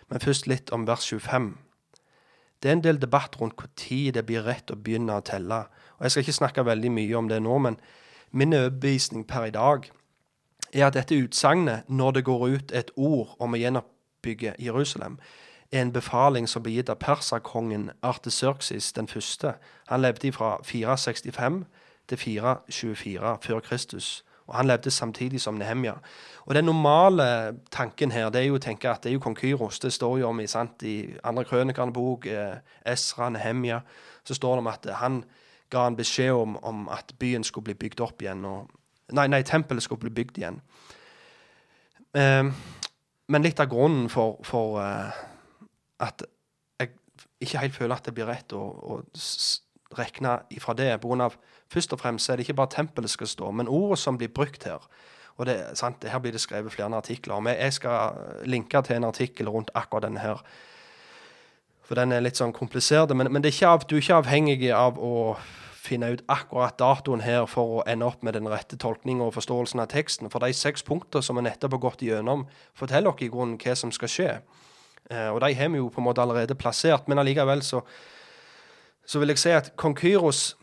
[0.08, 1.50] Men først litt om vers 25.
[2.62, 5.66] Det er en del debatt rundt når det blir rett å begynne å telle.
[5.98, 7.76] Og Jeg skal ikke snakke veldig mye om det nå, men
[8.30, 9.90] min overbevisning per i dag
[10.72, 15.18] er at dette utsagnet, når det går ut et ord om å gjenoppbygge Jerusalem,
[15.72, 19.54] er en befaling som ble gitt av perserkongen Arteserksis den første.
[19.88, 21.64] Han levde fra 465
[22.08, 24.24] til 424 før Kristus.
[24.48, 25.92] Og Han levde samtidig som Nehemja.
[26.46, 29.36] Og Den normale tanken her det er jo å tenke at det er jo kong
[29.36, 29.78] Kyros.
[29.78, 32.56] Det står jo om i, sant, i andre krønikerne bok, eh,
[32.86, 33.80] Esra, Nehemja,
[34.24, 35.24] så står det om at han
[35.70, 38.44] ga en beskjed om, om, at byen skulle bli bygd opp igjen.
[38.44, 38.70] Og,
[39.12, 40.60] nei, nei, tempelet skulle bli bygd igjen.
[42.16, 42.48] Eh,
[43.28, 45.20] men litt av grunnen for, for eh,
[46.00, 46.24] at
[46.80, 46.94] jeg
[47.40, 49.02] ikke helt føler at det blir rett å, å
[49.98, 51.36] regne ifra det, på grunn av
[51.68, 54.64] Først og fremst er det ikke bare tempelet skal stå, men ordet som blir brukt
[54.64, 54.84] her.
[55.38, 57.46] Og det, sant, Her blir det skrevet flere artikler om.
[57.46, 58.10] Jeg skal
[58.44, 60.42] linke til en artikkel rundt akkurat denne her.
[61.86, 63.14] For den er litt sånn komplisert.
[63.16, 65.36] Men, men er av, du er ikke avhengig av å
[65.78, 69.80] finne ut akkurat datoen her for å ende opp med den rette tolkninga og forståelsen
[69.80, 70.28] av teksten.
[70.32, 72.44] For de seks punkter som vi nettopp har gått igjennom,
[72.76, 74.30] forteller dere i grunnen hva som skal skje.
[75.08, 77.80] Eh, og de har vi jo på en måte allerede plassert, men allikevel så,
[79.06, 80.57] så vil jeg si at kong Kyros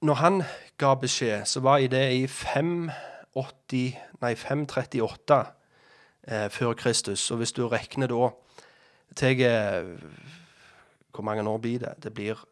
[0.00, 0.42] Når han
[0.78, 5.44] ga beskjed, så var det i 580, nei 538
[6.28, 7.30] eh, før Kristus.
[7.30, 8.28] Og hvis du regner da
[9.16, 9.36] til
[11.10, 11.94] Hvor mange år blir det?
[12.02, 12.44] Det blir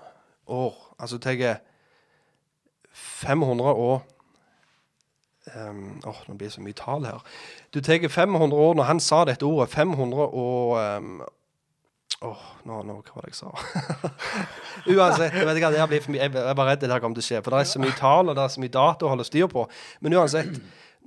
[0.47, 0.95] år.
[0.99, 1.57] Altså tar
[2.93, 4.10] 500 år
[5.55, 7.21] um, oh, Nå blir det så mye tall her.
[7.73, 11.21] Du tar 500 år Når han sa dette ordet 500 og um,
[12.21, 13.49] Åh, nå, nå, hva var det jeg sa?
[14.93, 17.17] uansett, jeg vet ikke, jeg, blir for mye, jeg er bare redd det her kommer
[17.17, 17.39] til å skje.
[17.41, 19.47] For det er så mye tall og det er så mye data å holde styr
[19.49, 19.63] på.
[20.05, 20.59] Men uansett,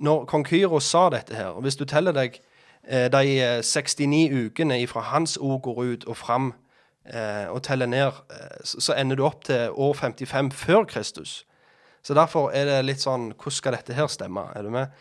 [0.03, 2.35] når kong Kyros sa dette her, og hvis du teller deg
[2.83, 6.51] eh, de 69 ukene fra hans ord går ut og fram
[7.07, 11.45] eh, og teller ned, eh, så, så ender du opp til år 55 før Kristus.
[12.05, 14.43] Så derfor er det litt sånn Hvordan skal dette her stemme?
[14.53, 14.93] Er du med?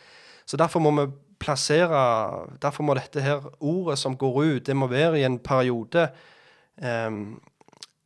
[0.48, 1.08] Så derfor må vi
[1.42, 2.00] plassere
[2.62, 6.08] Derfor må dette her ordet som går ut, det må være i en periode
[6.80, 7.10] eh,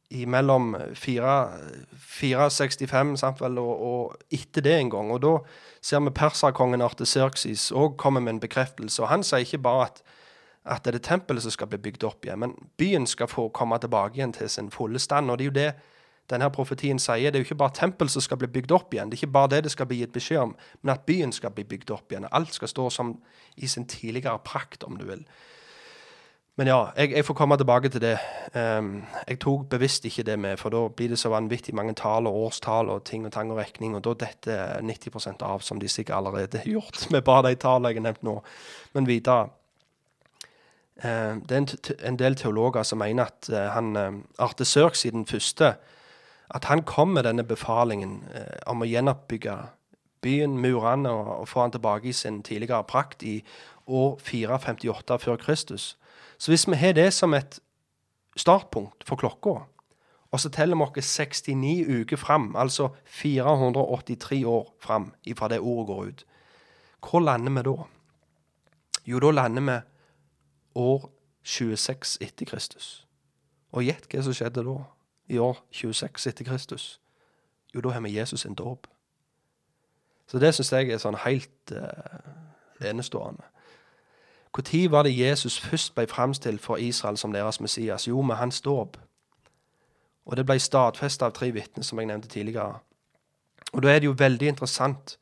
[0.09, 5.11] mellom 465 sant vel, og, og, etter det en gang.
[5.12, 5.38] Og da
[5.84, 9.03] ser vi perserkongen Arteserksis òg komme med en bekreftelse.
[9.03, 9.96] Og han sier ikke bare at,
[10.64, 13.49] at det er det tempelet som skal bli bygd opp igjen, men byen skal få
[13.53, 15.30] komme tilbake igjen til sin fulle stand.
[15.30, 15.72] Og det er jo det
[16.31, 17.31] denne profetien sier.
[17.31, 19.11] Det er jo ikke bare tempel som skal bli bygd opp igjen.
[19.11, 21.55] Det er ikke bare det det skal bli gitt beskjed om, men at byen skal
[21.57, 22.29] bli bygd opp igjen.
[22.33, 23.16] Alt skal stå som
[23.57, 25.24] i sin tidligere prakt, om du vil.
[26.59, 28.16] Men ja, jeg, jeg får komme tilbake til det.
[28.55, 32.26] Um, jeg tok bevisst ikke det med, for da blir det så vanvittig mange tall
[32.26, 35.89] og årstall og ting og tang og regning, og da detter 90% av, som de
[35.89, 38.35] sikkert allerede har gjort, med bare de tallene jeg har nevnt nå.
[38.99, 39.53] Men videre.
[40.99, 45.76] Uh, det er en, del teologer som mener at uh, han uh, Artesørk siden første
[46.51, 49.57] at han kom med denne befalingen eh, om å gjenoppbygge
[50.24, 53.42] byen, murene, og, og, få han tilbake i sin tidligere prakt i
[53.86, 55.96] år 458 før Kristus.
[56.38, 57.61] Så hvis vi har det som et
[58.36, 59.61] startpunkt for klokka,
[60.28, 65.86] og så teller vi oss 69 uker fram, altså 483 år fram ifra det ordet
[65.86, 66.24] går ut,
[67.01, 67.76] hvor lander vi da?
[69.07, 69.78] Jo, da lander vi
[70.74, 71.11] år
[71.42, 73.07] 26 etter Kristus.
[73.72, 74.76] Og gjett hva som skjedde da?
[75.29, 77.01] I år 26 etter Kristus?
[77.74, 78.87] Jo, da har vi Jesus sin dåp.
[80.26, 83.45] Så det syns jeg er sånn helt uh, enestående.
[84.59, 88.09] Når var det Jesus først ble framstilt for Israel som deres Messias?
[88.09, 88.97] Jo, med hans dåp.
[90.26, 92.81] Og det ble stadfesta av tre vitner, som jeg nevnte tidligere.
[93.72, 95.18] Og da er det jo veldig interessant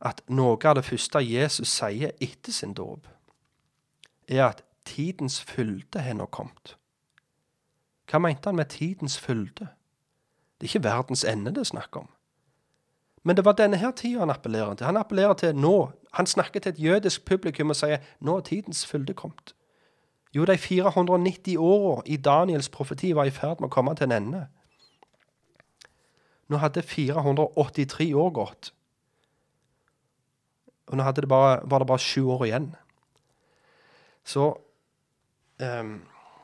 [0.00, 3.08] at noe av det første Jesus sier etter sin dåp,
[4.28, 6.76] er at tidens fylde har nå kommet.
[8.10, 9.68] Hva mente han med tidens fylde?
[10.60, 12.08] Det er ikke verdens ende det er snakk om.
[13.24, 14.86] Men det var denne her tida han appellerer til.
[14.86, 15.90] Han appellerer til nå.
[16.12, 19.54] Han snakker til et jødisk publikum og sier nå er tidens fylde kommet.
[20.34, 24.16] Jo, de 490 åra i Daniels profeti var i ferd med å komme til en
[24.16, 24.46] ende.
[26.48, 28.72] Nå hadde 483 år gått.
[30.86, 32.74] Og nå det bare, var det bare sju år igjen.
[34.24, 34.50] Så
[35.60, 35.94] um,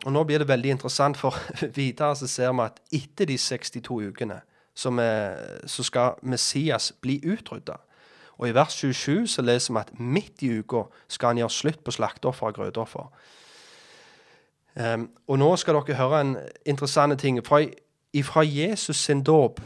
[0.05, 1.37] og nå blir det veldig interessant, for
[1.77, 4.41] videre så ser vi at etter de 62 ukene
[4.75, 4.91] så,
[5.67, 7.77] så skal Messias bli utrydda.
[8.41, 11.83] Og i vers 27 så leser vi at midt i uka skal han gjøre slutt
[11.85, 13.11] på slakteoffer og grøtoffer.
[14.75, 17.43] Um, og nå skal dere høre en interessant ting.
[17.45, 17.61] Fra,
[18.13, 19.61] ifra Jesus sin dåp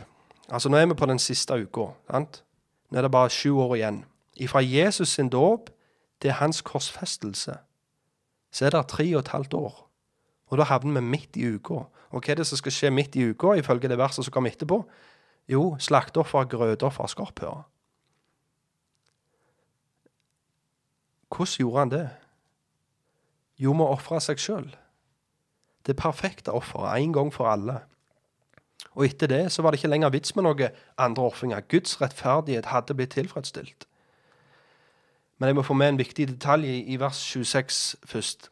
[0.53, 1.87] Altså, nå er vi på den siste uka.
[2.11, 2.43] Sant?
[2.91, 4.03] Nå er det bare sju år igjen.
[4.37, 5.71] Ifra Jesus sin dåp
[6.21, 7.55] til hans korsfestelse
[8.55, 9.91] så er det tre og et halvt år.
[10.53, 11.85] Og da havner vi midt i uka.
[12.15, 14.53] Og hva er det som skal skje midt i uka, ifølge det verset som kommer
[14.53, 14.83] etterpå?
[15.51, 17.33] Jo, slakteoffer grøtoffer skal.
[21.35, 22.09] Hvordan gjorde han det?
[23.59, 24.71] Jo, med å ofre seg sjøl.
[25.87, 27.81] Det perfekte offeret, en gang for alle.
[28.95, 31.67] Og etter det så var det ikke lenger vits med noen andre ofringer.
[31.69, 33.87] Guds rettferdighet hadde blitt tilfredsstilt.
[35.39, 38.51] Men jeg må få med en viktig detalj i, vers 26 først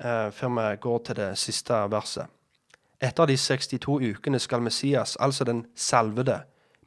[0.00, 2.26] før vi går til det siste verset.
[3.00, 6.40] Etter de 62 ukene skal Messias, altså den salvede,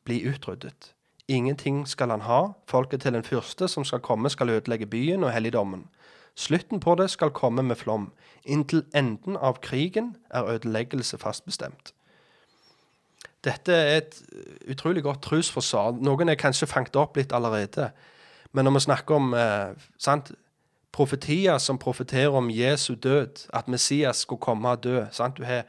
[0.05, 0.93] bli utryddet.
[1.27, 2.41] Ingenting skal han ha.
[2.67, 5.85] Folket til den første som skal komme, skal ødelegge byen og helligdommen.
[6.35, 8.11] Slutten på det skal komme med flom.
[8.45, 11.93] Inntil enden av krigen er ødeleggelse fastbestemt.
[13.43, 14.21] Dette er et
[14.71, 15.91] utrolig godt trosforsvar.
[15.91, 17.91] Noen er kanskje fanget opp litt allerede.
[18.51, 20.31] Men når vi snakker om eh, sant,
[20.93, 25.37] profetier som profeterer om Jesu død, at Messias skulle komme og dø sant?
[25.37, 25.63] Du har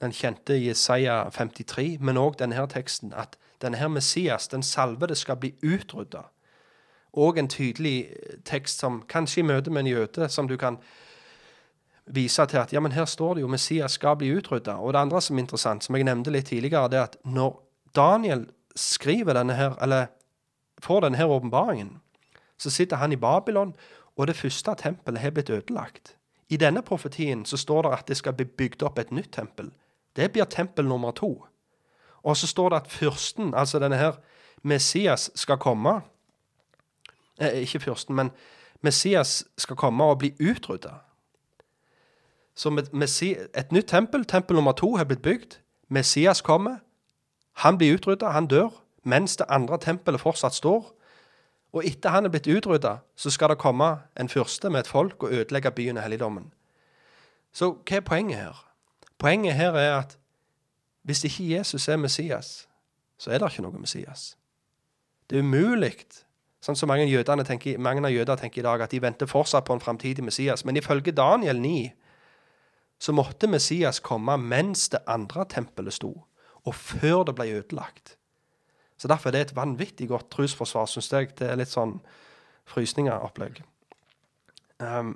[0.00, 5.14] den kjente Jesaja 53, men òg denne her teksten, at denne her Messias, den salvede,
[5.14, 6.22] skal bli utrydda.
[7.12, 8.06] Og en tydelig
[8.44, 10.78] tekst som kanskje i møte med en jøde, som du kan
[12.06, 14.74] vise til at ja, men her står det jo Messias skal bli utrydda.
[14.74, 17.60] Og det andre som er interessant, som jeg nevnte litt tidligere, det er at når
[17.94, 20.06] Daniel skriver denne her, eller
[20.82, 22.00] får denne her åpenbaringen,
[22.58, 23.74] så sitter han i Babylon,
[24.16, 26.16] og det første tempelet har blitt ødelagt.
[26.48, 29.70] I denne profetien så står det at det skal bli bygd opp et nytt tempel.
[30.16, 31.46] Det blir tempel nummer to.
[32.22, 34.12] Og så står det at fyrsten, altså denne her
[34.62, 36.00] Messias, skal komme.
[37.40, 38.30] Eh, ikke fyrsten, men
[38.82, 40.90] Messias skal komme og bli utrydda.
[42.54, 42.68] Så
[43.54, 45.58] et nytt tempel, tempel nummer to, har blitt bygd.
[45.88, 46.76] Messias kommer.
[47.52, 48.68] Han blir utrydda, han dør,
[49.04, 50.92] mens det andre tempelet fortsatt står.
[51.72, 55.22] Og etter han er blitt utrydda, så skal det komme en fyrste med et folk
[55.22, 56.50] og ødelegge byen og helligdommen.
[57.52, 58.58] Så hva er poenget her?
[59.18, 60.18] Poenget her er at
[61.02, 62.68] hvis ikke Jesus er Messias,
[63.18, 64.36] så er det ikke noe Messias.
[65.30, 66.06] Det er umulig,
[66.62, 67.06] sånn som mange,
[67.44, 70.64] tenker, mange av jøder tenker i dag, at de venter fortsatt på en framtidig Messias.
[70.64, 71.90] Men ifølge Daniel 9
[73.02, 76.12] så måtte Messias komme mens det andre tempelet sto,
[76.62, 78.16] og før det ble ødelagt.
[79.02, 81.32] Så Derfor er det et vanvittig godt trosforsvar, syns jeg.
[81.38, 81.96] Det er litt sånn
[82.70, 83.56] frysninger-opplegg.
[84.78, 85.08] Um,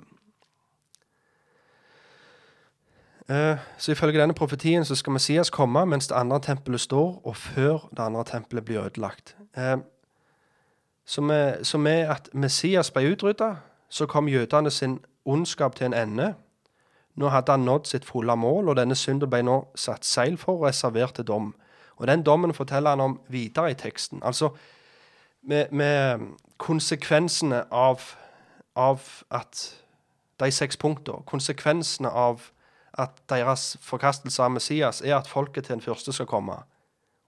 [3.31, 7.37] uh, så ifølge denne profetien så skal Messias komme mens det andre tempelet står, og
[7.39, 9.37] før det andre tempelet blir ødelagt.
[9.55, 9.79] Uh,
[11.07, 13.53] så med at Messias ble utrydda,
[13.89, 16.33] så kom jødene sin ondskap til en ende.
[17.15, 20.59] Nå hadde han nådd sitt fulle mål, og denne synden ble nå satt seil for
[20.59, 21.53] og reservert til dom.
[21.97, 24.21] Og den dommen forteller han om videre i teksten.
[24.23, 24.49] Altså
[25.41, 26.19] med, med
[26.57, 28.01] konsekvensene av,
[28.75, 29.01] av,
[29.31, 29.63] at
[30.39, 32.51] de seks punktene Konsekvensene av
[32.97, 36.57] at deres forkastelse av Messias er at folket til den første skal komme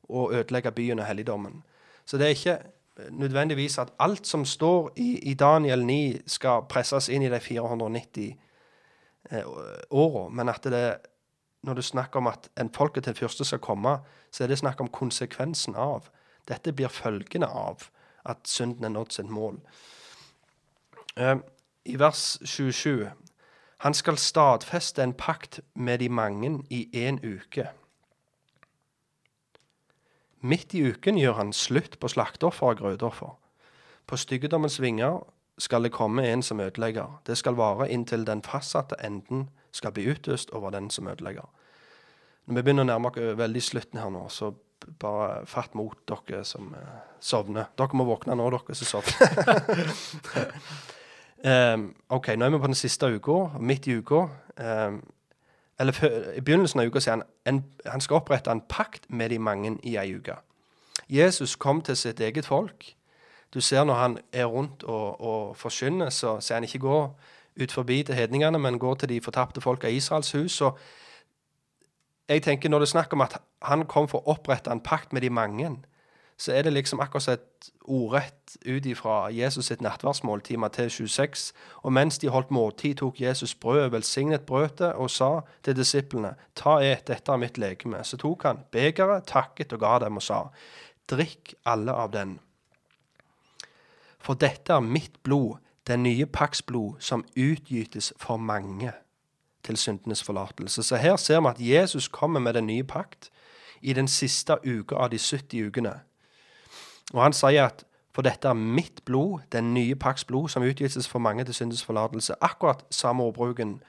[0.09, 1.63] og ødelegge byen og helligdommen.
[2.05, 2.57] Så det er ikke
[3.09, 8.35] nødvendigvis at alt som står i, i Daniel 9, skal presses inn i de 490
[9.31, 9.45] eh,
[9.89, 10.83] åra, men at det
[11.61, 13.97] når du snakker om at en folket til fyrste skal komme,
[14.31, 16.09] så er det snakk om konsekvensen av.
[16.47, 17.89] Dette blir følgende av
[18.25, 19.59] at synden er nådd sitt mål.
[21.17, 21.35] Eh,
[21.85, 23.09] I vers 27
[23.79, 27.69] Han skal stadfeste en pakt med de mange i én uke.
[30.41, 33.37] Midt i uken gjør han slutt på slakteoffer og grøtoffer.
[34.07, 35.23] På styggedommens vinger
[35.57, 37.21] skal det komme en som ødelegger.
[37.27, 41.45] Det skal vare inntil den fastsatte enden skal bli utøst over den som ødelegger.
[42.45, 44.53] Når vi begynner å nærme oss veldig slutten her nå, så
[44.99, 47.69] bare fatt mot dere som eh, sovner.
[47.77, 49.91] Dere må våkne nå, dere som sovner.
[51.43, 51.87] um,
[52.17, 54.25] OK, nå er vi på den siste uka, midt i uka.
[54.57, 55.01] Um,
[55.79, 55.95] eller
[56.35, 59.77] I begynnelsen av uka sier han en, han skal opprette en pakt med de mange
[59.87, 60.35] i ei uke.
[61.09, 62.95] Jesus kom til sitt eget folk.
[63.53, 66.97] Du ser når han er rundt og, og forkynner, så sier han ikke gå
[67.55, 70.61] ut forbi til hedningene, men går til de fortapte folk av Israels hus.
[70.61, 70.77] Og
[72.29, 75.13] jeg tenker Når det er snakk om at han kom for å opprette en pakt
[75.13, 75.77] med de mange,
[76.39, 81.53] så er det liksom akkurat et ordrett ut ifra Jesus sitt nattverdsmåltid, Matteus 26.
[81.83, 86.77] Og mens de holdt måltid, tok Jesus brødet, velsignet brødet og sa til disiplene, ta
[86.79, 88.03] et, dette er mitt legeme.
[88.07, 90.45] Så tok han begeret, takket og ga dem og sa,
[91.11, 92.37] drikk alle av den.
[94.23, 95.57] For dette er mitt blod,
[95.89, 98.91] den nye pakts blod, som utgytes for mange
[99.63, 100.83] til syndenes forlatelse.
[100.83, 103.29] Så her ser vi at Jesus kommer med den nye pakt
[103.81, 105.99] i den siste uka av de 70 ukene.
[107.13, 107.85] Og han sier at
[108.15, 111.83] for dette er mitt blod, den nye pakts blod, som utgives for mange til syndenes
[111.85, 112.35] forlatelse.
[112.41, 113.83] Akkurat samme ordbruken.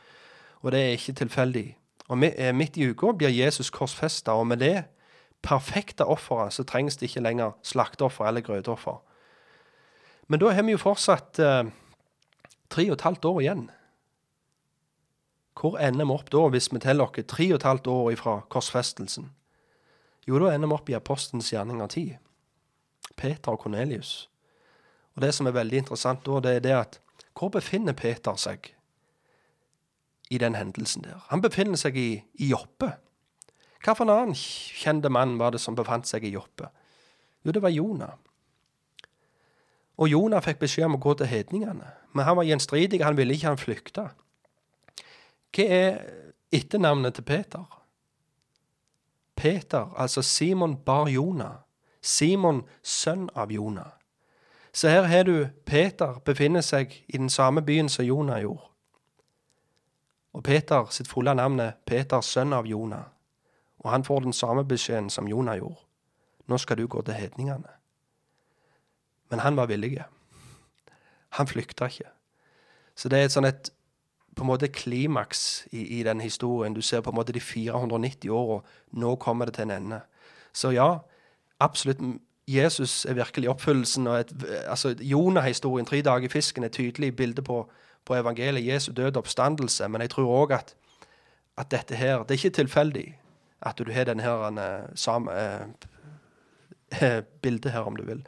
[0.60, 1.76] Og det er ikke tilfeldig.
[2.08, 4.84] Og eh, Midt i uka blir Jesus korsfesta, og med det
[5.42, 9.02] perfekte offeret så trengs det ikke lenger slakteoffer eller grøtoffer.
[10.28, 11.64] Men da har vi jo fortsatt eh,
[12.70, 13.68] tre og et halvt år igjen
[15.60, 18.40] hvor ender vi opp da, hvis vi teller oss tre og et halvt år ifra
[18.48, 19.28] korsfestelsen?
[20.28, 22.16] Jo, da ender vi opp i apostelens gjerninger tid.
[23.16, 24.30] Peter og Kornelius.
[25.16, 27.00] Og det som er veldig interessant da, det er det at
[27.36, 28.72] hvor befinner Peter seg
[30.30, 31.20] i den hendelsen der?
[31.28, 32.94] Han befinner seg i, i Joppe.
[33.84, 36.68] Hvilken annen kjente mann var det som befant seg i Joppe?
[37.44, 38.16] Jo, det var Jonah.
[40.00, 41.88] Og Jonah fikk beskjed om å gå til hedningene.
[42.12, 44.08] Men han var gjenstridig, han ville ikke han flykte.
[45.54, 46.00] Hva er
[46.52, 47.64] etternavnet til Peter?
[49.36, 51.62] Peter, altså Simon bar Jonah.
[52.02, 53.92] Simon, sønn av Jonah.
[54.72, 58.66] Så her har du Peter befinner seg i den samme byen som Jonah gjorde.
[60.32, 63.08] Og Peter sitt fulle navn er Peter, sønn av Jonah.
[63.78, 65.82] Og han får den samme beskjeden som Jonah gjorde.
[66.46, 67.72] Nå skal du gå til hedningene.
[69.30, 70.04] Men han var villig.
[71.38, 72.10] Han flykta ikke.
[72.96, 73.70] Så det er et sånn et
[74.36, 76.74] på en måte klimaks i, i den historien.
[76.74, 78.60] Du ser på en måte de 490 åra.
[78.92, 80.00] Nå kommer det til en ende.
[80.52, 80.98] Så ja,
[81.60, 81.98] absolutt.
[82.50, 84.06] Jesus er virkelig oppfyllelsen.
[84.06, 84.32] og et,
[84.66, 87.70] altså Jonah-historien, tre dager i fisken, er et tydelig bilde på,
[88.04, 88.66] på evangeliet.
[88.66, 89.88] Jesu død oppstandelse.
[89.88, 90.74] Men jeg tror òg at,
[91.58, 93.18] at, dette her Det er ikke tilfeldig
[93.62, 94.58] at du har denne her, en,
[94.96, 98.24] sam, eh, bildet her, om du vil.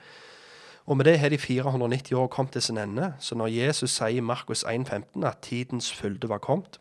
[0.93, 3.15] Og med det har de 490 år kommet til sin ende.
[3.19, 6.77] Så når Jesus sier i Markus 1,15 at tidens fylde var kommet,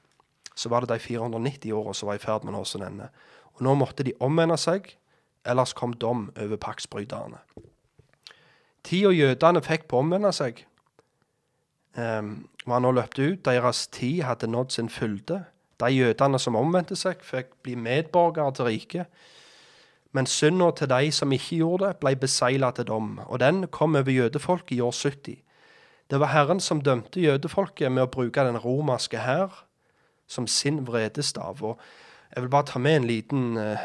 [0.56, 3.08] så var det de 490 åra som var i ferd med å nå sin ende.
[3.56, 4.90] Og nå måtte de omvende seg,
[5.48, 7.40] ellers kom dom over paktsbryterne.
[8.84, 10.60] Tida jødene fikk på å omvende seg,
[11.96, 12.34] um,
[12.68, 13.46] var nå løpt ut.
[13.48, 15.46] Deres tid hadde nådd sin fylde.
[15.80, 19.24] De jødene som omvendte seg, fikk bli medborgere til riket.
[20.12, 23.96] Men synda til de som ikke gjorde det, ble besegla til dom, og den kom
[23.96, 25.38] over jødefolket i år 70.
[26.12, 29.64] Det var Herren som dømte jødefolket med å bruke den romerske hær
[30.28, 31.64] som sin vredestav.
[31.64, 31.80] Og
[32.36, 33.80] jeg vil bare ta med en liten uh,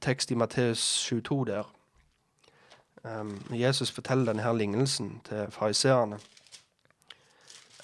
[0.00, 1.66] tekst i Matteus 22 der.
[3.02, 6.18] Um, Jesus forteller denne her lignelsen til fariseerne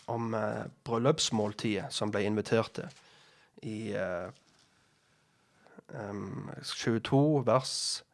[0.06, 2.88] om uh, bryllupsmåltidet som ble invitert til
[3.62, 4.30] i uh,
[6.10, 8.04] um, 22, vers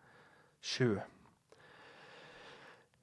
[0.60, 1.00] 7.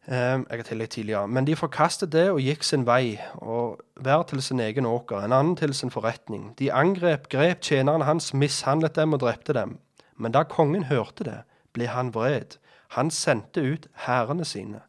[0.07, 1.27] Um, jeg har tillegg tidligere.
[1.27, 5.35] Men de forkastet det og gikk sin vei, og hver til sin egen åker, en
[5.35, 6.53] annen til sin forretning.
[6.59, 9.77] De angrep, grep tjeneren hans, mishandlet dem og drepte dem.
[10.15, 11.41] Men da kongen hørte det,
[11.73, 12.57] ble han vred.
[12.95, 14.81] Han sendte ut hærene sine,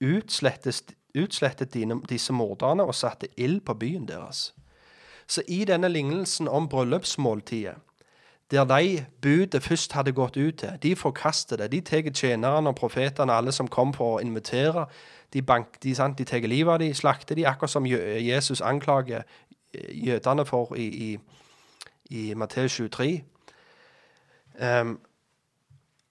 [0.00, 4.54] utslettet dine, disse morderne og satte ild på byen deres.
[5.26, 7.76] Så i denne lignelsen om bryllupsmåltidet
[8.50, 11.72] der de budet først hadde gått ut til, de forkaster det.
[11.72, 14.86] De tar tjenerne og profetene, alle som kom for å invitere.
[15.32, 19.24] De, bank, de, de tar livet av dem, slakter de, akkurat som Jesus anklager
[19.74, 21.18] eh, jødene for i, i,
[22.10, 23.24] i Matteus 23.
[24.62, 24.98] Um,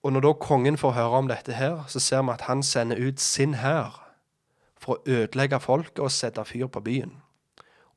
[0.03, 3.07] og når da kongen får høre om dette her, så ser vi at han sender
[3.07, 4.01] ut sin hær
[4.77, 7.15] for å ødelegge folket og sette fyr på byen.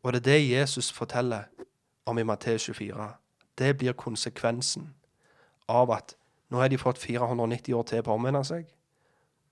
[0.03, 1.51] Og det er det Jesus forteller
[2.07, 3.11] om i Matteus 24.
[3.59, 4.95] Det blir konsekvensen
[5.69, 6.15] av at
[6.49, 8.69] nå har de fått 490 år til på å omvende seg.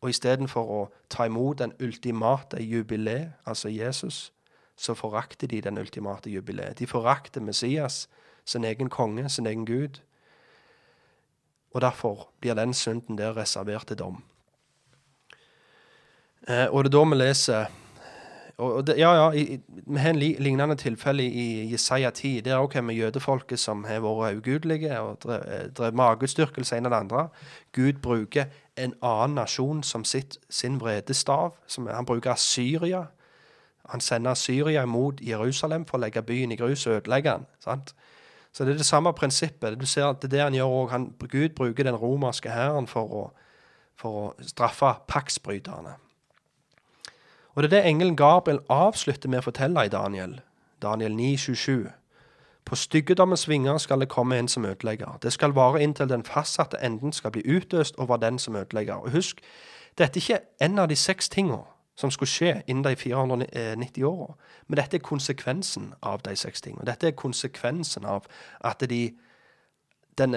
[0.00, 0.80] Og istedenfor å
[1.10, 4.32] ta imot den ultimate jubileet, altså Jesus,
[4.76, 6.78] så forakter de den ultimate jubileet.
[6.78, 8.08] De forakter Messias,
[8.44, 10.00] sin egen konge, sin egen Gud.
[11.72, 14.22] Og derfor blir den synden der reservert til dom.
[16.48, 17.66] Eh, og det er da vi leser
[18.58, 19.56] og det, ja, ja,
[19.86, 22.40] vi har en lignende tilfelle i Jesaja 10.
[22.40, 26.94] Det er òg med jødefolket som har vært ugudelige og drevet drev magestyrkelse en av
[26.94, 27.26] det andre.
[27.76, 28.46] Gud bruker
[28.76, 31.52] en annen nasjon som sitt, sin vredestav.
[31.76, 33.04] Han bruker Syria.
[33.90, 37.46] Han sender Syria imot Jerusalem for å legge byen i grus og ødelegge den.
[37.60, 37.92] Sant?
[38.52, 39.76] Så det er det samme prinsippet.
[39.80, 40.96] Du ser at det er det han gjør òg.
[41.28, 43.34] Gud bruker den romerske hæren for,
[44.00, 45.98] for å straffe paktsbryterne.
[47.56, 50.40] Og det er det engelen Gabriel avslutter med å fortelle i Daniel.
[50.82, 51.86] Daniel 9, 27.
[52.66, 55.16] På styggedommens vinger skal det komme en som ødelegger.
[55.22, 58.94] Det skal vare inntil den fastsatte enden skal bli utøst over den som ødelegger.
[58.94, 59.40] Og husk,
[59.98, 61.64] dette er ikke en av de seks tingene
[61.96, 64.34] som skulle skje innen de 490 åra.
[64.68, 66.84] Men dette er konsekvensen av de seks tingene.
[66.84, 68.28] Dette er konsekvensen av
[68.60, 69.14] at de,
[70.18, 70.36] den,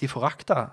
[0.00, 0.66] de forakta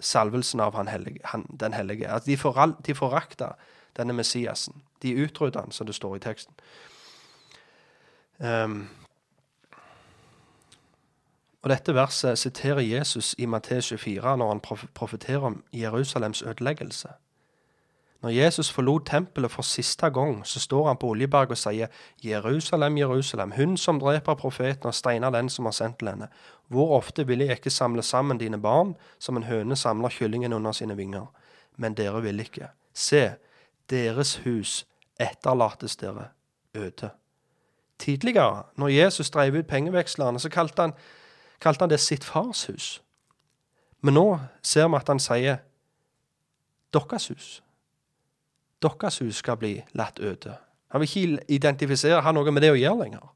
[0.00, 2.08] salvelsen av han hellige, han, den hellige.
[2.08, 3.54] At de, for, de forakta
[3.96, 4.82] denne Messiasen.
[5.02, 6.54] De utrydda han, som det står i teksten.
[8.38, 8.88] Um,
[11.62, 14.60] og Dette verset siterer Jesus i Matteus 24 når han
[14.94, 17.08] profeterer om Jerusalems ødeleggelse.
[18.20, 21.88] Når Jesus forlot tempelet for siste gang, så står han på Oljeberg og sier,
[22.24, 26.28] Jerusalem, Jerusalem, hun som dreper profeten og steiner den som har sendt til henne.
[26.68, 30.72] Hvor ofte vil jeg ikke samle sammen dine barn, som en høne samler kyllingen under
[30.72, 31.32] sine vinger?
[31.76, 32.68] Men dere vil ikke.
[32.94, 33.30] Se,
[33.90, 34.86] deres hus
[35.20, 36.28] etterlates dere
[36.74, 37.10] øde.
[37.98, 40.92] Tidligere, når Jesus drev ut pengevekslerne, så kalte han,
[41.60, 43.02] kalte han det sitt fars hus.
[44.00, 45.60] Men nå ser vi at han sier
[46.94, 47.62] deres hus.
[48.82, 50.56] Deres hus skal bli latt øde.
[50.90, 53.28] Han vil ikke identifisere har noe med det å gjøre lenger.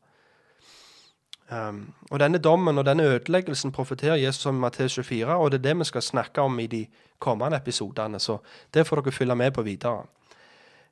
[1.52, 5.58] Um, og denne dommen og denne ødeleggelsen profeterer Jesus om i Matteus 24, og det
[5.58, 6.86] er det vi skal snakke om i de
[7.18, 8.18] kommende episodene.
[8.20, 8.38] Så
[8.74, 10.06] det får dere følge med på videre.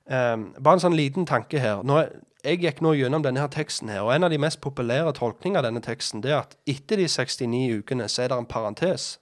[0.06, 1.84] Um, bare en sånn liten tanke her.
[1.86, 2.00] Nå,
[2.42, 5.60] jeg, gikk nå gjennom denne her teksten, her, og en av de mest populære tolkningene
[5.60, 9.12] av denne teksten det er at etter de 69 ukene så er det en parentes.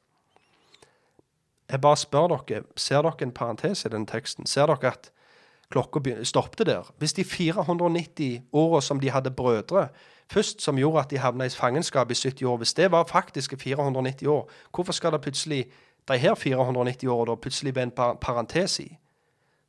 [1.70, 4.48] Jeg bare spør dere, ser dere en parentes i denne teksten?
[4.48, 5.10] Ser dere at
[5.70, 6.88] klokka stoppet der?
[6.98, 9.88] Hvis de 490 åra som de hadde brødre
[10.32, 13.58] først, som gjorde at de havna i fangenskap i 70 år, hvis det var faktiske
[13.58, 15.66] 490 år, hvorfor skal det plutselig
[16.08, 18.96] de her 490 åra plutselig bli en parentes i?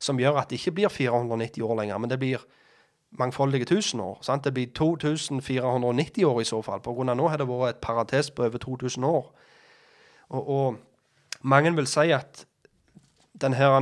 [0.02, 2.42] Som gjør at det ikke blir 490 år lenger, men det blir
[3.20, 4.18] mangfoldige tusen år.
[4.24, 4.44] Sant?
[4.44, 6.82] Det blir 2490 år i så fall.
[6.82, 9.28] Av nå har det vært et parates på over 2000 år.
[10.32, 12.46] Og, og mange vil si at
[13.42, 13.78] den her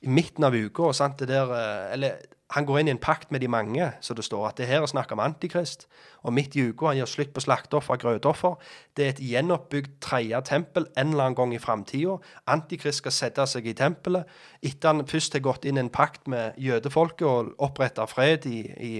[0.00, 2.20] i midten av uka eh, eller
[2.56, 4.80] han går inn i en pakt med de mange, så det står at det her
[4.80, 5.84] er snakk om Antikrist.
[6.24, 8.56] Og midt i uka han gjør slutt på slakteoffer og grøtoffer.
[8.96, 12.16] Det er et gjenoppbygd tredje tempel en eller annen gang i framtida.
[12.48, 14.24] Antikrist skal sette seg i tempelet.
[14.64, 18.64] Etter han først har gått inn i en pakt med jødefolket og oppretta fred i,
[18.80, 18.92] i,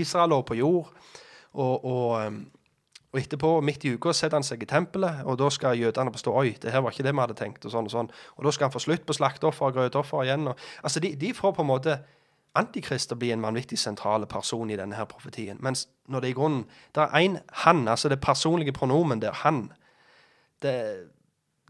[0.00, 0.88] Israel og på jord.
[1.52, 2.32] Og, og,
[3.12, 6.32] og etterpå, midt i uka, setter han seg i tempelet, og da skal jødene bestå.
[6.36, 7.64] oi, det her var ikke det vi hadde tenkt.
[7.68, 8.10] Og sånn og sånn.
[8.36, 10.48] Og da skal han få slutt på slakteoffer og grøtoffer igjen.
[10.48, 12.00] Og, altså, de, de, får på en måte
[12.56, 15.58] Antikrist blir en vanvittig sentral person i denne her profetien.
[15.60, 16.64] Mens når det i grunnen
[16.94, 19.72] Det er én han, altså det personlige pronomen der, han.
[20.62, 20.96] Det,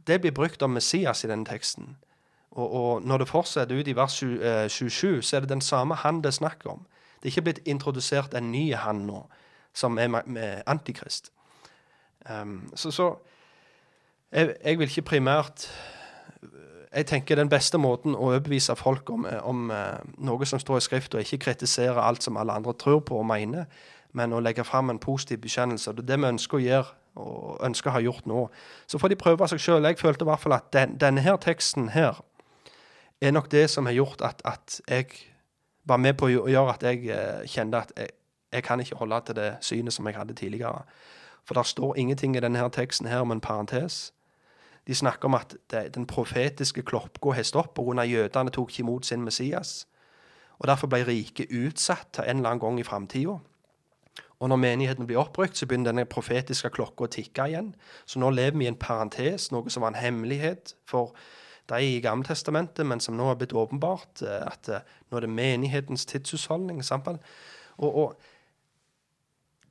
[0.07, 1.97] det blir brukt om Messias i denne teksten.
[2.51, 4.23] Og, og når det fortsetter ut i vers
[4.73, 6.87] 27, så er det den samme han det er snakk om.
[7.17, 9.27] Det er ikke blitt introdusert en ny han nå,
[9.75, 11.33] som er med Antikrist.
[12.31, 13.15] Um, så, så
[14.33, 15.69] jeg, jeg, vil ikke primært
[16.97, 20.85] Jeg tenker den beste måten å overbevise folk om, om uh, noe som står i
[20.86, 23.66] skrift, og ikke kritisere alt som alle andre tror på og mener,
[24.16, 25.93] men å legge fram en positiv bekjennelse.
[25.93, 28.47] Det er det vi ønsker å gjøre, og ønsker å ha gjort nå.
[28.89, 29.85] Så får de prøve seg sjøl.
[29.85, 32.23] Jeg følte i hvert fall at den, denne her teksten her
[33.20, 35.12] er nok det som har gjort at, at jeg
[35.89, 38.16] var med på å gjøre at jeg uh, kjente at jeg,
[38.56, 40.86] jeg kan ikke holde til det synet som jeg hadde tidligere.
[41.44, 44.15] For det står ingenting i denne teksten her om en parentes.
[44.87, 48.05] De snakker om at det, den profetiske klokka har stoppet pga.
[48.07, 49.87] jødene tok ikke imot sin Messias.
[50.59, 53.39] Og Derfor ble riket utsatt en eller annen gang i framtida.
[54.41, 57.75] Og når menigheten blir oppbrukt, så begynner denne profetiske klokka å tikke igjen.
[58.05, 61.17] Så nå lever vi i en parentes, noe som var en hemmelighet for
[61.69, 64.23] de i Gammeltestamentet, men som nå har blitt åpenbart.
[64.23, 66.83] Eh, at eh, nå er det menighetens tidshusholdning.
[67.77, 68.21] Og, og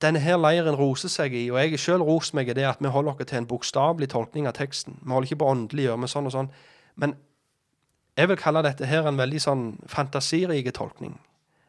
[0.01, 2.91] denne her leiren roser seg i, og jeg sjøl rost meg i det at vi
[2.91, 4.99] holder oss til en bokstavelig tolkning av teksten.
[5.01, 6.49] Vi holder ikke på åndelig gjør vi sånn og sånn.
[6.99, 7.15] Men
[8.15, 11.19] jeg vil kalle dette her en veldig sånn fantasirik tolkning.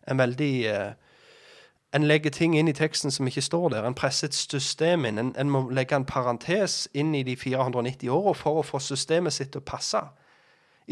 [0.07, 0.95] En veldig eh,
[1.95, 3.85] En legger ting inn i teksten som ikke står der.
[3.87, 5.19] En presser et system inn.
[5.19, 9.33] En, en må legge en parentes inn i de 490 åra for å få systemet
[9.33, 10.03] sitt til å passe.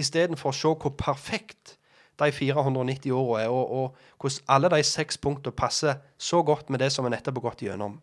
[0.01, 1.75] Istedenfor å se hvor perfekt
[2.19, 6.93] de 490 åra, og, og, hvordan alle de seks punktene passer så godt med det
[6.93, 8.01] som vi nettopp har gått gjennom.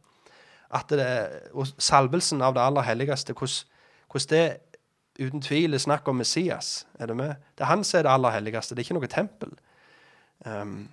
[0.72, 1.08] At det,
[1.54, 4.46] og Salvelsen av det aller helligste, hvordan, det
[5.20, 6.86] uten tvil er snakk om Messias.
[7.00, 7.36] Er Det med?
[7.58, 9.56] Det er han som er det aller helligste, det er ikke noe tempel.
[10.46, 10.90] Um,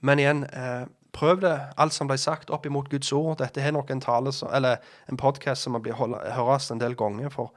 [0.00, 3.38] men igjen, eh, prøv det, alt som ble sagt, opp imot Guds ord.
[3.38, 4.76] Dette er nok en tale, eller
[5.08, 7.28] en podkast som må høres en del ganger.
[7.28, 7.52] for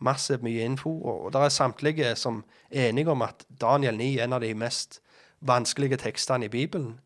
[0.00, 0.92] massivt mye info.
[1.00, 4.44] Og, og det er samtlige som er enige om at Daniel 9 er en av
[4.44, 5.00] de mest
[5.40, 6.98] vanskelige tekstene i Bibelen.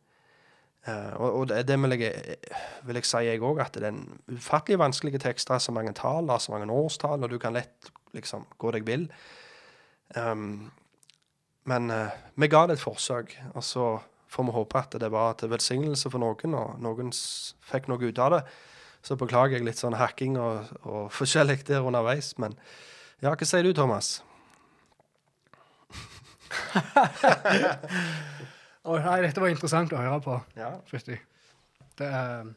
[0.84, 2.36] Uh, og, og, det, det vil, jeg,
[2.84, 5.48] vil jeg si jeg òg, at det er en ufattelig vanskelig tekst.
[5.48, 8.86] Det er så mange tall, så mange årstall, og du kan lett liksom gå deg
[8.86, 9.06] vill.
[10.16, 10.68] Um,
[11.64, 13.86] men uh, vi ga det et forsøk, og så
[14.28, 17.12] får vi håpe at det var til velsignelse for noen, og noen
[17.64, 18.42] fikk noe ut av det.
[19.04, 22.32] Så beklager jeg litt sånn hacking og, og forskjellig der underveis.
[22.40, 22.56] Men
[23.20, 24.22] ja, hva sier du, Thomas?
[28.88, 30.38] oh, nei, dette var interessant å høre på.
[30.56, 30.70] Ja.
[30.88, 31.18] Fytti.
[31.98, 32.48] Det er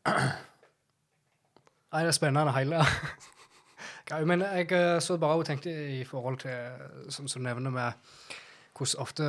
[1.90, 2.84] Nei, det er spennende hele.
[4.26, 6.50] Men jeg eh, så bare og tenkte i forhold til,
[7.10, 7.92] som du nevner med
[8.76, 9.24] hvordan ofte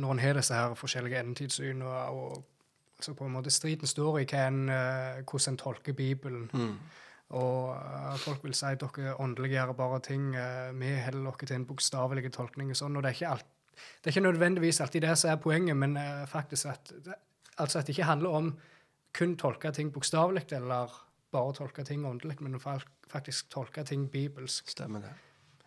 [0.00, 2.44] når en har disse her forskjellige endetidssyn og, og
[3.04, 6.48] så på en måte striden står i en, uh, hvordan en tolker Bibelen.
[6.52, 6.76] Mm.
[7.38, 10.30] Og uh, folk vil si at dere åndeliggjør bare ting.
[10.36, 12.72] Uh, vi holder dere til en bokstavelig tolkning.
[12.72, 15.76] og sånn, og det er, alt, det er ikke nødvendigvis alltid det som er poenget,
[15.76, 15.98] men
[16.30, 16.92] faktisk at,
[17.56, 18.54] altså at det ikke handler om
[19.14, 20.92] kun tolke ting bokstavelig eller
[21.34, 24.70] bare tolke ting åndelig, men faktisk tolke ting bibelsk.
[24.70, 25.14] Stemmer det.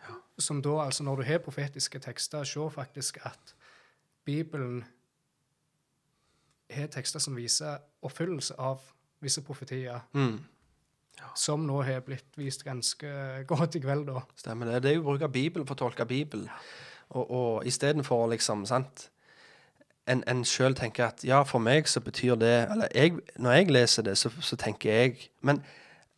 [0.04, 0.14] Ja.
[0.38, 3.54] Som da, altså Når du har profetiske tekster, se faktisk at
[4.24, 4.84] Bibelen
[6.70, 8.80] har tekster som viser oppfyllelse av
[9.22, 10.38] visse profetier, Mm.
[11.34, 13.08] som nå har blitt vist ganske
[13.46, 14.20] godt i kveld, da.
[14.36, 14.82] Stemmer det.
[14.82, 16.48] Det er jo bruk av Bibelen for å tolke Bibelen.
[17.10, 19.08] Og, og istedenfor liksom, sant
[20.08, 23.70] En, en sjøl tenker at ja, for meg så betyr det Eller jeg, når jeg
[23.70, 25.62] leser det, så, så tenker jeg Men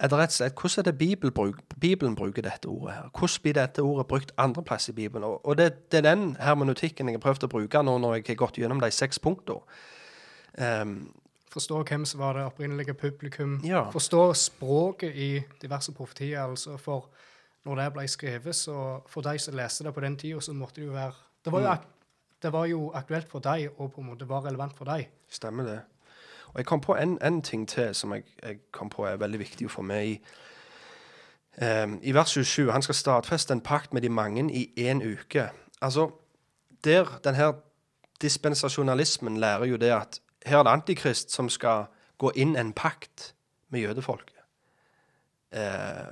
[0.01, 3.09] er det rett og slett, hvordan er det Bibelen, bruk, Bibelen bruker dette ordet her?
[3.15, 5.25] Hvordan blir dette ordet brukt andreplass i Bibelen?
[5.29, 8.25] Og, og det, det er den hermenutikken jeg har prøvd å bruke nå når jeg
[8.33, 9.61] har gått gjennom de seks punktene.
[10.61, 11.13] Um,
[11.51, 13.61] Forstå hvem som var det opprinnelige publikum.
[13.65, 13.91] Ja.
[13.91, 16.45] Forstå språket i diverse profetier.
[16.45, 17.09] altså For
[17.65, 20.81] når det ble skrevet, så for de som leste det på den tida, så måtte
[20.81, 21.13] det jo være
[21.45, 21.87] Det var jo, ak
[22.43, 25.09] det var jo aktuelt for deg, og på en måte var relevant for deg.
[25.29, 25.81] Stemmer det.
[26.47, 29.39] Og jeg kom på en, en ting til som jeg, jeg kom på er veldig
[29.39, 30.21] viktig for meg.
[31.57, 31.67] Um, i.
[31.67, 35.51] Ehm, I vers 27 han skal stadfeste en pakt med de mange i én uke.
[35.83, 36.11] Altså,
[36.85, 37.53] der den her
[38.23, 41.89] dispensasjonalismen lærer jo det at her er det antikrist som skal
[42.21, 43.33] gå inn en pakt
[43.69, 44.37] med jødefolket.
[45.53, 46.11] Eh,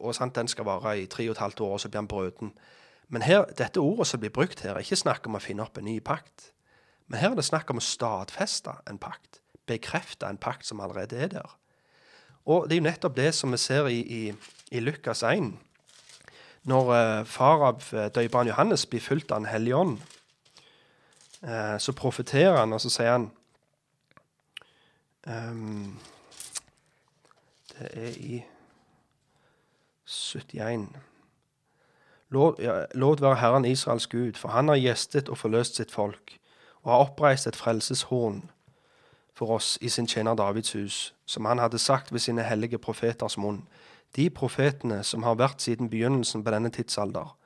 [0.00, 2.10] og sant, den skal vare i tre og et halvt år, og så blir han
[2.10, 2.52] brøten.
[3.08, 5.78] Men her, dette ordet som blir brukt her, er ikke snakk om å finne opp
[5.78, 6.50] en ny pakt.
[7.06, 9.40] Men her er det snakk om å stadfeste en pakt.
[9.68, 11.54] Bekrefte en pakt som allerede er der.
[12.44, 14.22] Og det er jo nettopp det som vi ser i, i,
[14.72, 15.54] i Lukas 1.
[16.68, 19.98] Når eh, far av eh, døybarn Johannes blir fulgt av Den hellige ånd,
[21.44, 23.30] eh, så profeterer han, og så sier han
[25.26, 25.98] ehm,
[27.74, 28.44] Det er i
[30.06, 30.88] 71.
[32.28, 36.38] Lov, ja, være Herren Israels Gud, for han har gjestet og forløst sitt folk,
[36.82, 38.50] og har oppreist et frelseshorn
[39.34, 43.38] for oss i sin tjener Davids hus, som han hadde sagt ved sine hellige profeters
[43.38, 43.64] munn,
[44.16, 47.36] de profetene som har vært siden begynnelsen på denne tidsalder,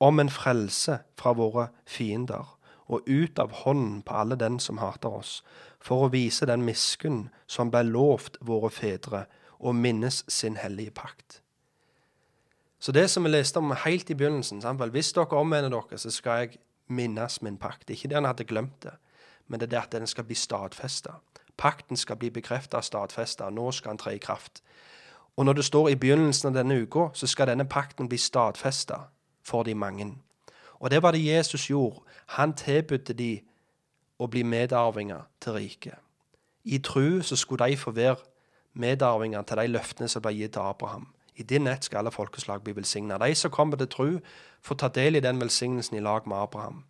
[0.00, 2.55] om en frelse fra våre fiender,
[2.86, 5.42] og ut av hånden på alle den som hater oss,
[5.80, 9.26] for å vise den miskunn som ble lovt våre fedre,
[9.58, 11.40] og minnes sin hellige pakt.
[12.78, 16.10] Så det som vi leste om helt i begynnelsen sant Hvis dere omvender dere, så
[16.10, 17.90] skal jeg minnes min pakt.
[17.90, 18.92] Ikke det han hadde glemt det,
[19.48, 21.16] men det er det at den skal bli stadfesta.
[21.56, 23.50] Pakten skal bli bekrefta og stadfesta.
[23.50, 24.62] Nå skal den tre i kraft.
[25.36, 29.08] Og når det står i begynnelsen av denne uka, så skal denne pakten bli stadfesta
[29.44, 30.12] for de mange.
[30.80, 32.00] Og det var det Jesus gjorde.
[32.26, 33.40] Han tilbød de
[34.18, 35.98] å bli medarvinger til riket.
[36.64, 38.16] I tru så skulle de få være
[38.74, 41.06] medarvinger til de løftene som ble gitt til Abraham.
[41.36, 43.18] I din nett skal alle folkeslag bli velsigna.
[43.18, 44.10] De som kommer til tru,
[44.60, 46.84] får ta del i den velsignelsen i lag med Abraham.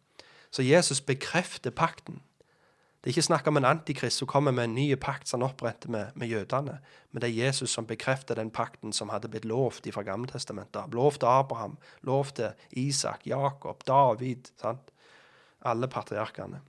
[0.50, 2.22] Så Jesus bekrefter pakten.
[3.02, 5.50] Det er ikke snakk om en antikrist som kommer med en ny pakt som han
[5.50, 6.78] oppretter med, med jødene,
[7.12, 10.94] men det er Jesus som bekrefter den pakten som hadde blitt lovt fra Gammeltestamentet.
[10.94, 12.40] Lovt Abraham, lovt
[12.70, 14.50] Isak, Jakob, David.
[14.60, 14.90] sant?
[15.64, 16.60] Alle patriarkene.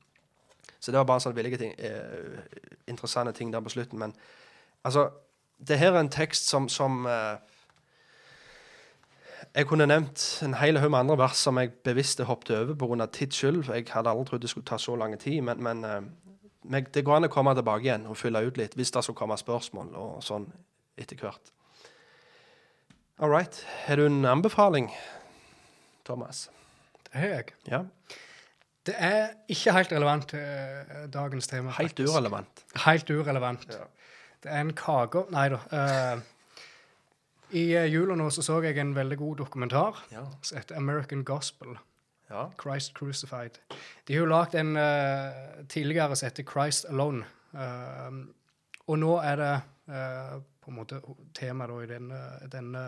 [0.79, 2.39] Så det var bare sånne veldig ting, eh,
[2.87, 3.99] interessante ting der på slutten.
[3.99, 4.13] Men
[4.83, 5.09] altså,
[5.67, 7.37] det her er en tekst som, som eh,
[9.55, 13.05] Jeg kunne nevnt en hel haug med andre vers som jeg bevisst hoppet over pga.
[13.05, 13.69] tids skyld.
[13.73, 15.41] Jeg hadde aldri trodd det skulle ta så lang tid.
[15.41, 16.01] Men, men eh,
[16.93, 19.37] det går an å komme tilbake igjen og fylle ut litt hvis det skulle komme
[19.37, 20.51] spørsmål og sånn
[20.97, 21.53] etter hvert.
[23.19, 23.65] All right.
[23.85, 24.91] Har du en anbefaling,
[26.05, 26.49] Thomas?
[27.07, 27.53] Det har jeg.
[27.65, 27.85] Ja.
[28.87, 31.73] Det er ikke helt relevant til eh, dagens tema.
[31.75, 32.63] Helt urelevant.
[32.85, 33.65] Helt urelevant.
[34.43, 35.59] Det er en kake Nei da.
[35.73, 36.21] Uh,
[37.57, 40.23] I eh, jula nå så, så jeg en veldig god dokumentar Ja.
[40.41, 41.75] som heter American Gospel.
[42.29, 42.45] ja.
[42.61, 43.59] Christ Crucified.
[44.07, 47.25] De har jo lagd en uh, tidligere som heter Christ Alone.
[48.87, 49.53] Og nå er det
[50.61, 50.99] på en måte
[51.33, 52.17] temaet i denne,
[52.51, 52.81] denne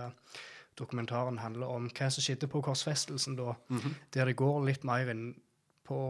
[0.78, 3.54] dokumentaren handler om hva som skjedde på korsfestelsen da,
[4.14, 5.32] der det går litt mer inn
[5.90, 6.02] på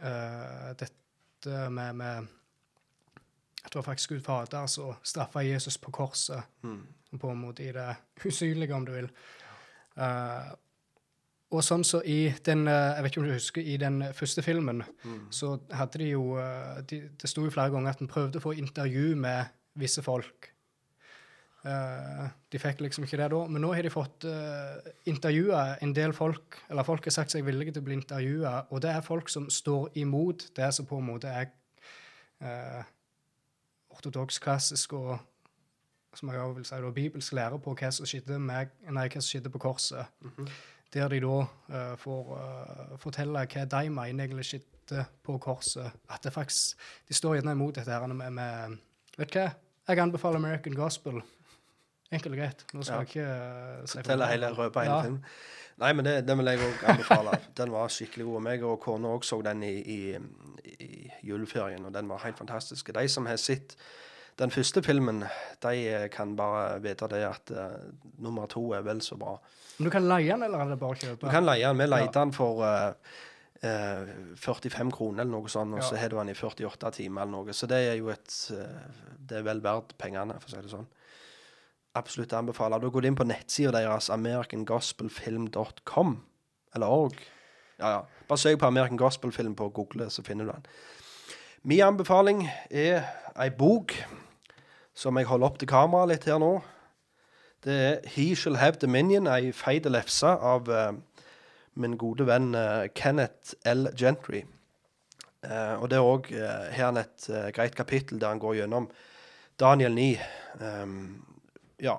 [0.00, 2.30] uh, dette med, med
[3.60, 6.42] at det var faktisk Gud Fader som straffa Jesus på korset,
[7.20, 7.94] på en måte i det
[8.24, 9.08] usynlige, om du vil.
[9.96, 10.52] Uh,
[11.50, 14.42] og sånn så i den eh, Jeg vet ikke om du husker, i den første
[14.46, 14.84] filmen
[15.34, 16.36] så hadde de jo
[16.86, 20.52] de, Det sto jo flere ganger at en prøvde å få intervju med visse folk.
[21.60, 24.78] Eh, de fikk liksom ikke det da, men nå har de fått uh,
[25.10, 28.80] intervjua en del folk, eller folk har sagt seg villige til å bli intervjua, og
[28.80, 31.50] det er folk som står imot det som på en måte er
[32.40, 32.80] uh,
[33.92, 35.18] ortodoks, klassisk og
[36.16, 39.20] som jeg også vil si da, bibelsk lære på hva som skjedde, med, nei, hva
[39.20, 40.30] som skjedde på korset.
[40.90, 45.92] Der de da uh, får uh, fortelle hva de mener egentlig skjedde på korset.
[46.10, 48.80] At det faktisk, De står gjerne imot dette her med, med
[49.18, 49.50] Vet du hva?
[49.90, 51.20] Jeg anbefaler American Gospel.
[52.10, 52.64] Enkelt og greit.
[52.74, 53.00] Nå skal Ja.
[53.00, 55.02] jeg ikke eh, Fortelle hele, røpa hele Ja.
[55.02, 55.24] filmen.
[55.80, 57.38] Nei, men det, den vil jeg òg anbefale.
[57.56, 58.42] Den var skikkelig god.
[58.42, 60.18] Meg og kona òg så den i, i,
[60.84, 62.90] i juleferien, og den var helt fantastisk.
[62.92, 63.76] De som har sett
[64.36, 65.22] den første filmen,
[65.62, 67.78] de eh, kan bare vite det at uh,
[68.18, 69.38] nummer to er vel så bra.
[69.78, 71.78] Men du kan leie den, eller er det bare å Du kan leie den.
[71.78, 72.20] Vi leide Ja.
[72.20, 72.92] den for uh,
[73.64, 77.32] uh, 45 kroner eller noe sånt, og så har du den i 48 timer eller
[77.38, 77.52] noe.
[77.56, 78.52] Så det er jo et
[79.28, 80.86] Det er vel verdt pengene, for å si det sånn.
[81.94, 82.78] Absolutt anbefaler.
[82.78, 86.16] Du går inn på nettsida deres, americangospelfilm.com,
[86.74, 87.16] eller org.
[87.80, 88.00] Ja, ja.
[88.28, 90.66] Bare søk på American Gospel Film på Google, så finner du den.
[91.62, 93.02] Min anbefaling er
[93.36, 93.92] ei bok
[94.94, 96.60] som jeg holder opp til kamera litt her nå.
[97.64, 100.92] Det er He Shall Have Dominion, ei feit lefse av uh,
[101.74, 103.88] min gode venn uh, Kenneth L.
[103.96, 104.44] Gentry.
[105.44, 106.32] Uh, og det er òg
[106.76, 108.88] her et greit kapittel der han går gjennom
[109.60, 110.18] Daniel 9.
[110.60, 111.22] Ehm,
[111.82, 111.96] ja.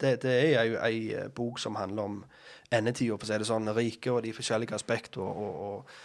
[0.00, 2.24] Det, det er jo ei eh, bok som handler om
[2.72, 3.70] endetida, for å si det sånn.
[3.76, 5.22] Riket og de forskjellige aspekter.
[5.22, 5.96] Og, og,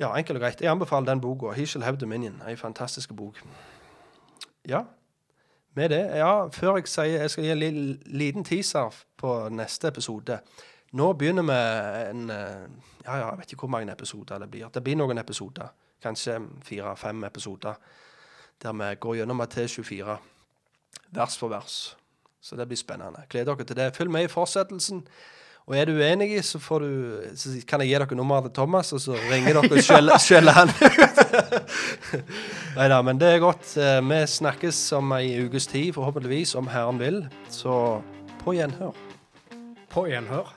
[0.00, 0.62] ja, enkelt og greit.
[0.62, 1.52] Jeg anbefaler den boka.
[1.56, 2.40] He Shall Have Dominion.
[2.46, 3.40] Ei fantastisk bok.
[4.68, 4.84] Ja.
[5.74, 10.38] Med det, ja, før jeg sier Jeg skal gi en liten teaser på neste episode.
[10.92, 11.60] Nå begynner vi
[12.10, 12.66] en eh,
[13.06, 14.68] Ja, ja, jeg vet ikke hvor mange episoder det blir.
[14.68, 15.72] Det blir noen episoder.
[16.02, 17.74] Kanskje fire-fem episoder.
[18.62, 20.18] Der vi går gjennom T24
[21.12, 21.96] vers for vers.
[22.42, 23.22] Så det blir spennende.
[23.30, 23.90] Gled dere til det.
[23.96, 25.04] Følg med i fortsettelsen.
[25.70, 28.88] Og er du uenig, så, får du, så kan jeg gi dere nummeret til Thomas,
[28.92, 31.20] og så ringer dere og skjeller- skjeller han ut.
[32.80, 33.76] Nei da, men det er godt.
[33.78, 37.22] Eh, Vi snakkes om ei ukes tid, forhåpentligvis, om Herren vil.
[37.48, 37.76] Så
[38.42, 38.90] på gjenhør.
[39.92, 40.50] På gjenhør.